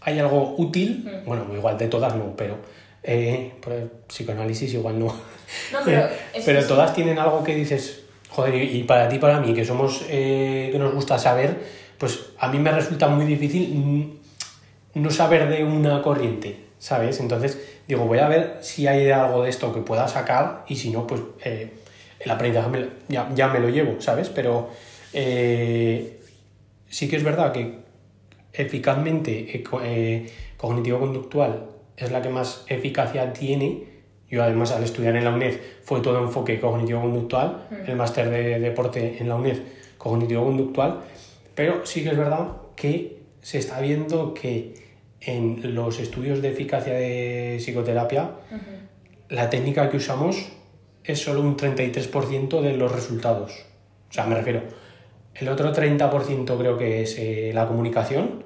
hay 0.01 0.19
algo 0.21 0.55
útil, 0.57 1.05
mm. 1.05 1.27
bueno, 1.27 1.47
igual 1.55 1.79
de 1.79 1.89
todas 1.89 2.15
no, 2.15 2.35
pero 2.37 2.59
eh, 3.07 3.53
por 3.63 3.73
el 3.73 3.91
psicoanálisis 4.09 4.75
igual 4.75 4.99
no. 4.99 5.07
no 5.07 5.79
pero, 5.85 6.09
pero 6.45 6.67
todas 6.67 6.93
tienen 6.93 7.19
algo 7.19 7.45
que 7.45 7.55
dices, 7.55 8.03
joder, 8.31 8.55
y, 8.55 8.83
para 8.83 9.09
ti, 9.09 9.19
para 9.19 9.41
mí, 9.41 9.55
que 9.55 9.65
somos, 9.65 10.05
eh, 10.09 10.71
que 10.73 10.79
nos 10.79 10.93
gusta 10.93 11.19
saber, 11.19 11.57
pues 11.99 12.27
a 12.39 12.49
mí 12.49 12.59
me 12.59 12.73
resulta 12.73 13.09
muy 13.09 13.25
difícil 13.25 14.19
no 14.95 15.11
saber 15.11 15.49
de 15.49 15.65
una 15.65 16.03
corriente, 16.03 16.57
¿sabes? 16.79 17.21
Entonces 17.21 17.59
digo, 17.87 18.07
voy 18.07 18.19
a 18.19 18.29
ver 18.29 18.59
si 18.61 18.87
hay 18.87 19.11
algo 19.11 19.45
de 19.45 19.51
esto 19.51 19.73
que 19.73 19.81
pueda 19.81 20.09
sacar 20.09 20.65
y 20.69 20.77
si 20.77 20.91
no, 20.91 21.07
pues 21.07 21.21
eh, 21.45 21.71
el 22.19 22.31
aprendizaje 22.31 22.89
ya, 23.09 23.31
ya, 23.35 23.49
me 23.49 23.61
lo 23.61 23.69
llevo, 23.69 24.01
¿sabes? 24.01 24.29
Pero 24.29 24.71
eh, 25.13 26.21
sí 26.89 27.09
que 27.09 27.17
es 27.17 27.25
verdad 27.25 27.53
que 27.53 27.79
eficazmente 28.53 29.63
eh, 29.83 30.33
cognitivo-conductual 30.57 31.76
es 31.97 32.13
la 32.13 32.23
que 32.23 32.29
más 32.29 32.65
eficacia 32.69 33.33
tiene. 33.33 33.97
Yo 34.29 34.43
además 34.43 34.73
al 34.73 34.83
estudiar 34.83 35.17
en 35.17 35.25
la 35.25 35.31
UNED 35.31 35.59
fue 35.83 36.01
todo 36.01 36.19
enfoque 36.23 36.61
cognitivo-conductual, 36.61 37.69
mm. 37.71 37.91
el 37.91 37.97
máster 37.97 38.29
de 38.31 38.59
deporte 38.59 39.19
en 39.21 39.29
la 39.29 39.37
UNED 39.37 39.59
cognitivo-conductual, 39.99 41.01
pero 41.55 41.87
sí 41.87 42.03
que 42.03 42.11
es 42.11 42.17
verdad 42.17 42.49
que 42.75 43.23
se 43.41 43.59
está 43.59 43.81
viendo 43.81 44.35
que 44.35 44.75
en 45.21 45.75
los 45.75 45.99
estudios 45.99 46.43
de 46.43 46.51
eficacia 46.51 46.93
de 46.93 47.57
psicoterapia, 47.59 48.31
la 49.29 49.51
técnica 49.51 49.89
que 49.91 49.97
usamos 49.97 50.53
es 51.03 51.21
solo 51.21 51.41
un 51.41 51.57
33% 51.57 52.61
de 52.61 52.77
los 52.77 52.93
resultados. 52.93 53.65
O 54.11 54.13
sea, 54.13 54.27
me 54.27 54.35
refiero, 54.35 54.63
el 55.35 55.49
otro 55.49 55.73
30% 55.73 56.59
creo 56.59 56.79
que 56.79 57.03
es 57.03 57.19
eh, 57.19 57.53
la 57.55 57.67
comunicación 57.67 58.45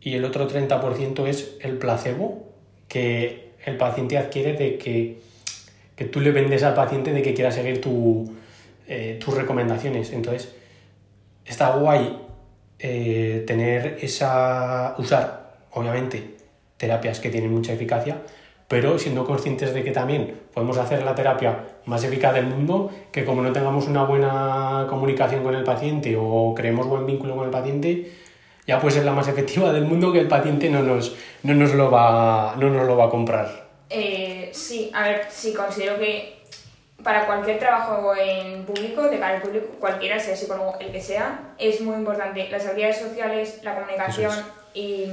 y 0.00 0.14
el 0.14 0.24
otro 0.24 0.48
30% 0.48 1.26
es 1.26 1.56
el 1.60 1.78
placebo 1.78 2.49
que 2.90 3.52
el 3.64 3.76
paciente 3.76 4.18
adquiere 4.18 4.54
de 4.54 4.76
que, 4.76 5.20
que 5.94 6.04
tú 6.06 6.20
le 6.20 6.32
vendes 6.32 6.64
al 6.64 6.74
paciente 6.74 7.12
de 7.12 7.22
que 7.22 7.32
quiera 7.32 7.52
seguir 7.52 7.80
tu, 7.80 8.34
eh, 8.88 9.18
tus 9.24 9.32
recomendaciones. 9.34 10.12
Entonces, 10.12 10.52
está 11.46 11.76
guay 11.76 12.18
eh, 12.80 13.44
tener 13.46 13.98
esa. 14.02 14.96
usar 14.98 15.40
obviamente, 15.72 16.36
terapias 16.76 17.20
que 17.20 17.30
tienen 17.30 17.52
mucha 17.52 17.72
eficacia, 17.72 18.22
pero 18.66 18.98
siendo 18.98 19.24
conscientes 19.24 19.72
de 19.72 19.84
que 19.84 19.92
también 19.92 20.34
podemos 20.52 20.76
hacer 20.78 21.04
la 21.04 21.14
terapia 21.14 21.66
más 21.86 22.02
eficaz 22.02 22.34
del 22.34 22.46
mundo, 22.46 22.90
que 23.12 23.24
como 23.24 23.42
no 23.42 23.52
tengamos 23.52 23.86
una 23.86 24.04
buena 24.04 24.86
comunicación 24.88 25.44
con 25.44 25.54
el 25.54 25.62
paciente 25.62 26.16
o 26.18 26.54
creemos 26.56 26.88
buen 26.88 27.06
vínculo 27.06 27.36
con 27.36 27.44
el 27.44 27.50
paciente, 27.50 28.10
ya 28.70 28.80
puede 28.80 28.94
ser 28.94 29.04
la 29.04 29.10
más 29.10 29.26
efectiva 29.26 29.72
del 29.72 29.84
mundo 29.84 30.12
que 30.12 30.20
el 30.20 30.28
paciente 30.28 30.70
no 30.70 30.80
nos, 30.80 31.16
no 31.42 31.54
nos, 31.54 31.74
lo, 31.74 31.90
va, 31.90 32.54
no 32.56 32.70
nos 32.70 32.86
lo 32.86 32.96
va 32.96 33.06
a 33.06 33.10
comprar. 33.10 33.66
Eh, 33.90 34.48
sí, 34.52 34.92
a 34.94 35.02
ver, 35.08 35.26
sí, 35.28 35.52
considero 35.52 35.98
que 35.98 36.38
para 37.02 37.26
cualquier 37.26 37.58
trabajo 37.58 38.14
en 38.14 38.64
público, 38.64 39.02
de 39.08 39.18
cara 39.18 39.34
al 39.34 39.42
público, 39.42 39.66
cualquiera, 39.80 40.20
sea 40.20 40.36
psicólogo, 40.36 40.76
el 40.78 40.92
que 40.92 41.00
sea, 41.00 41.54
es 41.58 41.80
muy 41.80 41.96
importante 41.96 42.48
las 42.48 42.64
habilidades 42.64 42.98
sociales, 43.00 43.58
la 43.64 43.74
comunicación 43.74 44.32
y 44.72 45.06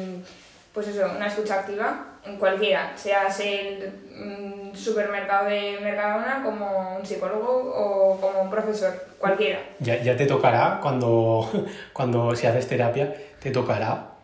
pues 0.72 0.90
eso, 0.90 1.08
una 1.16 1.26
escucha 1.26 1.62
activa 1.62 2.06
en 2.28 2.38
cualquiera, 2.38 2.96
sea 2.96 3.28
el 3.44 3.92
mm, 4.14 4.76
supermercado 4.76 5.50
de 5.50 5.80
Mercadona 5.82 6.44
como 6.44 6.98
un 6.98 7.04
psicólogo 7.04 7.74
o 7.76 8.22
como 8.22 8.44
un 8.44 8.52
profesor, 8.52 8.94
cualquiera. 9.18 9.58
Ya, 9.80 10.00
ya 10.04 10.16
te 10.16 10.28
tocará 10.28 10.78
cuando, 10.80 11.50
cuando 11.94 12.36
si 12.36 12.46
haces 12.46 12.68
terapia, 12.68 13.12
te 13.40 13.52
tocará, 13.52 14.16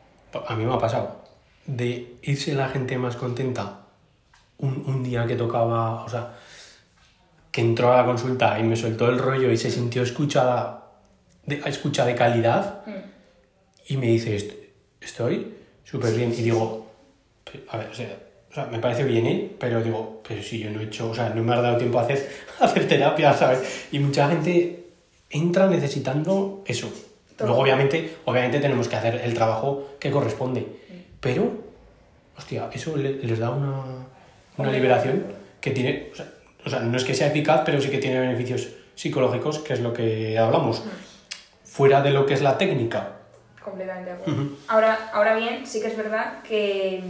a 0.48 0.56
mí 0.56 0.66
me 0.66 0.74
ha 0.74 0.78
pasado, 0.78 1.24
de 1.66 2.18
irse 2.22 2.54
la 2.54 2.70
gente 2.70 2.98
más 2.98 3.16
contenta 3.16 3.86
un, 4.58 4.84
un 4.88 5.04
día 5.04 5.26
que 5.26 5.36
tocaba, 5.36 6.04
o 6.04 6.10
sea, 6.10 6.34
que 7.54 7.62
entró 7.62 7.94
a 7.94 7.98
la 7.98 8.06
consulta 8.06 8.60
y 8.60 8.64
me 8.64 8.76
soltó 8.76 9.08
el 9.10 9.20
rollo 9.20 9.52
y 9.52 9.58
se 9.58 9.70
sintió 9.70 10.02
escuchada, 10.02 10.92
de, 11.46 11.62
escucha 11.66 12.04
de 12.04 12.16
calidad 12.16 12.82
mm. 12.88 13.94
y 13.94 13.98
me 13.98 14.08
dice, 14.08 14.36
estoy 15.00 15.54
súper 15.84 16.16
bien. 16.16 16.32
Y 16.32 16.42
digo, 16.42 16.88
a 17.70 17.78
ver, 17.78 17.90
o 17.92 17.94
sea, 17.94 18.66
me 18.72 18.80
parece 18.80 19.04
bien, 19.04 19.28
¿eh? 19.28 19.56
Pero 19.60 19.84
digo, 19.84 20.24
pero 20.28 20.42
si 20.42 20.58
yo 20.58 20.72
no 20.72 20.80
he 20.80 20.86
hecho, 20.86 21.12
o 21.12 21.14
sea, 21.14 21.30
no 21.30 21.44
me 21.44 21.54
ha 21.54 21.62
dado 21.62 21.78
tiempo 21.78 22.00
a 22.00 22.04
hacer, 22.04 22.28
hacer 22.60 22.88
terapia, 22.88 23.34
¿sabes? 23.34 23.88
Y 23.92 24.00
mucha 24.00 24.28
gente 24.30 24.88
entra 25.30 25.68
necesitando 25.68 26.64
eso. 26.66 26.92
Luego, 27.40 27.60
obviamente, 27.60 28.18
obviamente 28.26 28.60
tenemos 28.60 28.88
que 28.88 28.96
hacer 28.96 29.16
el 29.16 29.34
trabajo 29.34 29.96
que 30.00 30.12
corresponde. 30.12 30.66
Pero, 31.20 31.52
hostia, 32.38 32.70
eso 32.74 32.96
les 32.98 33.40
da 33.40 33.50
una, 33.50 33.84
una 34.58 34.72
liberación 34.72 35.26
que 35.60 35.72
tiene, 35.72 36.10
o 36.12 36.16
sea, 36.16 36.28
o 36.66 36.70
sea, 36.70 36.80
no 36.80 36.98
es 36.98 37.04
que 37.04 37.14
sea 37.14 37.28
eficaz, 37.28 37.62
pero 37.66 37.82
sí 37.82 37.90
que 37.90 37.98
tiene 37.98 38.20
beneficios 38.20 38.70
psicológicos, 38.96 39.60
que 39.60 39.74
es 39.74 39.80
lo 39.80 39.94
que 39.94 40.38
hablamos. 40.38 40.84
Fuera 41.64 42.02
de 42.02 42.12
lo 42.12 42.26
que 42.26 42.36
es 42.36 42.42
la 42.42 42.58
técnica, 42.58 43.14
completamente 43.64 44.12
de 44.12 44.16
acuerdo. 44.18 44.50
ahora, 44.68 45.10
ahora 45.14 45.36
bien, 45.36 45.66
sí 45.66 45.82
que 45.82 45.88
es 45.88 45.98
verdad 45.98 46.44
que, 46.44 47.02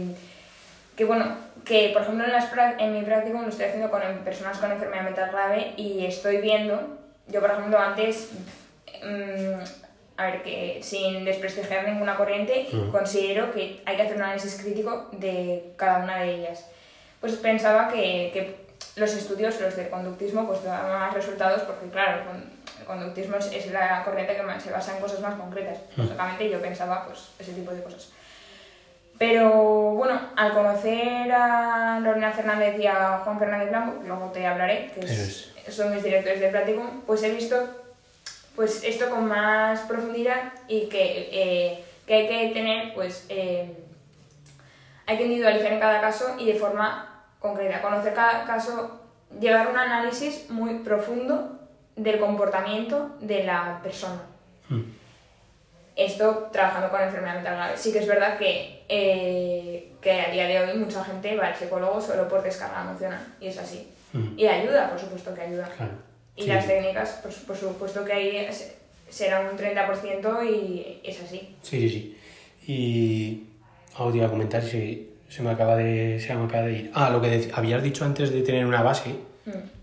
que 0.96 1.04
bueno, 1.04 1.36
que 1.64 1.90
por 1.92 2.02
ejemplo 2.02 2.24
en, 2.24 2.32
las, 2.32 2.50
en 2.78 2.92
mi 2.92 3.02
práctica 3.02 3.42
lo 3.42 3.48
estoy 3.48 3.66
haciendo 3.66 3.90
con 3.90 4.00
personas 4.24 4.58
con 4.58 4.70
enfermedad 4.70 5.04
mental 5.04 5.30
grave 5.30 5.74
y 5.76 6.06
estoy 6.06 6.38
viendo, 6.38 6.98
yo 7.28 7.40
por 7.40 7.50
ejemplo 7.50 7.78
antes, 7.78 8.30
mm, 9.02 9.83
a 10.16 10.26
ver, 10.26 10.42
que 10.42 10.80
sin 10.82 11.24
desprestigiar 11.24 11.88
ninguna 11.88 12.16
corriente, 12.16 12.68
considero 12.92 13.52
que 13.52 13.82
hay 13.84 13.96
que 13.96 14.02
hacer 14.02 14.16
un 14.16 14.22
análisis 14.22 14.60
crítico 14.62 15.08
de 15.12 15.72
cada 15.76 16.04
una 16.04 16.18
de 16.18 16.34
ellas. 16.34 16.66
Pues 17.20 17.34
pensaba 17.36 17.88
que, 17.88 18.30
que 18.32 18.64
los 18.96 19.12
estudios, 19.14 19.60
los 19.60 19.76
de 19.76 19.88
conductismo, 19.88 20.46
pues 20.46 20.62
daban 20.62 21.00
más 21.00 21.14
resultados 21.14 21.62
porque 21.62 21.88
claro, 21.88 22.22
el 22.78 22.84
conductismo 22.86 23.36
es, 23.36 23.72
la 23.72 24.04
corriente 24.04 24.36
que 24.36 24.60
se 24.60 24.70
basa 24.70 24.94
en 24.94 25.02
cosas 25.02 25.20
más 25.20 25.34
concretas. 25.34 25.78
Mm. 25.96 26.02
Lógicamente 26.02 26.50
yo 26.50 26.60
pensaba 26.60 27.04
pues 27.06 27.30
ese 27.38 27.52
tipo 27.52 27.72
de 27.72 27.82
cosas. 27.82 28.12
Pero 29.18 29.50
bueno, 29.92 30.20
al 30.36 30.52
conocer 30.52 31.30
a 31.32 32.00
Lorena 32.00 32.32
Fernández 32.32 32.78
y 32.78 32.86
a 32.86 33.20
Juan 33.24 33.38
Fernández 33.38 33.70
Blanco, 33.70 34.02
luego 34.04 34.30
te 34.32 34.44
hablaré, 34.46 34.90
que 34.92 35.72
son 35.72 35.94
mis 35.94 36.02
directores 36.02 36.40
de 36.40 36.48
Platicum, 36.48 37.02
pues 37.06 37.22
he 37.22 37.30
visto 37.30 37.83
pues 38.54 38.84
esto 38.84 39.10
con 39.10 39.26
más 39.26 39.80
profundidad 39.80 40.52
y 40.68 40.86
que, 40.86 41.28
eh, 41.32 41.84
que 42.06 42.14
hay 42.14 42.28
que 42.28 42.54
tener, 42.54 42.94
pues, 42.94 43.26
eh, 43.28 43.76
hay 45.06 45.16
que 45.16 45.24
individualizar 45.24 45.72
en 45.72 45.80
cada 45.80 46.00
caso 46.00 46.36
y 46.38 46.46
de 46.46 46.54
forma 46.54 47.24
concreta, 47.38 47.82
conocer 47.82 48.14
cada 48.14 48.44
caso, 48.44 49.00
llevar 49.40 49.68
un 49.68 49.76
análisis 49.76 50.48
muy 50.50 50.78
profundo 50.78 51.58
del 51.96 52.18
comportamiento 52.18 53.16
de 53.20 53.44
la 53.44 53.80
persona. 53.82 54.22
Hmm. 54.68 54.82
Esto 55.96 56.48
trabajando 56.50 56.90
con 56.90 57.02
enfermedad 57.02 57.34
mental 57.34 57.54
grave. 57.54 57.76
Sí 57.76 57.92
que 57.92 58.00
es 58.00 58.06
verdad 58.06 58.38
que, 58.38 58.84
eh, 58.88 59.92
que 60.00 60.20
a 60.20 60.30
día 60.30 60.48
de 60.48 60.60
hoy 60.60 60.78
mucha 60.78 61.04
gente 61.04 61.36
va 61.36 61.48
al 61.48 61.54
psicólogo 61.54 62.00
solo 62.00 62.28
por 62.28 62.42
descarga 62.42 62.82
emocional, 62.82 63.24
y 63.40 63.48
es 63.48 63.58
así. 63.58 63.92
Hmm. 64.12 64.38
Y 64.38 64.46
ayuda, 64.46 64.90
por 64.90 64.98
supuesto 64.98 65.34
que 65.34 65.42
ayuda. 65.42 65.68
Y 66.36 66.46
las 66.46 66.66
técnicas, 66.66 67.20
pues, 67.22 67.36
por 67.36 67.56
supuesto 67.56 68.04
que 68.04 68.12
ahí 68.12 68.48
será 69.08 69.48
un 69.48 69.56
30% 69.56 70.44
y 70.44 71.00
es 71.04 71.22
así. 71.22 71.54
Sí, 71.62 71.88
sí, 71.88 71.88
sí. 71.88 72.16
Y 72.66 73.42
ahora 73.94 74.16
iba 74.16 74.26
a 74.26 74.30
comentar 74.30 74.62
si 74.62 75.10
se 75.28 75.42
me 75.42 75.50
acaba 75.50 75.76
de, 75.76 76.18
se 76.20 76.34
me 76.34 76.44
acaba 76.44 76.66
de 76.66 76.72
ir. 76.72 76.90
Ah, 76.94 77.10
lo 77.10 77.20
que 77.20 77.50
habías 77.54 77.82
dicho 77.82 78.04
antes 78.04 78.32
de 78.32 78.42
tener 78.42 78.66
una 78.66 78.82
base. 78.82 79.10
Hmm 79.44 79.74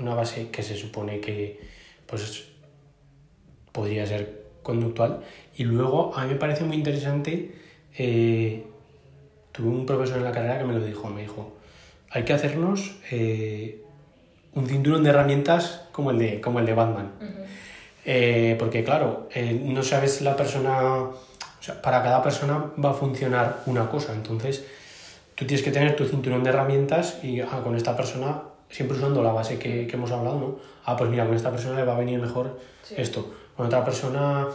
una 0.00 0.14
base 0.14 0.48
que 0.50 0.62
se 0.62 0.76
supone 0.76 1.20
que 1.20 1.60
pues, 2.06 2.48
podría 3.72 4.06
ser 4.06 4.42
conductual. 4.62 5.20
Y 5.56 5.64
luego 5.64 6.16
a 6.16 6.24
mí 6.24 6.32
me 6.32 6.38
parece 6.38 6.64
muy 6.64 6.76
interesante, 6.76 7.54
eh, 7.96 8.64
tuve 9.52 9.68
un 9.68 9.86
profesor 9.86 10.18
en 10.18 10.24
la 10.24 10.32
carrera 10.32 10.58
que 10.58 10.64
me 10.64 10.74
lo 10.74 10.84
dijo, 10.84 11.08
me 11.08 11.22
dijo, 11.22 11.56
hay 12.10 12.24
que 12.24 12.32
hacernos 12.32 12.96
eh, 13.10 13.82
un 14.54 14.66
cinturón 14.66 15.02
de 15.04 15.10
herramientas 15.10 15.82
como 15.92 16.10
el 16.10 16.18
de, 16.18 16.40
como 16.40 16.58
el 16.60 16.66
de 16.66 16.74
Batman. 16.74 17.12
Eh, 18.04 18.56
porque 18.58 18.82
claro, 18.82 19.28
no 19.62 19.82
sabes 19.82 20.22
la 20.22 20.34
persona, 20.36 20.92
O 21.02 21.14
sea, 21.62 21.80
para 21.82 22.02
cada 22.02 22.22
persona 22.22 22.64
va 22.82 22.90
a 22.90 22.94
funcionar 22.94 23.62
una 23.66 23.88
cosa. 23.88 24.12
Entonces, 24.14 24.64
tú 25.34 25.44
tienes 25.46 25.62
que 25.64 25.70
tener 25.70 25.94
tu 25.96 26.04
cinturón 26.06 26.42
de 26.42 26.50
herramientas 26.50 27.18
y 27.22 27.40
ah, 27.40 27.60
con 27.62 27.76
esta 27.76 27.94
persona, 27.96 28.42
siempre 28.70 28.96
usando 28.96 29.22
la 29.22 29.32
base 29.32 29.58
que, 29.58 29.86
que 29.86 29.96
hemos 29.96 30.10
hablado, 30.10 30.38
¿no? 30.40 30.56
Ah, 30.86 30.96
pues 30.96 31.10
mira, 31.10 31.26
con 31.26 31.36
esta 31.36 31.50
persona 31.50 31.76
le 31.76 31.84
va 31.84 31.94
a 31.94 31.98
venir 31.98 32.18
mejor 32.20 32.58
Sí. 32.82 32.94
esto. 32.96 33.30
Con 33.56 33.66
otra 33.66 33.84
persona, 33.84 34.46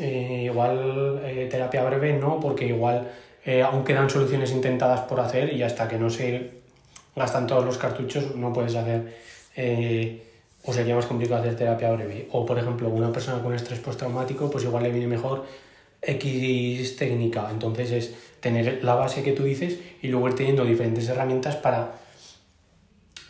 eh, 0.00 0.42
igual 0.46 1.20
eh, 1.24 1.46
terapia 1.48 1.84
breve, 1.84 2.12
no, 2.14 2.40
porque 2.40 2.66
igual 2.66 3.08
eh, 3.44 3.62
aún 3.62 3.84
quedan 3.84 4.10
soluciones 4.10 4.50
intentadas 4.50 5.00
por 5.02 5.20
hacer 5.20 5.52
y 5.52 5.62
hasta 5.62 5.86
que 5.86 5.96
no 5.96 6.10
se 6.10 6.58
gastan 7.14 7.46
todos 7.46 7.64
los 7.64 7.78
cartuchos 7.78 8.34
no 8.34 8.52
puedes 8.52 8.74
hacer, 8.74 9.16
eh, 9.58 10.22
o 10.64 10.72
sería 10.72 10.94
más 10.94 11.06
complicado 11.06 11.40
hacer 11.42 11.56
terapia 11.56 11.90
breve. 11.90 12.28
O 12.32 12.46
por 12.46 12.58
ejemplo, 12.58 12.88
una 12.88 13.10
persona 13.12 13.42
con 13.42 13.54
estrés 13.54 13.80
postraumático, 13.80 14.48
pues 14.50 14.64
igual 14.64 14.84
le 14.84 14.90
viene 14.90 15.06
mejor 15.08 15.44
X 16.00 16.96
técnica. 16.96 17.48
Entonces 17.50 17.90
es 17.90 18.14
tener 18.40 18.84
la 18.84 18.94
base 18.94 19.22
que 19.24 19.32
tú 19.32 19.42
dices 19.42 19.78
y 20.00 20.08
luego 20.08 20.28
ir 20.28 20.34
teniendo 20.36 20.64
diferentes 20.64 21.08
herramientas 21.08 21.56
para 21.56 21.92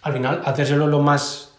al 0.03 0.13
final 0.13 0.43
hacérselo 0.45 0.87
lo 0.87 1.01
más 1.01 1.55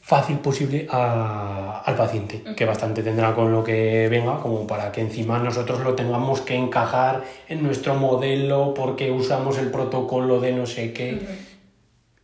fácil 0.00 0.38
posible 0.38 0.86
a- 0.90 1.82
al 1.84 1.96
paciente, 1.96 2.42
que 2.56 2.64
bastante 2.66 3.02
tendrá 3.02 3.34
con 3.34 3.50
lo 3.52 3.64
que 3.64 4.06
venga, 4.10 4.38
como 4.40 4.66
para 4.66 4.92
que 4.92 5.00
encima 5.00 5.38
nosotros 5.38 5.80
lo 5.80 5.94
tengamos 5.94 6.42
que 6.42 6.54
encajar 6.54 7.24
en 7.48 7.62
nuestro 7.62 7.94
modelo 7.94 8.74
porque 8.74 9.10
usamos 9.10 9.56
el 9.58 9.70
protocolo 9.70 10.40
de 10.40 10.52
no 10.52 10.66
sé 10.66 10.92
qué 10.92 11.18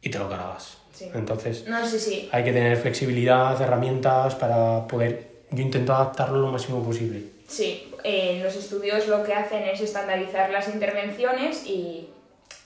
y 0.02 0.10
te 0.10 0.18
lo 0.18 0.28
cargas. 0.28 0.76
Sí. 1.00 1.10
Entonces 1.14 1.66
No, 1.66 1.86
sí, 1.88 1.98
sí. 1.98 2.28
hay 2.30 2.44
que 2.44 2.52
tener 2.52 2.76
flexibilidad, 2.76 3.58
herramientas 3.60 4.34
para 4.34 4.86
poder... 4.86 5.28
Yo 5.50 5.62
intento 5.62 5.94
adaptarlo 5.94 6.38
lo 6.38 6.48
máximo 6.48 6.82
posible. 6.84 7.22
Sí, 7.48 7.90
eh, 8.04 8.38
los 8.44 8.54
estudios 8.54 9.08
lo 9.08 9.24
que 9.24 9.32
hacen 9.32 9.62
es 9.64 9.80
estandarizar 9.80 10.50
las 10.50 10.68
intervenciones 10.68 11.64
y 11.66 12.10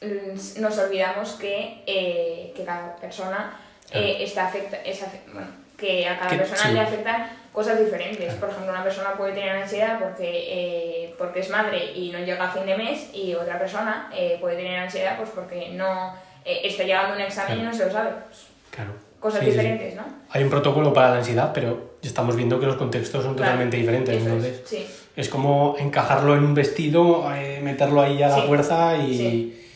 mm, 0.02 0.60
nos 0.60 0.76
olvidamos 0.78 1.30
que, 1.34 1.82
eh, 1.86 2.52
que 2.56 2.64
cada 2.64 2.96
persona 2.96 3.56
Claro. 3.90 4.06
eh, 4.06 4.24
está 4.24 4.48
afecta, 4.48 4.78
es 4.82 5.00
afe- 5.02 5.20
bueno, 5.32 5.46
que 5.78 6.06
a 6.08 6.18
cada 6.18 6.30
Que- 6.30 6.38
persona 6.38 6.70
le 6.72 6.80
afectan 6.80 7.30
cosas 7.52 7.78
diferentes. 7.78 8.34
Por 8.34 8.50
ejemplo, 8.50 8.72
una 8.72 8.82
persona 8.82 9.12
puede 9.16 9.32
tener 9.32 9.50
ansiedad 9.50 9.98
porque, 10.00 10.28
eh, 10.48 11.14
porque 11.16 11.40
es 11.40 11.50
madre 11.50 11.92
y 11.94 12.10
no 12.10 12.18
llega 12.18 12.44
a 12.44 12.52
fin 12.52 12.66
de 12.66 12.76
mes 12.76 13.10
y 13.14 13.32
otra 13.34 13.58
persona 13.60 14.10
eh, 14.14 14.38
puede 14.40 14.56
tener 14.56 14.78
ansiedad 14.80 15.16
pues 15.18 15.30
porque 15.34 15.70
no 15.70 16.14
eh, 16.44 16.60
está 16.64 16.84
llevando 16.84 17.14
un 17.16 17.20
examen 17.22 17.58
y 17.60 17.62
no 17.62 17.72
se 17.74 17.86
lo 17.86 17.92
sabe. 17.92 18.10
Pues, 18.28 18.46
Claro. 18.70 18.90
cosas 19.20 19.40
Sí, 19.40 19.46
sí, 19.46 19.52
sí. 19.52 19.58
diferentes, 19.58 19.94
¿no? 19.96 20.02
Hay 20.30 20.42
un 20.42 20.50
protocolo 20.50 20.92
para 20.92 21.10
la 21.10 21.16
ansiedad, 21.18 21.52
pero 21.54 21.94
estamos 22.02 22.34
viendo 22.36 22.58
que 22.60 22.66
los 22.66 22.76
contextos 22.76 23.22
son 23.24 23.34
Claro, 23.34 23.52
totalmente 23.52 23.76
diferentes. 23.76 24.22
eso 24.22 24.36
es, 24.38 24.62
sí. 24.64 24.86
es 25.16 25.28
como 25.28 25.76
encajarlo 25.78 26.34
en 26.36 26.44
un 26.44 26.54
vestido, 26.54 27.32
eh, 27.34 27.60
meterlo 27.62 28.02
ahí 28.02 28.22
a 28.22 28.28
la 28.28 28.38
fuerza 28.42 28.96
y 28.96 29.16
sí. 29.16 29.66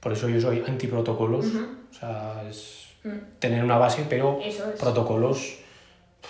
por 0.00 0.12
eso 0.12 0.28
yo 0.28 0.40
soy 0.40 0.62
antiprotocolos. 0.66 1.46
Ujú. 1.46 1.66
O 1.90 1.94
sea, 1.94 2.42
es 2.48 2.78
Mm. 3.04 3.18
tener 3.40 3.64
una 3.64 3.78
base, 3.78 4.06
pero 4.08 4.38
es. 4.44 4.54
protocolos. 4.78 5.54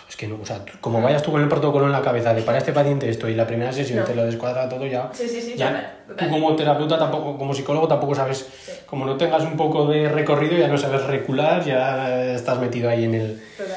Es 0.09 0.17
que 0.17 0.27
no, 0.27 0.39
o 0.43 0.47
sea, 0.47 0.65
como 0.81 1.01
vayas 1.01 1.23
tú 1.23 1.33
con 1.33 1.43
el 1.43 1.49
protocolo 1.49 1.87
en 1.87 1.93
la 1.93 2.03
cabeza 2.03 2.35
de 2.35 2.43
para 2.43 2.59
este 2.59 2.73
paciente 2.73 3.09
esto 3.09 3.29
y 3.29 3.35
la 3.35 3.47
primera 3.47 3.73
sesión 3.73 4.01
No. 4.01 4.05
te 4.05 4.15
lo 4.15 4.25
descuadra 4.25 4.69
todo 4.69 4.87
ya. 4.87 5.11
Sí, 5.13 5.29
sí, 5.29 5.41
sí, 5.41 5.55
ya 5.57 5.69
total, 5.69 5.97
total. 6.09 6.29
Tú 6.29 6.33
como 6.35 6.57
terapeuta 6.57 6.99
tampoco, 6.99 7.39
como 7.39 7.55
psicólogo 7.55 7.89
tampoco 7.89 8.15
sabes, 8.15 8.47
como 8.87 9.07
no 9.07 9.17
tengas 9.17 9.43
un 9.45 9.57
poco 9.57 9.87
de 9.87 10.09
recorrido, 10.09 10.57
ya 10.57 10.69
no 10.69 10.77
sabes 10.79 11.05
recular, 11.05 11.65
ya 11.65 12.35
estás 12.35 12.59
metido 12.59 12.89
ahí 12.91 13.05
en 13.05 13.15
el, 13.15 13.43
Total. 13.57 13.77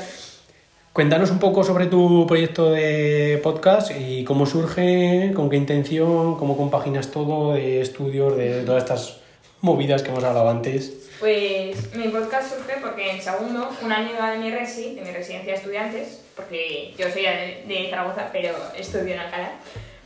Cuéntanos 0.93 1.29
un 1.29 1.39
poco 1.39 1.61
sobre 1.65 1.87
tu 1.87 2.25
proyecto 2.25 2.71
de 2.71 3.39
podcast 3.43 3.91
y 3.99 4.23
cómo 4.23 4.45
surge, 4.45 5.33
con 5.35 5.49
qué 5.49 5.57
intención, 5.57 6.37
cómo 6.37 6.55
compaginas 6.55 7.11
todo 7.11 7.53
de 7.55 7.81
estudios, 7.81 8.37
de 8.37 8.63
todas 8.63 8.83
estas 8.83 9.17
movidas 9.65 10.03
que 10.03 10.09
hemos 10.09 10.23
hablado 10.23 10.47
antes. 10.47 11.09
Pues 11.19 11.93
mi 11.95 12.09
podcast 12.09 12.55
surge 12.55 12.75
porque 12.81 13.11
en 13.11 13.21
segundo, 13.21 13.69
una 13.81 13.97
amiga 13.97 14.31
de 14.31 14.37
mi 14.37 14.51
resi, 14.51 14.95
de 14.95 15.01
mi 15.01 15.11
residencia 15.11 15.53
de 15.53 15.57
estudiantes, 15.57 16.23
porque 16.35 16.93
yo 16.97 17.09
soy 17.09 17.23
de, 17.23 17.63
de 17.67 17.87
Zaragoza, 17.89 18.29
pero 18.31 18.53
estudio 18.77 19.15
en 19.15 19.19
Alcalá, 19.21 19.53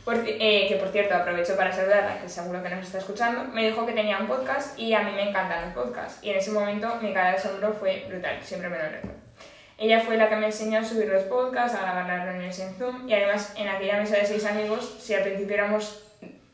por 0.04 0.16
eh, 0.26 0.66
que 0.66 0.76
por 0.76 0.88
cierto 0.88 1.14
aprovecho 1.14 1.56
para 1.56 1.72
saludarla, 1.72 2.22
que 2.22 2.28
seguro 2.28 2.62
que 2.62 2.70
nos 2.70 2.86
está 2.86 2.98
escuchando, 2.98 3.44
me 3.52 3.66
dijo 3.66 3.84
que 3.84 3.92
tenía 3.92 4.18
un 4.18 4.28
podcast 4.28 4.78
y 4.78 4.94
a 4.94 5.02
mí 5.02 5.10
me 5.14 5.28
encantan 5.28 5.66
los 5.66 5.74
podcasts. 5.74 6.24
Y 6.24 6.30
en 6.30 6.38
ese 6.38 6.52
momento 6.52 6.96
mi 7.02 7.12
cara 7.12 7.32
de 7.32 7.36
asombro 7.36 7.74
fue 7.74 8.06
brutal, 8.08 8.38
siempre 8.42 8.70
me 8.70 8.78
lo 8.78 8.84
recuerdo. 8.84 9.18
Ella 9.76 10.00
fue 10.00 10.16
la 10.16 10.28
que 10.30 10.36
me 10.36 10.46
enseñó 10.46 10.78
a 10.78 10.84
subir 10.84 11.08
los 11.08 11.24
podcasts, 11.24 11.76
a 11.76 11.82
grabar 11.82 12.06
las 12.06 12.24
reuniones 12.24 12.58
en 12.60 12.74
Zoom 12.76 13.08
y 13.08 13.12
además 13.12 13.52
en 13.56 13.68
aquella 13.68 13.98
mesa 13.98 14.16
de 14.16 14.24
seis 14.24 14.44
amigos, 14.46 14.96
si 15.00 15.12
al 15.12 15.22
principio 15.22 15.54
éramos, 15.54 16.02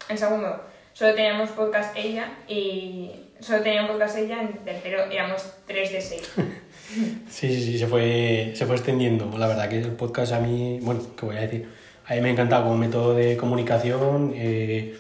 en 0.09 0.19
segundo, 0.19 0.61
solo 0.97 1.15
teníamos 1.15 1.51
podcast 1.51 1.95
ella 1.95 2.33
y 2.49 3.11
solo 3.41 3.61
tenía 3.63 3.83
un 3.83 3.89
podcast 3.89 4.17
ella, 4.17 4.41
en 4.41 4.49
tercero 4.65 5.03
éramos 5.11 5.45
tres 5.67 5.93
de 5.93 6.01
seis. 6.01 6.33
Sí, 7.29 7.49
sí, 7.53 7.63
sí, 7.65 7.79
se 7.81 7.87
fue, 7.89 8.53
se 8.55 8.65
fue 8.65 8.77
extendiendo. 8.77 9.37
La 9.37 9.49
verdad 9.49 9.69
que 9.69 9.81
el 9.81 9.91
podcast 9.91 10.33
a 10.33 10.39
mí, 10.41 10.79
bueno, 10.81 11.01
¿qué 11.19 11.27
voy 11.27 11.37
a 11.37 11.41
decir? 11.41 11.69
A 12.07 12.15
mí 12.15 12.21
me 12.21 12.31
encanta 12.31 12.63
como 12.63 12.77
método 12.79 13.13
de 13.13 13.37
comunicación, 13.37 14.33
eh, 14.37 14.97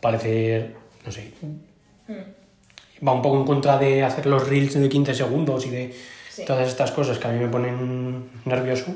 parecer, 0.00 0.74
no 1.04 1.10
sé, 1.12 1.32
Mm, 1.42 3.06
va 3.06 3.12
un 3.12 3.22
poco 3.22 3.36
en 3.38 3.44
contra 3.44 3.76
de 3.76 4.04
hacer 4.04 4.26
los 4.26 4.48
reels 4.48 4.74
de 4.74 4.88
15 4.88 5.14
segundos 5.14 5.66
y 5.66 5.70
de 5.70 5.94
Sí. 6.30 6.44
todas 6.44 6.68
estas 6.68 6.92
cosas 6.92 7.18
que 7.18 7.26
a 7.26 7.32
mí 7.32 7.40
me 7.40 7.48
ponen 7.48 8.30
nervioso, 8.44 8.86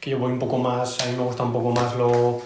que 0.00 0.10
yo 0.10 0.18
voy 0.18 0.32
un 0.32 0.38
poco 0.38 0.58
más, 0.58 1.00
a 1.00 1.06
mí 1.06 1.16
me 1.16 1.24
gusta 1.24 1.42
un 1.44 1.52
poco 1.52 1.70
más 1.72 1.96
lo, 1.96 2.42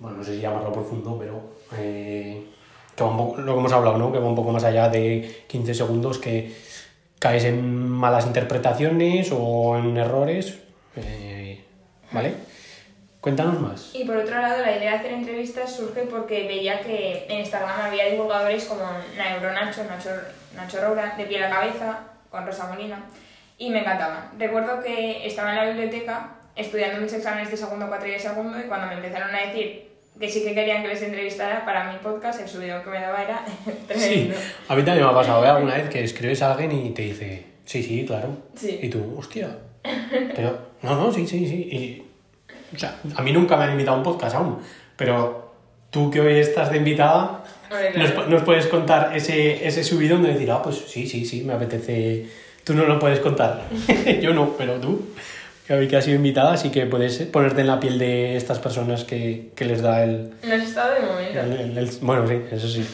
bueno, 0.00 0.16
no 0.16 0.24
sé 0.24 0.34
si 0.34 0.40
llamarlo 0.40 0.72
profundo, 0.72 1.16
pero 1.18 1.40
eh, 1.78 2.42
que 2.96 3.04
va 3.04 3.10
un 3.10 3.16
poco, 3.16 3.40
lo 3.40 3.52
que 3.52 3.60
hemos 3.60 3.72
hablado, 3.72 3.98
¿no? 3.98 4.10
Que 4.10 4.18
va 4.18 4.26
un 4.26 4.34
poco 4.34 4.50
más 4.50 4.64
allá 4.64 4.88
de 4.88 5.44
15 5.46 5.74
segundos, 5.74 6.18
que 6.18 6.54
caes 7.18 7.44
en 7.44 7.88
malas 7.88 8.26
interpretaciones 8.26 9.30
o 9.32 9.76
en 9.76 9.96
errores, 9.96 10.58
eh, 10.96 11.62
¿vale? 12.12 12.34
Cuéntanos 13.20 13.60
más. 13.60 13.94
Y 13.94 14.04
por 14.04 14.16
otro 14.16 14.40
lado, 14.40 14.62
la 14.62 14.74
idea 14.74 14.92
de 14.92 14.96
hacer 14.96 15.12
entrevistas 15.12 15.76
surge 15.76 16.02
porque 16.02 16.48
veía 16.48 16.80
que 16.80 17.26
en 17.28 17.40
Instagram 17.40 17.78
había 17.82 18.06
divulgadores 18.06 18.64
como 18.64 18.82
Neuro 19.14 19.52
Nacho, 19.52 19.84
Nacho, 19.84 20.08
Nacho 20.56 20.94
de 21.18 21.26
Piel 21.26 21.44
a 21.44 21.50
Cabeza, 21.50 21.98
con 22.30 22.46
Rosa 22.46 22.68
Molina, 22.68 23.04
y 23.58 23.68
me 23.68 23.80
encantaban. 23.80 24.30
Recuerdo 24.38 24.82
que 24.82 25.26
estaba 25.26 25.50
en 25.50 25.56
la 25.56 25.64
biblioteca 25.66 26.30
estudiando 26.56 27.02
mis 27.02 27.12
exámenes 27.12 27.50
de 27.50 27.58
segundo, 27.58 27.88
cuatro 27.88 28.08
y 28.08 28.12
de 28.12 28.18
segundo, 28.18 28.58
y 28.58 28.62
cuando 28.62 28.86
me 28.86 28.94
empezaron 28.94 29.34
a 29.34 29.40
decir 29.40 29.89
que 30.20 30.28
sí 30.28 30.44
que 30.44 30.54
querían 30.54 30.82
que 30.82 30.88
les 30.88 31.02
entrevistara 31.02 31.64
para 31.64 31.90
mi 31.90 31.98
podcast, 31.98 32.42
el 32.42 32.48
subidón 32.48 32.84
que 32.84 32.90
me 32.90 33.00
daba 33.00 33.22
era 33.22 33.44
Sí, 33.64 33.74
tremendo. 33.86 34.36
a 34.68 34.76
mí 34.76 34.82
también 34.82 35.06
me 35.06 35.10
ha 35.10 35.14
pasado, 35.14 35.44
¿eh? 35.44 35.48
Alguna 35.48 35.74
vez 35.74 35.88
que 35.88 36.04
escribes 36.04 36.42
a 36.42 36.52
alguien 36.52 36.72
y 36.72 36.90
te 36.90 37.02
dice, 37.02 37.46
sí, 37.64 37.82
sí, 37.82 38.04
claro. 38.06 38.28
Sí. 38.54 38.78
Y 38.82 38.88
tú, 38.90 39.14
hostia. 39.16 39.56
Pero, 40.36 40.58
no, 40.82 40.94
no, 40.94 41.10
sí, 41.10 41.26
sí, 41.26 41.48
sí. 41.48 41.68
Y, 41.72 42.02
o 42.76 42.78
sea, 42.78 43.00
a 43.16 43.22
mí 43.22 43.32
nunca 43.32 43.56
me 43.56 43.64
han 43.64 43.70
invitado 43.72 43.96
a 43.96 43.98
un 43.98 44.04
podcast 44.04 44.36
aún, 44.36 44.58
pero 44.96 45.54
tú 45.90 46.10
que 46.10 46.20
hoy 46.20 46.38
estás 46.38 46.70
de 46.70 46.76
invitada, 46.76 47.42
nos, 47.96 48.10
claro. 48.12 48.28
nos 48.28 48.42
puedes 48.42 48.66
contar 48.66 49.16
ese, 49.16 49.66
ese 49.66 49.82
subidón 49.82 50.22
de 50.22 50.34
decir, 50.34 50.50
ah, 50.50 50.62
pues 50.62 50.76
sí, 50.76 51.06
sí, 51.06 51.24
sí, 51.24 51.42
me 51.42 51.54
apetece. 51.54 52.26
Tú 52.62 52.74
no 52.74 52.84
lo 52.84 52.98
puedes 52.98 53.18
contar. 53.20 53.64
Yo 54.20 54.32
no, 54.34 54.50
pero 54.56 54.74
tú, 54.74 55.00
que 55.70 55.76
hoy 55.76 55.86
que 55.86 55.96
has 55.96 56.04
sido 56.04 56.16
invitada, 56.16 56.56
sí 56.56 56.70
que 56.72 56.84
puedes 56.86 57.16
ponerte 57.26 57.60
en 57.60 57.68
la 57.68 57.78
piel 57.78 57.96
de 57.96 58.34
estas 58.36 58.58
personas 58.58 59.04
que, 59.04 59.50
que 59.54 59.64
les 59.66 59.80
da 59.82 60.02
el, 60.02 60.32
No 60.42 60.54
has 60.56 60.62
estado 60.64 60.94
de 60.94 61.00
momento. 61.00 61.38
el- 61.38 61.52
el- 61.52 61.78
el- 61.78 61.90
Bueno, 62.00 62.26
sí, 62.26 62.42
eso 62.50 62.66
sí. 62.68 62.84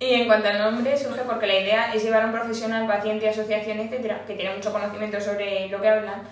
Y 0.00 0.12
en 0.12 0.26
cuanto 0.26 0.48
al 0.48 0.58
nombre, 0.58 0.98
surge 0.98 1.22
porque 1.22 1.46
la 1.46 1.58
idea 1.60 1.94
es 1.94 2.02
llevar 2.04 2.24
a 2.24 2.26
un 2.26 2.32
profesional, 2.32 2.86
paciente, 2.86 3.26
asociación, 3.26 3.78
etcétera, 3.80 4.22
que 4.26 4.34
tiene 4.34 4.54
mucho 4.54 4.70
conocimiento 4.70 5.18
sobre 5.18 5.66
lo 5.70 5.80
que 5.80 5.88
hablan, 5.88 6.24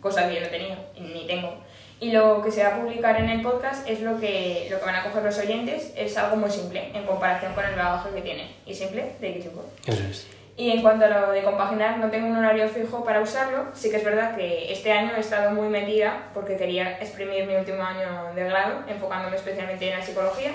cosa 0.00 0.28
que 0.28 0.34
yo 0.34 0.40
no 0.40 0.48
tenía, 0.48 0.76
ni 0.98 1.24
tengo. 1.28 1.54
Y 2.00 2.10
lo 2.10 2.42
que 2.42 2.50
se 2.50 2.64
va 2.64 2.70
a 2.70 2.80
publicar 2.80 3.20
en 3.20 3.30
el 3.30 3.40
podcast 3.40 3.88
es 3.88 4.00
lo 4.00 4.18
que, 4.18 4.66
lo 4.68 4.80
que 4.80 4.84
van 4.84 4.96
a 4.96 5.04
coger 5.04 5.22
los 5.22 5.38
oyentes, 5.38 5.92
es 5.96 6.16
algo 6.16 6.34
muy 6.38 6.50
simple 6.50 6.90
en 6.92 7.04
comparación 7.06 7.54
con 7.54 7.64
el 7.64 7.76
bagaje 7.76 8.08
que 8.16 8.22
tiene. 8.22 8.50
Y 8.66 8.74
simple, 8.74 9.12
de 9.20 9.28
X 9.30 9.46
Eso 9.86 10.02
es. 10.10 10.26
Y 10.60 10.70
en 10.70 10.82
cuanto 10.82 11.06
a 11.06 11.08
lo 11.08 11.30
de 11.32 11.42
compaginar, 11.42 11.98
no 11.98 12.10
tengo 12.10 12.26
un 12.26 12.36
horario 12.36 12.68
fijo 12.68 13.02
para 13.02 13.22
usarlo. 13.22 13.64
Sí 13.72 13.90
que 13.90 13.96
es 13.96 14.04
verdad 14.04 14.36
que 14.36 14.70
este 14.70 14.92
año 14.92 15.12
he 15.16 15.20
estado 15.20 15.52
muy 15.52 15.68
metida 15.68 16.24
porque 16.34 16.58
quería 16.58 16.98
exprimir 17.00 17.46
mi 17.46 17.54
último 17.54 17.82
año 17.82 18.34
de 18.34 18.44
grado, 18.44 18.74
enfocándome 18.86 19.36
especialmente 19.36 19.90
en 19.90 19.98
la 19.98 20.04
psicología. 20.04 20.50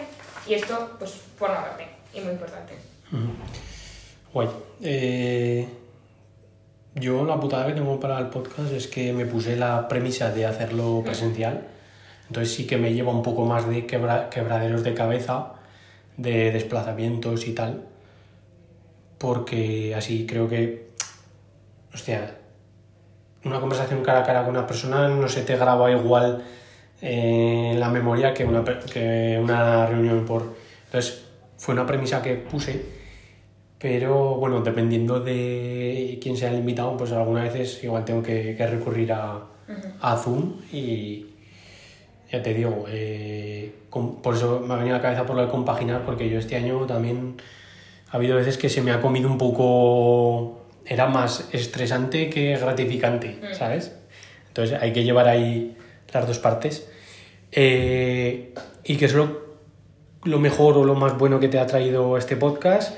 Y 0.47 0.53
esto, 0.53 0.91
pues, 0.99 1.11
forma 1.39 1.59
parte 1.65 1.87
y 2.13 2.21
muy 2.21 2.33
importante. 2.33 2.73
Guay. 4.31 4.47
Eh, 4.83 5.67
yo 6.93 7.25
la 7.25 7.39
putada 7.39 7.65
que 7.65 7.73
tengo 7.73 7.99
para 7.99 8.19
el 8.19 8.27
podcast 8.27 8.71
es 8.73 8.85
que 8.85 9.11
me 9.11 9.25
puse 9.25 9.55
la 9.55 9.87
premisa 9.87 10.29
de 10.29 10.45
hacerlo 10.45 11.01
presencial. 11.03 11.65
Entonces 12.27 12.53
sí 12.53 12.67
que 12.67 12.77
me 12.77 12.93
lleva 12.93 13.11
un 13.11 13.23
poco 13.23 13.45
más 13.45 13.67
de 13.67 13.87
quebra- 13.87 14.29
quebraderos 14.29 14.83
de 14.83 14.93
cabeza, 14.93 15.53
de 16.17 16.51
desplazamientos 16.51 17.47
y 17.47 17.55
tal. 17.55 17.85
Porque 19.25 19.95
así 19.95 20.27
creo 20.27 20.47
que, 20.47 20.89
hostia, 21.91 22.35
una 23.43 23.59
conversación 23.59 24.03
cara 24.03 24.19
a 24.19 24.23
cara 24.23 24.41
con 24.43 24.51
una 24.55 24.67
persona 24.67 25.07
no 25.07 25.27
se 25.27 25.41
te 25.41 25.55
graba 25.57 25.89
igual 25.91 26.43
eh, 27.01 27.71
en 27.73 27.79
la 27.79 27.89
memoria 27.89 28.35
que 28.35 28.45
una, 28.45 28.63
que 28.63 29.39
una 29.41 29.87
reunión 29.87 30.25
por... 30.25 30.53
Entonces, 30.85 31.25
fue 31.57 31.73
una 31.73 31.87
premisa 31.87 32.21
que 32.21 32.35
puse, 32.35 32.85
pero 33.79 34.35
bueno, 34.35 34.61
dependiendo 34.61 35.19
de 35.19 36.19
quién 36.21 36.37
sea 36.37 36.51
el 36.51 36.59
invitado, 36.59 36.95
pues 36.95 37.11
algunas 37.11 37.51
veces 37.51 37.83
igual 37.83 38.05
tengo 38.05 38.21
que, 38.21 38.55
que 38.55 38.67
recurrir 38.67 39.11
a, 39.11 39.41
a 40.01 40.17
Zoom 40.17 40.53
y 40.71 41.25
ya 42.31 42.43
te 42.43 42.53
digo, 42.53 42.85
eh, 42.89 43.73
com- 43.89 44.21
por 44.21 44.35
eso 44.35 44.59
me 44.59 44.71
ha 44.75 44.77
venido 44.77 44.95
a 44.95 44.99
la 44.99 45.03
cabeza 45.03 45.25
por 45.25 45.35
lo 45.35 45.41
de 45.43 45.49
compaginar, 45.51 46.03
porque 46.05 46.29
yo 46.29 46.37
este 46.37 46.55
año 46.55 46.85
también 46.85 47.37
ha 48.15 48.17
habido 48.17 48.37
veces 48.37 48.57
que 48.57 48.69
se 48.69 48.81
me 48.81 48.93
ha 48.93 49.01
comido 49.01 49.29
un 49.29 49.37
poco... 49.37 50.61
Era 50.85 51.07
más 51.07 51.49
estresante 51.51 52.29
que 52.29 52.55
gratificante, 52.55 53.41
¿sabes? 53.51 53.91
Entonces 54.47 54.79
hay 54.81 54.93
que 54.93 55.03
llevar 55.03 55.27
ahí 55.27 55.75
las 56.13 56.25
dos 56.25 56.39
partes. 56.39 56.87
Eh, 57.51 58.53
y 58.85 58.95
que 58.95 59.03
es 59.03 59.13
lo, 59.13 59.57
lo 60.23 60.39
mejor 60.39 60.77
o 60.77 60.85
lo 60.85 60.95
más 60.95 61.17
bueno 61.17 61.41
que 61.41 61.49
te 61.49 61.59
ha 61.59 61.65
traído 61.65 62.17
este 62.17 62.37
podcast. 62.37 62.97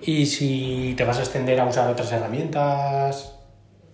Y 0.00 0.26
si 0.26 0.94
te 0.96 1.04
vas 1.04 1.18
a 1.18 1.20
extender 1.20 1.60
a 1.60 1.66
usar 1.66 1.88
otras 1.88 2.10
herramientas, 2.10 3.36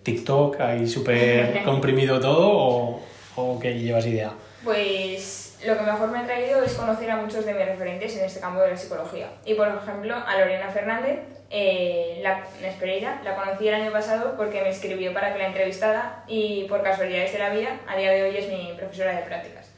TikTok, 0.05 0.59
ahí 0.59 0.89
súper 0.89 1.65
comprimido 1.67 2.19
todo, 2.19 2.49
o, 2.51 3.01
o 3.37 3.61
que 3.61 3.79
llevas 3.79 4.07
idea. 4.07 4.33
Pues 4.65 5.42
lo 5.65 5.77
que 5.77 5.83
mejor 5.83 6.11
me 6.11 6.19
ha 6.19 6.25
traído 6.25 6.63
es 6.63 6.75
conocer 6.75 7.11
a 7.11 7.17
muchos 7.17 7.45
de 7.45 7.55
mis 7.55 7.67
referentes 7.67 8.17
en 8.17 8.25
este 8.25 8.41
campo 8.41 8.61
de 8.61 8.71
la 8.71 8.77
psicología. 8.77 9.29
Y 9.45 9.55
por 9.55 9.69
ejemplo, 9.69 10.17
a 10.17 10.39
Lorena 10.39 10.69
Fernández, 10.69 11.21
eh, 11.51 12.21
la 12.23 12.45
Nespereira, 12.61 13.21
la 13.25 13.37
conocí 13.37 13.69
el 13.69 13.75
año 13.75 13.93
pasado 13.93 14.35
porque 14.37 14.63
me 14.63 14.71
escribió 14.71 15.13
para 15.13 15.33
que 15.33 15.39
la 15.39 15.49
entrevistara 15.49 16.25
y 16.27 16.65
por 16.65 16.83
casualidades 16.83 17.33
de 17.33 17.39
la 17.39 17.51
vida, 17.51 17.81
a 17.87 17.97
día 17.97 18.11
de 18.11 18.23
hoy 18.25 18.37
es 18.37 18.49
mi 18.49 18.75
profesora 18.77 19.15
de 19.15 19.23
prácticas. 19.23 19.71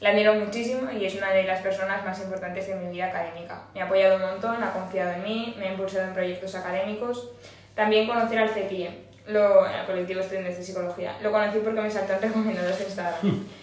La 0.00 0.10
admiro 0.10 0.34
muchísimo 0.34 0.90
y 0.92 1.04
es 1.04 1.16
una 1.16 1.32
de 1.32 1.42
las 1.42 1.60
personas 1.60 2.04
más 2.04 2.20
importantes 2.22 2.68
de 2.68 2.76
mi 2.76 2.90
vida 2.90 3.06
académica. 3.06 3.62
Me 3.74 3.82
ha 3.82 3.84
apoyado 3.84 4.16
un 4.16 4.22
montón, 4.22 4.62
ha 4.62 4.72
confiado 4.72 5.12
en 5.12 5.24
mí, 5.24 5.56
me 5.58 5.68
ha 5.68 5.72
impulsado 5.72 6.04
en 6.06 6.14
proyectos 6.14 6.54
académicos. 6.54 7.32
También 7.74 8.06
conocer 8.06 8.38
al 8.38 8.50
CEPIE, 8.50 8.90
lo, 9.26 9.66
el 9.66 9.86
colectivo 9.86 10.20
estudiantes 10.20 10.58
de 10.58 10.64
psicología. 10.64 11.16
Lo 11.20 11.32
conocí 11.32 11.58
porque 11.58 11.80
me 11.80 11.90
saltó 11.90 12.12
en 12.12 12.22
recomendados 12.22 12.78
de 12.78 12.84
Instagram. 12.84 13.46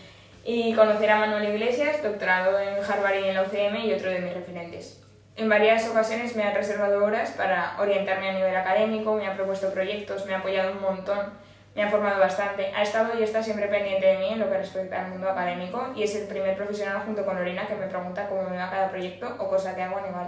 Y 0.48 0.76
conocer 0.76 1.10
a 1.10 1.20
Manuel 1.20 1.56
Iglesias, 1.56 2.04
doctorado 2.04 2.60
en 2.60 2.76
Harvard 2.76 3.16
y 3.16 3.30
en 3.30 3.34
la 3.34 3.42
UCM 3.42 3.78
y 3.78 3.94
otro 3.94 4.12
de 4.12 4.20
mis 4.20 4.32
referentes. 4.32 5.02
En 5.36 5.50
varias 5.50 5.90
ocasiones 5.90 6.36
me 6.36 6.44
ha 6.44 6.54
reservado 6.54 7.04
horas 7.04 7.32
para 7.32 7.76
orientarme 7.80 8.30
a 8.30 8.34
nivel 8.34 8.56
académico, 8.56 9.16
me 9.16 9.26
ha 9.26 9.36
propuesto 9.36 9.74
proyectos, 9.74 10.28
me 10.28 10.36
ha 10.36 10.38
apoyado 10.38 10.72
un 10.74 10.82
montón, 10.82 11.32
me 11.76 11.82
ha 11.82 11.90
formado 11.90 12.20
bastante. 12.20 12.72
Ha 12.76 12.84
estado 12.84 13.20
y 13.20 13.24
está 13.24 13.42
siempre 13.42 13.68
pendiente 13.70 14.06
de 14.06 14.18
mí 14.20 14.30
en 14.34 14.40
lo 14.40 14.48
que 14.48 14.58
respecta 14.60 15.04
al 15.04 15.10
mundo 15.10 15.32
académico 15.32 15.92
y 15.96 16.04
es 16.04 16.16
el 16.16 16.28
primer 16.28 16.56
profesional 16.56 17.02
junto 17.04 17.26
con 17.26 17.36
Lorena 17.36 17.68
que 17.68 17.74
me 17.74 17.88
pregunta 17.88 18.30
cómo 18.30 18.44
me 18.44 18.56
va 18.56 18.70
cada 18.70 18.90
proyecto 18.92 19.36
o 19.40 19.50
cosa 19.50 19.76
que 19.76 19.82
hago 19.82 19.98
a 19.98 20.02
nivel, 20.02 20.28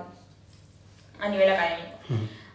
a 1.21 1.29
nivel 1.29 1.51
académico. 1.51 1.97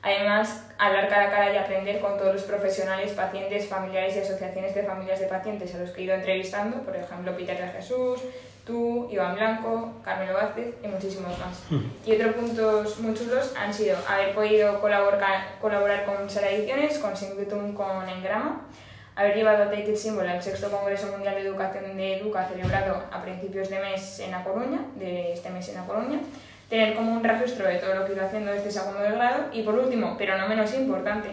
Además, 0.03 0.65
hablar 0.79 1.09
cara 1.09 1.29
a 1.29 1.31
cara 1.31 1.53
y 1.53 1.57
aprender 1.57 2.01
con 2.01 2.19
todos 2.19 2.35
los 2.35 2.43
profesionales, 2.43 3.13
pacientes, 3.13 3.69
familiares 3.69 4.17
y 4.17 4.19
asociaciones 4.19 4.75
de 4.75 4.83
familias 4.83 5.21
de 5.21 5.27
pacientes 5.27 5.73
a 5.75 5.79
los 5.79 5.91
que 5.91 6.01
he 6.01 6.05
ido 6.05 6.15
entrevistando, 6.15 6.79
por 6.79 6.97
ejemplo, 6.97 7.37
Peter 7.37 7.57
de 7.57 7.69
Jesús, 7.69 8.21
tú, 8.67 9.09
Iván 9.13 9.37
Blanco, 9.37 9.93
Carmelo 10.05 10.35
Vázquez 10.35 10.75
y 10.83 10.89
muchísimos 10.89 11.39
más. 11.39 11.63
Y 12.05 12.13
otros 12.17 12.35
puntos 12.35 12.99
muy 12.99 13.15
chulos 13.15 13.55
han 13.57 13.73
sido 13.73 13.97
haber 14.09 14.35
podido 14.35 14.81
colaborar, 14.81 15.59
colaborar 15.61 16.05
con 16.05 16.29
Sara 16.29 16.51
Ediciones, 16.51 16.99
con 16.99 17.17
Singleton, 17.17 17.73
con 17.73 18.09
Engrama, 18.09 18.67
haber 19.15 19.37
llevado 19.37 19.65
a 19.65 19.67
Take 19.67 19.91
It 19.91 19.97
Symbol 19.97 20.29
al 20.29 20.43
sexto 20.43 20.71
Congreso 20.71 21.09
Mundial 21.13 21.35
de 21.35 21.43
Educación 21.43 21.97
de 21.97 22.19
Educa 22.19 22.49
celebrado 22.49 23.05
a 23.13 23.23
principios 23.23 23.69
de 23.69 23.79
mes 23.79 24.19
en 24.21 24.35
A 24.35 24.43
Coruña, 24.43 24.81
de 24.97 25.33
este 25.33 25.51
mes 25.51 25.69
en 25.69 25.79
A 25.79 25.87
Coruña, 25.87 26.21
tener 26.73 26.95
como 26.95 27.13
un 27.13 27.23
registro 27.23 27.69
de 27.69 27.77
todo 27.77 27.95
lo 27.95 28.07
que 28.07 28.15
ido 28.15 28.25
haciendo 28.25 28.51
desde 28.51 28.71
segundo 28.71 29.03
de 29.03 29.11
grado 29.11 29.45
y 29.53 29.61
por 29.61 29.75
último, 29.75 30.17
pero 30.17 30.39
no 30.39 30.49
menos 30.49 30.73
importante, 30.73 31.29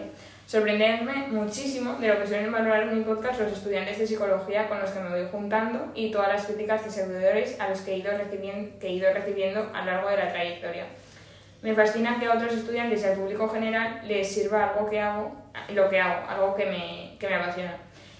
sorprenderme 0.46 1.28
muchísimo 1.30 1.94
de 1.94 2.10
lo 2.10 2.20
que 2.20 2.28
suelen 2.28 2.52
valorar 2.52 2.84
en 2.84 2.98
mi 2.98 3.06
podcast 3.06 3.40
los 3.40 3.54
estudiantes 3.54 3.98
de 4.00 4.06
psicología 4.06 4.68
con 4.68 4.82
los 4.82 4.92
que 4.92 5.00
me 5.00 5.10
voy 5.12 5.26
juntando 5.32 5.94
y 5.96 6.12
todas 6.12 6.28
las 6.28 6.46
críticas 6.46 6.84
de 6.84 6.92
seguidores 6.92 7.58
a 7.58 7.70
los 7.70 7.80
que 7.80 7.94
he 7.94 7.98
ido 8.00 8.12
recibiendo, 8.18 8.78
que 8.82 8.88
he 8.88 8.92
ido 8.92 9.14
recibiendo 9.14 9.72
a 9.74 9.80
lo 9.80 9.92
largo 9.94 10.10
de 10.10 10.18
la 10.18 10.28
trayectoria. 10.28 10.88
Me 11.62 11.74
fascina 11.74 12.20
que 12.20 12.26
a 12.26 12.34
otros 12.34 12.52
estudiantes 12.52 13.02
y 13.02 13.06
al 13.06 13.16
público 13.16 13.44
en 13.44 13.50
general 13.52 14.02
les 14.04 14.30
sirva 14.30 14.72
algo 14.72 14.90
que 14.90 15.00
hago, 15.00 15.32
lo 15.70 15.88
que 15.88 16.02
hago, 16.02 16.30
algo 16.30 16.54
que 16.54 16.66
me, 16.66 17.16
que 17.18 17.30
me 17.30 17.36
apasiona. 17.36 17.78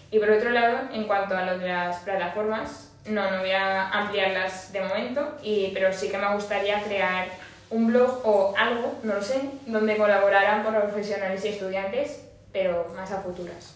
Y 0.10 0.20
por 0.20 0.30
otro 0.30 0.52
lado, 0.52 0.88
en 0.94 1.04
cuanto 1.04 1.36
a 1.36 1.44
lo 1.44 1.60
de 1.60 1.68
las 1.68 2.00
plataformas, 2.00 2.89
no, 3.10 3.32
no 3.32 3.40
voy 3.40 3.52
a 3.52 3.90
ampliarlas 3.90 4.72
de 4.72 4.82
momento, 4.82 5.38
y, 5.44 5.72
pero 5.74 5.92
sí 5.92 6.10
que 6.10 6.18
me 6.18 6.34
gustaría 6.34 6.82
crear 6.84 7.28
un 7.70 7.88
blog 7.88 8.22
o 8.24 8.54
algo, 8.58 9.00
no 9.04 9.16
lo 9.16 9.22
sé, 9.22 9.42
donde 9.66 9.98
colaboraran 9.98 10.64
con 10.64 10.74
profesionales 10.74 11.44
y 11.46 11.50
estudiantes, 11.50 12.26
pero 12.52 12.92
más 12.96 13.12
a 13.12 13.22
futuras. 13.22 13.76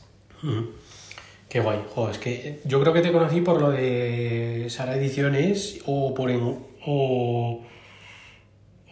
Qué 1.47 1.59
guay. 1.59 1.86
Jo, 1.93 2.09
es 2.09 2.17
que 2.17 2.61
yo 2.65 2.81
creo 2.81 2.93
que 2.93 3.01
te 3.01 3.11
conocí 3.11 3.41
por 3.41 3.61
lo 3.61 3.71
de 3.71 4.65
Sara 4.69 4.95
Ediciones 4.95 5.79
o 5.86 6.13
por 6.13 6.31
en, 6.31 6.65
o, 6.86 7.63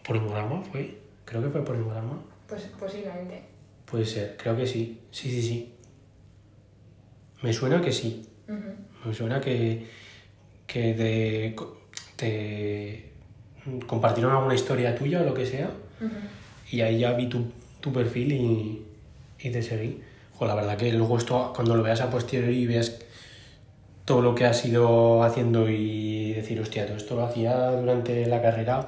por 0.04 0.16
Engorama, 0.16 0.62
¿fue? 0.72 0.98
Creo 1.26 1.42
que 1.42 1.50
fue 1.50 1.66
por 1.66 1.76
Engorama. 1.76 2.22
Pues 2.48 2.64
posiblemente. 2.80 3.44
Puede 3.86 4.06
ser, 4.06 4.38
creo 4.38 4.56
que 4.56 4.68
sí. 4.68 5.02
Sí, 5.12 5.32
sí, 5.32 5.42
sí. 5.42 5.76
Me 7.42 7.52
suena 7.52 7.82
que 7.82 7.92
sí. 7.92 8.28
Me 9.04 9.14
suena 9.14 9.42
que, 9.42 9.88
que 10.72 10.94
te, 10.94 11.56
te 12.16 13.12
compartieron 13.88 14.34
alguna 14.34 14.56
historia 14.56 14.96
tuya 14.96 15.22
o 15.22 15.26
lo 15.26 15.34
que 15.34 15.46
sea. 15.46 15.70
Ujú. 16.00 16.12
Y 16.72 16.82
ahí 16.82 17.00
ya 17.00 17.12
vi 17.14 17.28
tu, 17.28 17.46
tu 17.82 17.92
perfil 17.92 18.32
y, 18.32 18.86
y 19.40 19.50
te 19.52 19.62
seguí. 19.62 20.02
Jo, 20.38 20.46
la 20.46 20.56
verdad 20.56 20.78
que 20.78 20.92
luego 20.94 21.18
esto, 21.18 21.52
cuando 21.54 21.76
lo 21.76 21.84
veas 21.84 22.00
a 22.02 22.10
posteriori 22.10 22.58
y 22.60 22.68
veas 22.68 23.00
todo 24.06 24.22
lo 24.22 24.34
que 24.34 24.46
has 24.46 24.66
ido 24.66 25.24
haciendo 25.24 25.70
y 25.70 26.34
decir, 26.34 26.60
hostia, 26.60 26.86
todo 26.86 26.98
esto 26.98 27.16
lo 27.16 27.26
hacía 27.26 27.72
durante 27.72 28.26
la 28.26 28.42
carrera, 28.42 28.88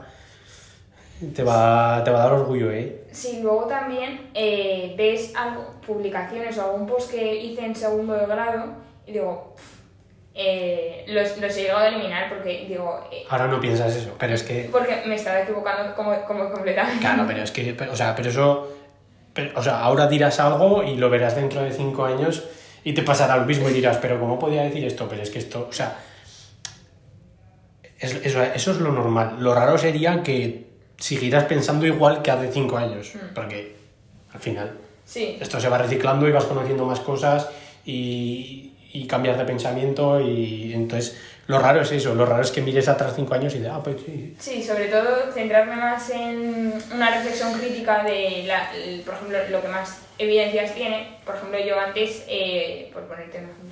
te 1.36 1.44
va, 1.44 2.02
te 2.04 2.12
va 2.12 2.22
a 2.22 2.24
dar 2.30 2.34
orgullo, 2.34 2.72
¿eh? 2.72 3.04
Si 3.12 3.42
luego 3.42 3.66
también 3.66 4.30
eh, 4.34 4.96
ves 4.98 5.34
algo, 5.36 5.66
publicaciones 5.86 6.58
o 6.58 6.64
algún 6.64 6.88
post 6.88 7.12
que 7.12 7.44
hice 7.44 7.66
en 7.66 7.76
segundo 7.76 8.14
de 8.14 8.26
grado 8.26 8.74
y 9.06 9.12
digo, 9.12 9.54
"Pff, 9.56 9.73
eh, 10.36 11.06
los, 11.08 11.38
los 11.38 11.56
he 11.58 11.62
llegado 11.62 11.80
a 11.82 11.88
eliminar 11.90 12.30
porque 12.30 12.66
digo, 12.68 13.08
eh, 13.12 13.24
Ahora 13.30 13.48
no 13.48 13.60
piensas 13.60 13.96
eso, 13.96 14.16
pero 14.20 14.34
es 14.34 14.44
que... 14.44 14.70
porque 14.72 15.04
me 15.06 15.16
estaba 15.16 15.42
equivocando 15.42 15.94
como, 15.96 16.20
como 16.26 16.50
completamente. 16.52 17.00
Claro, 17.00 17.26
pero 17.28 17.44
es 17.44 17.52
que, 17.52 17.76
o 17.92 17.96
sea, 17.96 18.16
pero 18.16 18.30
eso... 18.30 18.74
pero, 19.34 19.52
o 19.60 19.64
sea, 19.64 19.80
ahora 19.82 20.08
dirás 20.08 20.40
algo 20.40 20.84
y 20.84 20.96
lo 20.98 21.10
verás 21.10 21.36
dentro 21.36 21.62
de 21.62 21.72
cinco 21.72 22.06
años 22.06 22.44
y 22.84 22.94
te 22.94 23.04
pasará 23.04 23.38
lo 23.38 23.46
mismo 23.46 23.70
y 23.70 23.74
dirás, 23.74 23.98
pero 23.98 24.20
¿cómo 24.20 24.38
podía 24.40 24.64
decir 24.64 24.84
esto? 24.86 25.08
Pero 25.08 25.22
es 25.22 25.30
que 25.30 25.40
esto, 25.40 25.68
o 25.70 25.74
sea... 25.74 25.98
es- 28.00 28.16
eso, 28.26 28.42
eso 28.44 28.72
es 28.72 28.78
lo 28.80 28.92
normal. 28.92 29.38
Lo 29.40 29.54
raro 29.54 29.78
sería 29.78 30.24
que 30.24 30.66
siguieras 30.98 31.46
pensando 31.46 31.86
igual 31.86 32.22
que 32.22 32.32
hace 32.32 32.52
cinco 32.52 32.78
años, 32.78 33.14
porque 33.36 33.76
al 34.34 34.40
final 34.40 34.78
Sí, 35.06 35.38
esto 35.40 35.60
se 35.60 35.68
va 35.70 35.78
reciclando 35.78 36.28
y 36.28 36.32
vas 36.32 36.46
conociendo 36.46 36.86
más 36.86 37.02
cosas 37.02 37.50
y, 37.86 38.73
y 38.94 39.08
cambias 39.08 39.38
de 39.38 39.46
pensamiento 39.46 40.22
y 40.22 40.72
entonces 40.74 41.18
lo 41.48 41.60
raro 41.60 41.82
es 41.82 41.92
eso, 41.92 42.14
lo 42.16 42.26
raro 42.26 42.42
es 42.44 42.52
que 42.52 42.62
mires 42.62 42.88
atrás 42.88 43.14
cinco 43.16 43.34
años 43.34 43.54
y 43.56 43.60
de, 43.60 43.68
ah, 43.68 43.82
pues 43.84 43.98
sí. 44.06 44.36
sí, 44.40 44.64
sobre 44.64 44.86
todo 44.86 45.32
centrarme 45.34 45.76
más 45.76 46.10
en 46.12 46.74
una 46.94 47.10
reflexión 47.14 47.52
crítica 47.60 48.04
de, 48.04 48.44
la, 48.48 48.70
por 49.04 49.16
ejemplo, 49.16 49.38
lo 49.50 49.62
que 49.62 49.68
más 49.68 49.98
evidencias 50.18 50.74
tiene. 50.74 51.10
Por 51.26 51.36
ejemplo, 51.36 51.60
yo 51.60 51.78
antes, 51.78 52.24
eh, 52.30 52.90
por 52.94 53.04
ponerte 53.04 53.40
un 53.40 53.46
ejemplo, 53.46 53.70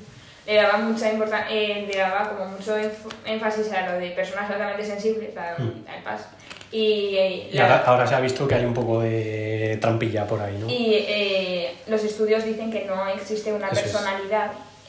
le 0.48 0.56
daba 0.56 0.78
mucha 0.80 1.10
eh, 1.50 1.86
le 1.90 1.98
daba 1.98 2.30
como 2.30 2.46
mucho 2.50 2.76
énf- 2.78 3.14
énfasis 3.26 3.72
a 3.72 3.92
lo 3.94 4.00
de 4.00 4.10
personas 4.12 4.50
altamente 4.52 4.84
sensibles, 4.84 5.38
a- 5.38 5.56
al 5.56 6.04
PAS. 6.04 6.28
Y, 6.74 7.16
eh, 7.16 7.50
Y 7.54 7.58
ahora, 7.60 7.84
ahora 7.86 8.08
se 8.08 8.16
ha 8.16 8.20
visto 8.20 8.48
que 8.48 8.56
hay 8.56 8.66
un 8.66 8.74
poco 8.74 9.02
de 9.02 9.78
trampilla 9.80 10.26
por 10.26 10.42
ahí, 10.42 10.58
¿no? 10.58 10.70
Y 10.70 10.94
eh, 11.08 11.76
los 11.88 12.04
estudios 12.04 12.44
dicen 12.44 12.72
que 12.72 12.86
no 12.86 13.08
existe 13.10 13.54
una 13.54 13.68
Eso 13.68 13.82
es. 13.86 13.92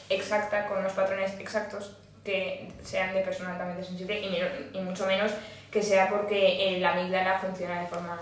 Exacta 0.09 0.67
con 0.67 0.79
unos 0.79 0.93
patrones 0.93 1.31
exactos 1.39 1.95
que 2.23 2.69
sean 2.83 3.13
de 3.13 3.21
persona 3.21 3.51
altamente 3.51 3.83
sensible 3.83 4.21
y, 4.73 4.77
mucho 4.79 5.05
menos 5.05 5.31
que 5.71 5.81
sea 5.81 6.09
porque 6.09 6.77
la 6.79 6.93
amígdala 6.93 7.39
funciona 7.39 7.81
de 7.81 7.87
forma... 7.87 8.19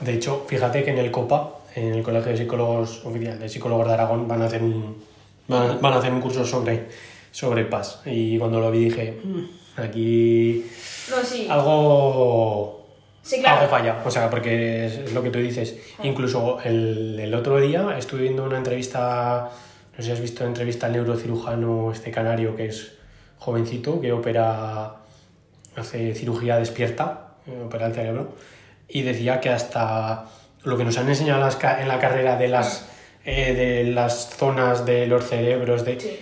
De 0.00 0.14
hecho, 0.14 0.44
fíjate 0.48 0.82
que 0.82 0.90
en 0.90 0.98
el 0.98 1.10
COPA, 1.10 1.50
en 1.76 1.94
el 1.94 2.02
Colegio 2.02 2.32
de 2.32 2.38
Psicólogos 2.38 3.04
Oficial 3.04 3.38
de 3.38 3.48
Psicólogos 3.48 3.86
de 3.86 3.94
Aragón, 3.94 4.26
van 4.26 4.42
a 4.42 4.46
hacer 4.46 4.62
un, 4.62 5.04
van, 5.46 5.80
van 5.80 5.92
a 5.92 5.98
hacer 5.98 6.12
un 6.12 6.20
curso 6.20 6.44
sobre, 6.44 6.88
sobre 7.30 7.64
PAS. 7.64 8.00
Y 8.06 8.38
cuando 8.38 8.58
lo 8.58 8.70
vi 8.72 8.86
dije, 8.86 9.20
"Mm, 9.22 9.80
aquí 9.80 10.66
No, 11.10 11.22
sí. 11.22 11.46
algo, 11.48 12.86
Sí, 13.22 13.40
claro. 13.40 13.60
algo 13.60 13.70
falla. 13.70 14.02
O 14.04 14.10
sea, 14.10 14.28
porque 14.30 14.86
es 14.86 15.12
lo 15.12 15.22
que 15.22 15.30
tú 15.30 15.38
dices. 15.38 15.76
Incluso 16.02 16.58
el, 16.64 17.18
el 17.20 17.34
otro 17.34 17.60
día 17.60 17.96
estuve 17.96 18.22
viendo 18.22 18.44
una 18.44 18.58
entrevista, 18.58 19.50
no 19.96 20.02
sé 20.02 20.02
si 20.04 20.10
has 20.12 20.20
visto 20.20 20.42
la 20.42 20.48
entrevista 20.48 20.86
al 20.86 20.92
neurocirujano 20.92 21.92
este 21.92 22.10
canario 22.10 22.56
que 22.56 22.66
es 22.66 22.96
jovencito 23.38 24.00
que 24.00 24.12
opera, 24.12 24.96
hace 25.76 26.14
cirugía 26.14 26.56
despierta, 26.58 27.34
eh, 27.46 27.62
opera 27.66 27.86
el 27.86 27.94
cerebro, 27.94 28.34
y 28.88 29.02
decía 29.02 29.40
que 29.40 29.50
hasta 29.50 30.26
lo 30.64 30.76
que 30.76 30.84
nos 30.84 30.98
han 30.98 31.08
enseñado 31.08 31.46
en 31.46 31.80
en 31.80 31.88
la 31.88 31.98
carrera 31.98 32.36
de 32.36 32.48
las, 32.48 32.88
eh, 33.24 33.54
de 33.54 33.84
las 33.84 34.30
zonas 34.30 34.84
de 34.86 35.06
los 35.06 35.24
cerebros, 35.24 35.84
de, 35.84 36.00
Sí. 36.00 36.18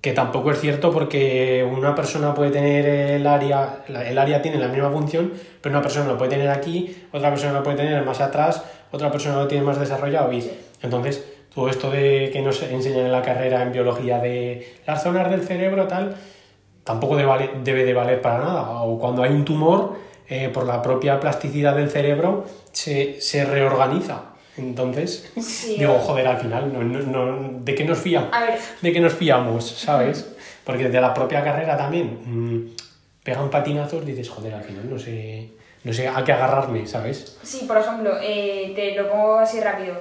que 0.00 0.12
tampoco 0.12 0.52
es 0.52 0.60
cierto 0.60 0.92
porque 0.92 1.66
una 1.70 1.94
persona 1.94 2.34
puede 2.34 2.50
tener 2.50 2.86
el 2.86 3.26
área, 3.26 3.84
el 3.88 4.18
área 4.18 4.40
tiene 4.40 4.58
la 4.58 4.68
misma 4.68 4.90
función, 4.90 5.32
pero 5.60 5.74
una 5.74 5.82
persona 5.82 6.06
lo 6.06 6.16
puede 6.16 6.30
tener 6.30 6.48
aquí, 6.48 7.04
otra 7.12 7.30
persona 7.30 7.52
lo 7.52 7.62
puede 7.62 7.76
tener 7.76 8.02
más 8.04 8.20
atrás, 8.20 8.62
otra 8.90 9.10
persona 9.12 9.36
lo 9.36 9.48
tiene 9.48 9.64
más 9.64 9.78
desarrollado 9.78 10.32
y 10.32 10.50
entonces 10.82 11.24
todo 11.58 11.68
esto 11.68 11.90
de 11.90 12.30
que 12.32 12.40
nos 12.40 12.62
enseñan 12.62 13.06
en 13.06 13.10
la 13.12 13.20
carrera 13.20 13.62
en 13.64 13.72
biología 13.72 14.20
de 14.20 14.76
las 14.86 15.02
zonas 15.02 15.28
del 15.28 15.42
cerebro 15.42 15.88
tal, 15.88 16.14
tampoco 16.84 17.16
debe 17.16 17.84
de 17.84 17.92
valer 17.92 18.22
para 18.22 18.38
nada. 18.38 18.62
O 18.82 18.96
cuando 18.96 19.24
hay 19.24 19.32
un 19.32 19.44
tumor, 19.44 19.96
eh, 20.28 20.50
por 20.54 20.64
la 20.66 20.80
propia 20.80 21.18
plasticidad 21.18 21.74
del 21.74 21.90
cerebro, 21.90 22.44
se, 22.70 23.20
se 23.20 23.44
reorganiza. 23.44 24.22
Entonces, 24.56 25.32
Sí, 25.40 25.74
digo, 25.80 25.94
o- 25.96 25.98
joder, 25.98 26.28
al 26.28 26.36
final, 26.38 26.72
no, 26.72 26.80
no, 26.84 27.00
no- 27.00 27.58
¿de 27.64 27.74
qué 27.74 27.84
nos 27.84 27.98
fiamos? 27.98 28.30
A 28.32 28.40
ver, 28.44 28.58
de 28.80 28.92
qué 28.92 29.00
nos 29.00 29.14
fiamos, 29.14 29.68
¿sabes? 29.68 30.32
Porque 30.62 30.88
de 30.88 31.00
la 31.00 31.12
propia 31.12 31.42
carrera 31.42 31.76
también 31.76 32.20
mm, 32.24 32.70
pegan 33.24 33.50
patinazos, 33.50 34.06
dices, 34.06 34.28
joder, 34.28 34.54
al 34.54 34.62
final 34.62 34.88
no 34.88 34.96
sé, 34.96 35.48
no 35.82 35.92
sé 35.92 36.06
a 36.06 36.22
qué 36.22 36.30
agarrarme, 36.32 36.86
¿sabes? 36.86 37.36
Sí, 37.42 37.64
por 37.66 37.78
ejemplo, 37.78 38.12
eh, 38.22 38.72
te 38.76 38.94
lo 38.94 39.08
pongo 39.10 39.38
así 39.38 39.58
rápido. 39.60 39.94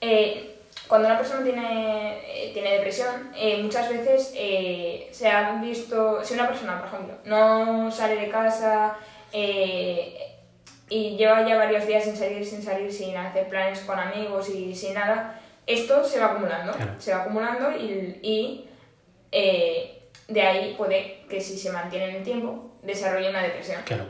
Eh, 0.00 0.46
cuando 0.90 1.06
una 1.06 1.16
persona 1.18 1.44
tiene, 1.44 2.18
eh, 2.26 2.50
tiene 2.52 2.72
depresión, 2.72 3.30
eh, 3.36 3.62
muchas 3.62 3.88
veces 3.88 4.34
eh, 4.36 5.08
se 5.12 5.28
han 5.28 5.62
visto, 5.62 6.22
si 6.24 6.34
una 6.34 6.48
persona, 6.48 6.80
por 6.80 6.88
ejemplo, 6.88 7.14
no 7.26 7.88
sale 7.92 8.16
de 8.16 8.28
casa 8.28 8.96
eh, 9.32 10.34
y 10.88 11.16
lleva 11.16 11.46
ya 11.46 11.56
varios 11.56 11.86
días 11.86 12.02
sin 12.02 12.16
salir, 12.16 12.44
sin 12.44 12.60
salir, 12.60 12.92
sin 12.92 13.16
hacer 13.16 13.48
planes 13.48 13.78
con 13.82 14.00
amigos 14.00 14.48
y 14.48 14.74
sin 14.74 14.94
nada, 14.94 15.40
esto 15.64 16.02
se 16.02 16.18
va 16.18 16.26
acumulando, 16.32 16.72
Claro. 16.72 16.94
se 16.98 17.14
va 17.14 17.20
acumulando 17.22 17.70
y, 17.70 18.18
y, 18.20 18.68
de 20.26 20.42
ahí 20.42 20.74
puede 20.76 21.22
que 21.30 21.40
si 21.40 21.56
se 21.56 21.70
mantiene 21.70 22.08
en 22.08 22.16
el 22.16 22.22
tiempo 22.24 22.72
desarrolle 22.82 23.30
una 23.30 23.42
depresión. 23.44 23.80
Claro, 23.84 24.06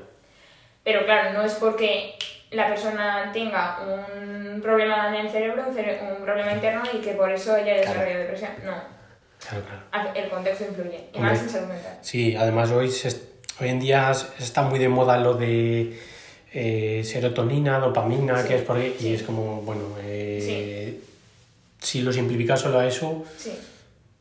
Pero 0.83 1.05
claro, 1.05 1.35
no 1.35 1.43
es 1.45 1.53
porque 1.57 2.17
la 2.51 2.69
persona 2.69 3.31
tenga 3.33 3.79
un 3.87 4.61
problema 4.61 5.09
en 5.09 5.27
el 5.27 5.31
cerebro, 5.31 5.65
un, 5.69 5.75
cere- 5.75 6.01
un 6.17 6.25
problema 6.25 6.53
interno 6.53 6.83
y 6.93 6.99
que 6.99 7.13
por 7.13 7.31
eso 7.31 7.55
haya 7.55 7.75
desarrollado 7.75 8.21
depresión. 8.21 8.51
No, 8.65 8.73
claro, 9.39 9.65
claro. 9.91 10.15
El 10.15 10.29
contexto 10.31 10.65
influye. 10.65 11.09
Y 11.13 11.17
Hombre. 11.19 11.33
más 11.33 11.43
en 11.43 11.49
salud 11.49 11.69
mental. 11.69 11.99
Sí, 12.03 12.35
además 12.37 12.71
hoy, 12.71 12.91
se 12.91 13.09
hoy 13.61 13.69
en 13.69 13.79
día 13.81 14.11
está 14.39 14.63
muy 14.63 14.79
de 14.79 14.89
moda 14.89 15.17
lo 15.19 15.35
de 15.35 15.99
eh, 16.53 17.03
serotonina, 17.05 17.79
dopamina, 17.79 18.43
Sí, 18.43 18.49
que 18.49 18.57
es 18.57 18.63
porque, 18.63 18.97
sí. 18.99 19.09
y 19.09 19.15
es 19.15 19.23
como, 19.23 19.63
bueno, 19.63 19.83
eh, 20.03 21.01
si 21.81 22.01
lo 22.03 22.13
simplificas 22.13 22.61
solo 22.61 22.81
a 22.81 22.87
eso, 22.87 23.25
Sí, 23.39 23.57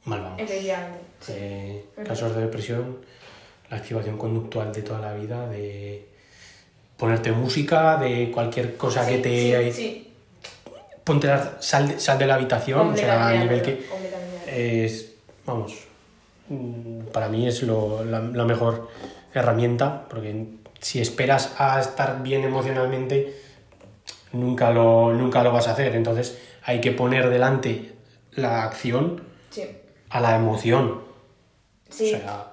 mal 0.06 0.22
vamos. 0.22 0.42
Sí. 1.20 1.34
Eh, 1.34 1.86
casos 2.06 2.36
de 2.36 2.42
depresión, 2.44 3.00
la 3.72 3.78
activación 3.78 4.18
conductual 4.18 4.72
de 4.72 4.82
toda 4.84 5.00
la 5.00 5.14
vida, 5.14 5.48
de 5.50 6.08
ponerte 7.00 7.32
música, 7.32 7.97
de 7.97 8.30
cualquier 8.30 8.76
cosa 8.78 9.08
que 9.08 9.18
te... 9.20 9.72
sí, 9.72 9.82
sí, 9.82 10.06
Ponte 11.04 11.26
la- 11.28 11.58
sal, 11.60 11.88
de- 11.88 12.00
sal 12.00 12.20
de 12.20 12.28
la 12.28 12.36
habitación, 12.36 12.89
o 12.93 12.95
sea, 12.97 13.30
a 13.30 13.34
nivel 13.34 13.62
que 13.64 13.84
es, 14.86 15.14
vamos, 15.45 15.74
mm, 16.50 17.06
para 17.12 17.30
mí 17.30 17.47
es 17.47 17.64
lo, 17.64 18.04
la, 18.06 18.20
la 18.20 18.45
mejor 18.45 18.89
herramienta, 19.34 20.06
porque 20.10 20.45
si 20.80 21.00
esperas 21.02 21.56
a 21.58 21.80
estar 21.80 22.22
bien 22.22 22.43
emocionalmente, 22.43 23.41
nunca 24.34 24.70
lo, 24.72 25.12
nunca 25.14 25.41
lo 25.43 25.52
vas 25.52 25.68
a 25.68 25.72
hacer. 25.72 25.95
Entonces 25.95 26.38
hay 26.64 26.80
que 26.82 26.91
poner 26.91 27.30
delante 27.30 27.95
la 28.34 28.64
acción 28.64 29.24
a 30.10 30.20
la 30.20 30.36
emoción. 30.36 31.02
Sí. 31.89 32.14
O 32.14 32.18
sea, 32.20 32.47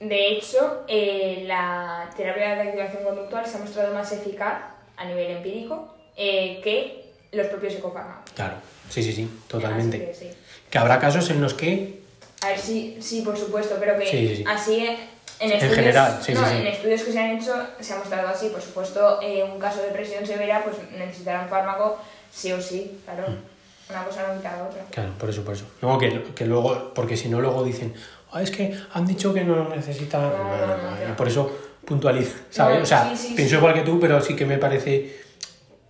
De 0.00 0.32
hecho, 0.32 0.84
eh, 0.88 1.44
la 1.46 2.10
terapia 2.16 2.54
de 2.56 2.60
activación 2.62 3.02
conductual 3.04 3.46
se 3.46 3.56
ha 3.56 3.60
mostrado 3.60 3.94
más 3.94 4.12
eficaz 4.12 4.58
a 4.96 5.04
nivel 5.06 5.30
empírico 5.38 5.94
eh, 6.16 6.60
que 6.62 7.12
los 7.32 7.46
propios 7.48 7.72
psicofármacos. 7.74 8.30
claro, 8.32 8.56
sí, 8.90 9.02
sí, 9.02 9.12
sí, 9.12 9.30
totalmente. 9.48 10.06
Que 10.06 10.14
sí. 10.14 10.30
Que 10.70 10.78
habrá 10.78 10.98
casos 10.98 11.28
en 11.30 11.40
los 11.40 11.54
que, 11.54 12.00
A 12.42 12.48
ver, 12.48 12.58
sí, 12.58 12.98
sí, 13.00 13.22
por 13.22 13.36
supuesto, 13.38 13.76
pero 13.80 13.98
que 13.98 14.06
Sí, 14.06 14.28
sí, 14.28 14.36
sí. 14.36 14.44
así 14.46 14.86
en 14.86 14.96
En 15.38 15.52
estudios, 15.52 15.74
general, 15.76 16.18
sí, 16.22 16.32
no, 16.34 16.40
sí, 16.44 16.50
sí. 16.50 16.56
en 16.60 16.66
estudios 16.66 17.02
que 17.02 17.12
se 17.12 17.18
han 17.18 17.38
hecho 17.38 17.54
se 17.80 17.92
ha 17.92 17.96
mostrado 17.98 18.28
así. 18.28 18.48
Por 18.50 18.60
supuesto, 18.62 19.20
eh, 19.22 19.42
un 19.44 19.58
caso 19.58 19.80
de 19.80 19.88
depresión 19.88 20.26
severa 20.26 20.62
pues 20.64 20.76
necesitará 20.92 21.42
un 21.42 21.48
fármaco 21.48 21.98
sí 22.32 22.52
o 22.52 22.60
sí, 22.60 23.00
claro. 23.04 23.28
Mm. 23.30 23.55
Una 23.88 24.04
cosa 24.04 24.26
no 24.28 24.36
quita 24.36 24.56
la 24.56 24.64
otra. 24.64 24.82
claro, 24.90 25.10
por 25.18 25.30
eso, 25.30 25.44
por 25.44 25.54
eso. 25.54 25.64
No, 25.82 25.96
que, 25.98 26.22
que 26.34 26.44
luego, 26.46 26.92
porque 26.94 27.16
si 27.16 27.28
no, 27.28 27.40
luego 27.40 27.62
dicen, 27.62 27.94
"Ah, 28.32 28.42
es 28.42 28.50
que 28.50 28.76
han 28.92 29.06
dicho 29.06 29.32
que 29.32 29.44
no 29.44 29.68
necesitan. 29.68 30.22
No, 30.22 30.28
No, 30.30 30.44
no, 30.44 30.66
no, 30.66 30.76
no, 31.00 31.08
no. 31.08 31.16
por 31.16 31.28
eso 31.28 31.50
puntualizo, 31.84 32.36
¿sabes? 32.50 32.78
No, 32.78 32.82
o 32.82 32.86
sea, 32.86 33.10
sí, 33.10 33.28
sí, 33.28 33.34
pienso 33.34 33.52
sí. 33.54 33.56
igual 33.58 33.74
que 33.74 33.82
tú, 33.82 34.00
pero 34.00 34.20
sí 34.20 34.34
que 34.34 34.44
me 34.44 34.58
parece 34.58 35.20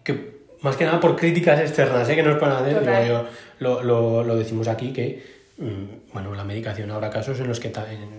que, 0.04 0.40
más 0.60 0.76
que 0.76 0.84
nada 0.84 1.00
por 1.00 1.16
críticas 1.16 1.58
externas, 1.60 2.06
¿eh? 2.10 2.14
que 2.14 2.22
nos 2.22 2.38
pueden 2.38 2.54
hacer, 2.56 2.78
Total. 2.80 3.04
digo 3.04 3.22
yo, 3.22 3.28
lo, 3.60 3.82
lo, 3.82 4.22
lo 4.24 4.36
decimos 4.36 4.68
aquí, 4.68 4.92
que, 4.92 5.24
mm, 5.56 6.12
bueno, 6.12 6.34
la 6.34 6.44
medicación 6.44 6.90
habrá 6.90 7.08
casos 7.08 7.40
en 7.40 7.48
los 7.48 7.60
que 7.60 7.70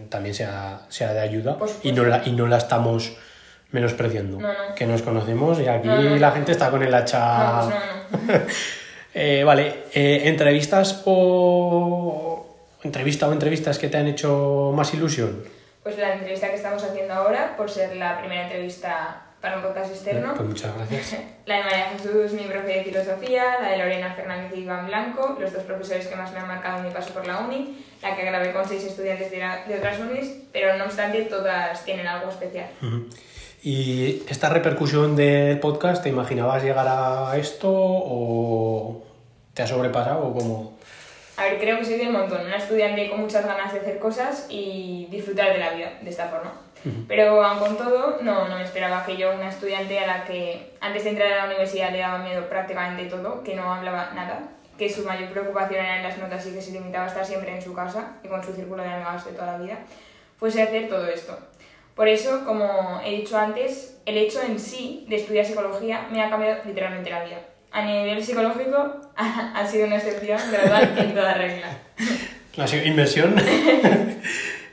también 0.09 0.33
sea, 0.33 0.87
sea 0.89 1.13
de 1.13 1.19
ayuda 1.19 1.55
Por 1.59 1.69
y 1.83 1.91
no, 1.91 2.03
la, 2.03 2.23
y 2.25 2.31
no 2.31 2.47
la 2.47 2.57
estamos 2.57 3.13
menospreciando. 3.71 4.39
No, 4.39 4.47
no. 4.47 4.75
Que 4.75 4.87
nos 4.87 5.03
conocemos 5.03 5.59
y 5.59 5.67
aquí 5.67 5.87
No, 5.87 6.01
no. 6.01 6.15
la 6.15 6.31
gente 6.31 6.53
está 6.53 6.71
con 6.71 6.81
el 6.81 6.93
hacha. 6.93 7.61
No, 7.61 7.69
pues 8.09 8.21
no, 8.27 8.33
no. 8.33 8.39
Eh, 9.19 9.43
vale, 9.43 9.73
eh, 9.93 10.21
¿entrevistas 10.25 11.01
o 11.05 12.45
entrevista 12.83 13.27
o 13.27 13.33
entrevistas 13.33 13.79
que 13.79 13.87
te 13.89 13.97
han 13.97 14.07
hecho 14.07 14.71
más 14.75 14.93
ilusión? 14.93 15.43
Pues 15.81 15.97
la 15.97 16.13
entrevista 16.13 16.49
que 16.49 16.55
estamos 16.55 16.83
haciendo 16.83 17.13
ahora, 17.15 17.55
por 17.57 17.69
ser 17.69 17.95
la 17.95 18.19
primera 18.19 18.43
entrevista 18.43 19.23
para 19.41 19.57
un 19.57 19.63
podcast 19.63 19.91
externo, 19.91 20.33
Pues 20.35 20.47
muchas 20.49 20.75
gracias. 20.75 21.15
la 21.47 21.57
de 21.57 21.63
María 21.63 21.85
Jesús, 21.97 22.33
mi 22.33 22.43
profe 22.43 22.67
de 22.67 22.83
filosofía, 22.83 23.43
la 23.61 23.69
de 23.71 23.77
Lorena 23.77 24.13
Fernández 24.13 24.51
y 24.55 24.59
Iván 24.61 24.85
Blanco, 24.87 25.35
los 25.39 25.51
dos 25.53 25.63
profesores 25.63 26.05
que 26.07 26.15
más 26.15 26.31
me 26.33 26.39
han 26.39 26.47
marcado 26.47 26.77
en 26.79 26.83
mi 26.85 26.91
paso 26.91 27.11
por 27.13 27.25
la 27.25 27.39
uni, 27.39 27.75
la 28.03 28.15
que 28.15 28.23
grabé 28.23 28.51
con 28.53 28.67
seis 28.67 28.83
estudiantes 28.83 29.31
de, 29.31 29.39
la- 29.39 29.63
de 29.65 29.77
otras 29.77 29.97
unis, 29.99 30.31
pero 30.53 30.77
no 30.77 30.85
obstante 30.85 31.21
todas 31.23 31.83
tienen 31.85 32.05
algo 32.05 32.29
especial. 32.29 32.67
¿Y 33.63 34.21
esta 34.29 34.49
repercusión 34.49 35.15
del 35.15 35.59
podcast, 35.59 36.03
te 36.03 36.09
imaginabas 36.09 36.61
llegar 36.63 36.85
a 36.87 37.35
esto 37.37 37.69
o 37.71 39.03
te 39.57 39.63
ha 39.63 39.67
sobrepasado 39.67 40.27
o 40.27 40.33
cómo? 40.33 40.77
A 41.35 41.45
ver, 41.45 41.59
creo 41.59 41.79
que 41.79 41.85
soy 41.85 41.97
del 41.97 42.11
montón, 42.11 42.45
una 42.45 42.57
estudiante 42.57 43.09
con 43.09 43.21
muchas 43.21 43.43
ganas 43.43 43.73
de 43.73 43.79
hacer 43.79 43.97
cosas 43.97 44.45
y 44.49 45.07
disfrutar 45.09 45.51
de 45.51 45.57
la 45.57 45.71
vida 45.71 45.93
de 45.99 46.09
esta 46.11 46.27
forma. 46.27 46.53
Pero 47.07 47.43
aun 47.43 47.59
con 47.59 47.75
todo, 47.75 48.19
no, 48.21 48.47
no 48.47 48.55
me 48.55 48.63
esperaba 48.63 49.03
que 49.03 49.17
yo, 49.17 49.33
una 49.33 49.49
estudiante 49.49 49.99
a 49.99 50.07
la 50.07 50.25
que 50.25 50.73
antes 50.79 51.03
de 51.03 51.09
entrar 51.09 51.33
a 51.33 51.37
la 51.37 51.45
universidad 51.45 51.91
le 51.91 51.97
daba 51.97 52.19
miedo 52.19 52.47
prácticamente 52.47 53.05
todo, 53.05 53.43
que 53.43 53.55
no 53.55 53.73
hablaba 53.73 54.11
nada, 54.13 54.43
que 54.77 54.89
su 54.89 55.03
mayor 55.03 55.31
preocupación 55.31 55.83
eran 55.83 56.03
las 56.03 56.17
notas 56.19 56.45
y 56.45 56.53
que 56.53 56.61
se 56.61 56.71
limitaba 56.71 57.05
a 57.05 57.07
estar 57.07 57.25
siempre 57.25 57.53
en 57.53 57.61
su 57.61 57.73
casa 57.73 58.13
y 58.23 58.27
con 58.27 58.43
su 58.43 58.53
círculo 58.53 58.83
de 58.83 58.89
amigas 58.89 59.25
de 59.25 59.31
toda 59.31 59.53
la 59.53 59.57
vida, 59.57 59.79
fuese 60.37 60.61
a 60.61 60.65
hacer 60.65 60.87
todo 60.87 61.07
esto. 61.07 61.35
Por 61.95 62.07
eso, 62.07 62.45
como 62.45 63.01
he 63.03 63.09
dicho 63.09 63.37
antes, 63.37 63.99
el 64.05 64.17
hecho 64.17 64.41
en 64.43 64.59
sí 64.59 65.05
de 65.09 65.15
estudiar 65.15 65.45
psicología 65.45 66.07
me 66.11 66.23
ha 66.23 66.29
cambiado 66.29 66.61
literalmente 66.63 67.09
la 67.09 67.25
vida. 67.25 67.37
A 67.77 67.85
nivel 67.85 68.23
psicológico 68.23 68.95
ha 69.15 69.67
sido 69.67 69.85
una 69.85 69.97
excepción, 69.97 70.39
de 70.49 70.57
verdad, 70.57 70.97
en 70.97 71.13
toda 71.13 71.35
regla. 71.35 71.77
¿Ha 72.57 72.67
sido 72.67 72.85
inversión? 72.85 73.35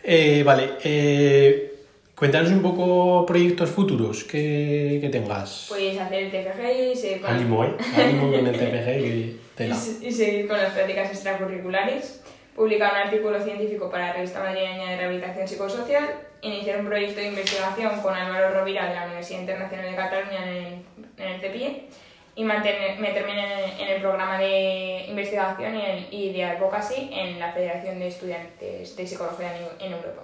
Eh, 0.06 0.42
vale, 0.44 0.68
eh, 0.84 1.76
cuéntanos 2.14 2.50
un 2.50 2.60
poco 2.60 3.24
proyectos 3.24 3.70
futuros 3.70 4.24
que, 4.24 4.98
que 5.00 5.08
tengas. 5.08 5.64
Pues 5.70 5.98
hacer 5.98 6.24
el 6.24 6.30
TFG 6.30 6.92
y 6.92 6.94
seguir 6.94 7.22
con, 7.22 7.30
Ánimo, 7.30 7.64
¿eh? 7.64 7.74
Ánimo 7.96 8.30
con 8.30 8.46
el 8.46 8.52
que 8.52 9.00
y, 9.00 9.40
tela. 9.54 9.74
y 10.02 10.12
seguir 10.12 10.46
con 10.46 10.58
las 10.58 10.74
prácticas 10.74 11.08
extracurriculares, 11.08 12.22
publicar 12.54 12.92
un 12.92 12.98
artículo 12.98 13.42
científico 13.42 13.90
para 13.90 14.08
la 14.08 14.12
revista 14.12 14.40
madrileña 14.40 14.90
de 14.90 14.96
rehabilitación 14.98 15.48
psicosocial, 15.48 16.04
iniciar 16.42 16.80
un 16.80 16.86
proyecto 16.86 17.20
de 17.20 17.28
investigación 17.28 17.98
con 18.02 18.14
Álvaro 18.14 18.60
Rovira 18.60 18.90
de 18.90 18.94
la 18.96 19.06
Universidad 19.06 19.40
Internacional 19.40 19.90
de 19.90 19.96
Cataluña 19.96 20.42
en 20.42 20.66
el, 20.66 20.74
en 21.16 21.28
el 21.32 21.40
CEPIE 21.40 21.88
y 22.36 22.42
mantener, 22.44 22.98
meterme 22.98 23.32
en 23.80 23.88
el, 23.88 24.00
programa 24.00 24.38
de 24.38 25.04
investigación 25.08 25.76
y, 25.76 25.82
el- 25.84 26.06
y 26.10 26.32
de 26.32 26.44
advocacy 26.44 27.10
en 27.12 27.38
la 27.38 27.52
Federación 27.52 27.98
de 28.00 28.08
Estudiantes 28.08 28.96
de 28.96 29.06
Psicología 29.06 29.52
en, 29.56 29.86
en 29.86 29.92
Europa. 29.92 30.22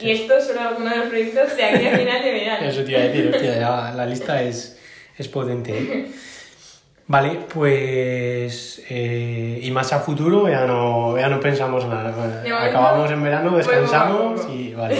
Y 0.00 0.10
esto 0.10 0.36
es 0.38 0.46
solo 0.46 0.60
algunos 0.60 0.90
de 0.92 0.98
los 0.98 1.06
proyectos 1.08 1.56
de 1.56 1.64
aquí 1.64 1.86
a 1.86 1.96
final 1.96 2.22
de 2.22 2.32
verano. 2.32 2.66
Eso 2.66 2.82
te 2.84 2.90
iba 2.90 3.00
a 3.00 3.04
decir, 3.04 3.30
hostia, 3.32 3.58
ya 3.60 3.92
la 3.94 4.06
lista 4.06 4.42
es, 4.42 4.80
es 5.16 5.28
potente. 5.28 5.70
¿eh? 5.78 6.06
Vale, 7.06 7.40
pues. 7.52 8.82
eh, 8.88 9.60
y 9.62 9.70
más 9.70 9.92
a 9.92 10.00
futuro 10.00 10.48
ya 10.48 10.64
no, 10.66 11.16
ya 11.18 11.28
no 11.28 11.38
pensamos 11.40 11.84
nada. 11.86 12.42
Acabamos 12.64 13.10
en 13.10 13.22
verano, 13.22 13.56
descansamos 13.56 14.48
y 14.52 14.72
vale. 14.74 14.96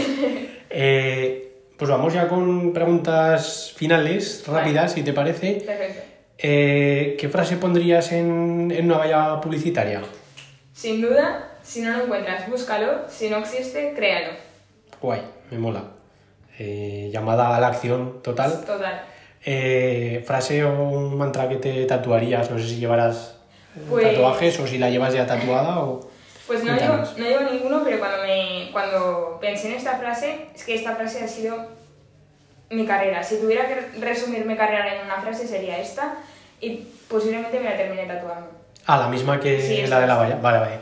Eh, 0.71 1.53
pues 1.77 1.91
vamos 1.91 2.13
ya 2.15 2.29
con 2.29 2.73
preguntas 2.73 3.73
finales, 3.77 4.45
rápidas, 4.47 4.93
si 4.93 5.03
te 5.03 5.13
parece. 5.13 5.55
Perfecto. 5.67 6.03
Eh, 6.45 7.17
¿Qué 7.21 7.29
frase 7.29 7.57
pondrías 7.57 8.11
en, 8.11 8.73
en 8.75 8.87
una 8.87 8.99
valla 8.99 9.41
publicitaria? 9.41 10.03
Sin 10.75 11.01
duda, 11.01 11.51
si 11.63 11.83
no 11.83 11.97
lo 11.97 12.05
encuentras, 12.05 12.49
búscalo. 12.51 13.09
Si 13.09 13.31
no 13.31 13.39
existe, 13.39 13.93
créalo. 13.95 14.33
Guay, 15.01 15.23
me 15.53 15.59
mola. 15.59 15.85
Eh, 16.59 17.11
llamada 17.13 17.57
a 17.57 17.61
la 17.61 17.69
acción 17.69 18.23
total. 18.23 18.65
Total. 18.67 19.03
Eh, 19.45 20.23
frase 20.27 20.65
o 20.65 20.73
un 20.83 21.17
mantra 21.17 21.49
que 21.49 21.57
te 21.57 21.85
tatuarías, 21.87 22.51
no 22.51 22.59
sé 22.59 22.69
si 22.69 22.77
llevarás 22.77 23.37
Pues- 23.89 24.05
tatuajes 24.13 24.59
o 24.61 24.67
si 24.67 24.79
la 24.79 24.91
llevas 24.91 25.15
ya 25.15 25.27
tatuada 25.27 25.79
o... 25.81 26.09
Pues 26.47 26.65
no 26.65 26.77
llevo, 26.77 26.97
no 26.97 27.25
llevo 27.25 27.51
ninguno, 27.51 27.83
pero 27.85 27.99
cuando, 28.01 28.23
me, 28.25 28.69
cuando 28.73 29.39
pensé 29.41 29.69
en 29.69 29.75
esta 29.75 29.97
frase, 29.97 30.49
es 30.55 30.65
que 30.65 30.75
esta 30.75 30.97
frase 30.97 31.23
ha 31.25 31.29
sido 31.29 31.57
mi 32.69 32.85
carrera. 32.85 33.23
Si 33.23 33.39
tuviera 33.39 33.67
que 33.69 34.01
resumir 34.01 34.45
mi 34.45 34.57
carrera 34.57 34.97
en 34.97 35.07
una 35.07 35.21
frase 35.21 35.47
sería 35.47 35.79
esta 35.79 36.17
y 36.63 36.87
posiblemente 37.09 37.59
me 37.59 37.65
la 37.69 37.77
termine 37.77 38.07
tatuando. 38.07 38.49
Ah, 38.87 38.99
la 38.99 39.09
misma 39.09 39.39
que 39.39 39.61
Sí, 39.61 39.87
la 39.87 40.01
de 40.01 40.07
la 40.07 40.15
valla. 40.17 40.37
Vale, 40.37 40.59
vale. 40.59 40.79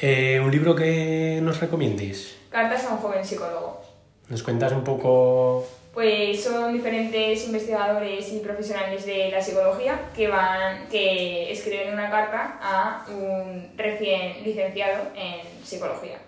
Eh, 0.00 0.38
¿Un 0.40 0.50
libro 0.50 0.74
que 0.76 1.40
nos 1.42 1.58
recomiendes? 1.58 2.36
Cartas 2.50 2.84
a 2.84 2.90
un 2.92 2.98
joven 2.98 3.24
psicólogo. 3.24 3.82
¿Nos 4.28 4.42
cuentas 4.42 4.72
un 4.72 4.84
poco...? 4.84 5.66
Pues 5.94 6.44
son 6.44 6.74
diferentes 6.74 7.46
investigadores 7.46 8.30
y 8.30 8.40
profesionales 8.40 9.06
de 9.06 9.30
la 9.30 9.40
psicología 9.40 9.98
que 10.14 10.28
van 10.28 10.86
que 10.90 11.50
escriben 11.50 11.94
una 11.94 12.10
carta 12.10 12.58
a 12.60 13.06
un 13.10 13.72
recién 13.78 14.44
licenciado 14.44 15.04
en 15.14 15.64
psicología. 15.64 16.18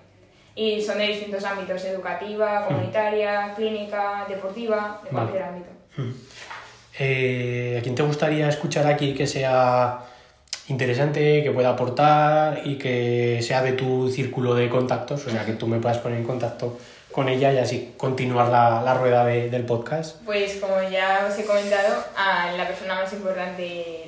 Y 0.54 0.80
son 0.80 0.96
de 0.96 1.08
distintos 1.08 1.44
ámbitos, 1.44 1.84
educativa, 1.84 2.64
comunitaria, 2.66 3.52
clínica, 3.54 4.24
deportiva, 4.26 5.02
de 5.04 5.10
Vale. 5.10 5.30
cualquier 5.30 5.42
ámbito. 5.42 5.70
Eh, 6.98 7.76
¿A 7.78 7.82
quién 7.82 7.94
te 7.94 8.02
gustaría 8.02 8.48
escuchar 8.48 8.86
aquí 8.86 9.14
que 9.14 9.26
sea 9.26 10.00
interesante, 10.68 11.42
que 11.42 11.50
pueda 11.50 11.70
aportar 11.70 12.62
y 12.64 12.76
que 12.76 13.40
sea 13.42 13.62
de 13.62 13.72
tu 13.72 14.10
círculo 14.10 14.54
de 14.54 14.68
contactos? 14.68 15.26
O 15.26 15.30
sea, 15.30 15.44
que 15.46 15.52
tú 15.52 15.66
me 15.66 15.78
puedas 15.78 15.98
poner 15.98 16.18
en 16.18 16.24
contacto 16.26 16.78
con 17.12 17.28
ella 17.28 17.52
y 17.52 17.58
así 17.58 17.94
continuar 17.96 18.48
la, 18.48 18.82
la 18.82 18.94
rueda 18.94 19.24
de- 19.24 19.48
del 19.50 19.64
podcast. 19.64 20.22
Pues 20.24 20.56
como 20.56 20.76
ya 20.90 21.26
os 21.28 21.38
he 21.38 21.44
comentado, 21.44 22.04
a 22.16 22.52
la 22.52 22.66
persona 22.66 22.96
más 22.96 23.12
importante 23.12 23.62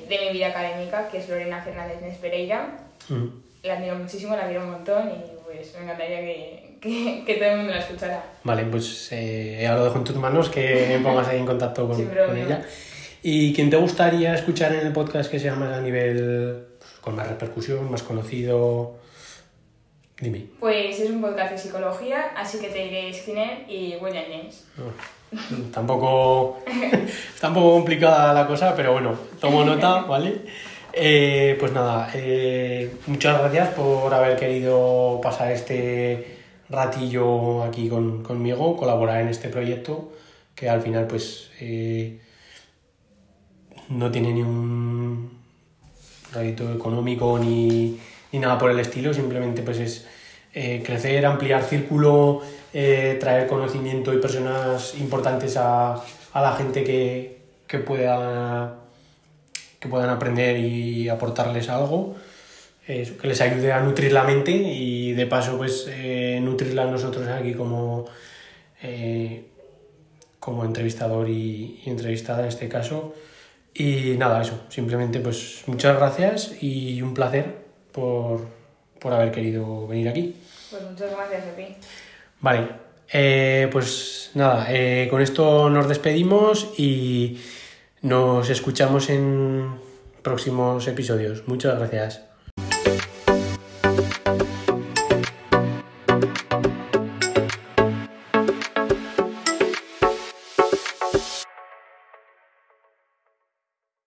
de 0.07 0.19
mi 0.25 0.31
vida 0.33 0.47
académica, 0.47 1.07
que 1.09 1.17
es 1.17 1.27
Lorena 1.27 1.61
Fernández 1.63 2.01
Nes 2.01 2.17
Pereira, 2.17 2.77
Mm. 3.09 3.25
la 3.63 3.73
admiro 3.73 3.95
muchísimo, 3.95 4.35
la 4.35 4.43
admiro 4.43 4.61
un 4.61 4.71
montón 4.71 5.09
y 5.09 5.15
pues 5.43 5.73
me 5.75 5.83
encantaría 5.85 6.19
que, 6.19 6.70
que, 6.81 7.23
que 7.25 7.35
todo 7.35 7.49
el 7.49 7.57
mundo 7.57 7.73
la 7.73 7.79
escuchara. 7.79 8.23
Vale, 8.43 8.63
pues 8.65 9.09
eh, 9.11 9.59
ya 9.61 9.75
lo 9.75 9.85
dejo 9.85 9.97
en 9.97 10.03
tus 10.03 10.15
manos, 10.15 10.49
que 10.49 10.87
me 10.89 10.99
pongas 10.99 11.27
ahí 11.27 11.39
en 11.39 11.45
contacto 11.45 11.87
con, 11.87 11.95
Sin 11.97 12.07
con 12.07 12.37
ella. 12.37 12.65
¿Y 13.23 13.53
quién 13.53 13.69
te 13.69 13.77
gustaría 13.77 14.33
escuchar 14.33 14.73
en 14.73 14.87
el 14.87 14.93
podcast 14.93 15.29
que 15.29 15.39
sea 15.39 15.55
más 15.55 15.71
a 15.77 15.81
nivel, 15.81 16.65
con 17.01 17.15
más 17.15 17.27
repercusión, 17.27 17.89
más 17.91 18.01
conocido? 18.01 18.99
Dime. 20.19 20.45
Pues 20.59 20.99
es 20.99 21.09
un 21.09 21.21
podcast 21.21 21.51
de 21.51 21.57
psicología, 21.57 22.31
así 22.35 22.59
que 22.59 22.69
te 22.69 22.79
diré 22.83 23.13
Skinner 23.13 23.65
y 23.67 23.95
William 24.01 24.25
James. 24.29 24.65
No, 24.77 25.71
tampoco, 25.71 26.59
está 27.33 27.49
un 27.49 27.53
poco 27.53 27.71
complicada 27.73 28.33
la 28.33 28.47
cosa, 28.47 28.75
pero 28.75 28.93
bueno, 28.93 29.15
tomo 29.39 29.63
nota, 29.63 30.01
¿vale? 30.07 30.41
Eh, 30.93 31.55
pues 31.59 31.71
nada, 31.71 32.09
eh, 32.13 32.91
muchas 33.07 33.39
gracias 33.39 33.69
por 33.69 34.13
haber 34.13 34.35
querido 34.37 35.19
pasar 35.23 35.51
este 35.51 36.40
ratillo 36.71 37.63
aquí 37.63 37.89
con- 37.89 38.23
conmigo, 38.23 38.77
colaborar 38.77 39.21
en 39.21 39.27
este 39.27 39.49
proyecto, 39.49 40.11
que 40.55 40.69
al 40.69 40.81
final 40.81 41.07
pues 41.07 41.49
eh, 41.59 42.19
no 43.89 44.11
tiene 44.11 44.33
ni 44.33 44.41
un 44.41 45.31
rédito 46.33 46.71
económico 46.73 47.37
ni, 47.39 47.99
ni 48.31 48.39
nada 48.39 48.57
por 48.57 48.71
el 48.71 48.79
estilo, 48.79 49.13
simplemente 49.13 49.61
pues 49.63 49.79
es 49.79 50.07
eh, 50.53 50.81
crecer, 50.85 51.25
ampliar 51.25 51.63
círculo, 51.63 52.41
eh, 52.73 53.17
traer 53.19 53.47
conocimiento 53.47 54.13
y 54.13 54.17
personas 54.17 54.95
importantes 54.99 55.57
a, 55.57 55.95
a 55.95 56.41
la 56.41 56.53
gente 56.53 56.83
que, 56.83 57.39
que 57.67 57.79
pueda 57.79 58.77
que 59.79 59.89
puedan 59.89 60.11
aprender 60.11 60.59
y 60.59 61.09
aportarles 61.09 61.67
algo, 61.67 62.15
eso, 62.99 63.17
que 63.17 63.27
les 63.27 63.39
ayude 63.41 63.71
a 63.71 63.81
nutrir 63.81 64.11
la 64.11 64.23
mente 64.23 64.51
y 64.51 65.13
de 65.13 65.25
paso 65.25 65.57
pues 65.57 65.87
eh, 65.89 66.39
nutrirla 66.41 66.85
nosotros 66.85 67.27
aquí 67.27 67.53
como, 67.53 68.05
eh, 68.81 69.45
como 70.39 70.65
entrevistador 70.65 71.29
y, 71.29 71.81
y 71.85 71.89
entrevistada 71.89 72.41
en 72.41 72.47
este 72.47 72.67
caso. 72.67 73.13
Y 73.73 74.15
nada, 74.17 74.41
eso, 74.41 74.61
simplemente 74.69 75.19
pues 75.19 75.63
muchas 75.67 75.95
gracias 75.95 76.61
y 76.61 77.01
un 77.01 77.13
placer 77.13 77.55
por, 77.91 78.47
por 78.99 79.13
haber 79.13 79.31
querido 79.31 79.87
venir 79.87 80.09
aquí. 80.09 80.35
Pues 80.69 80.83
muchas 80.83 81.11
gracias 81.11 81.45
a 81.45 81.55
ti. 81.55 81.65
Vale, 82.41 82.67
eh, 83.11 83.67
pues 83.71 84.31
nada, 84.35 84.67
eh, 84.69 85.07
con 85.09 85.21
esto 85.21 85.69
nos 85.69 85.87
despedimos 85.87 86.73
y 86.77 87.39
nos 88.01 88.49
escuchamos 88.49 89.09
en 89.09 89.75
próximos 90.21 90.87
episodios. 90.87 91.47
Muchas 91.47 91.77
gracias. 91.77 92.30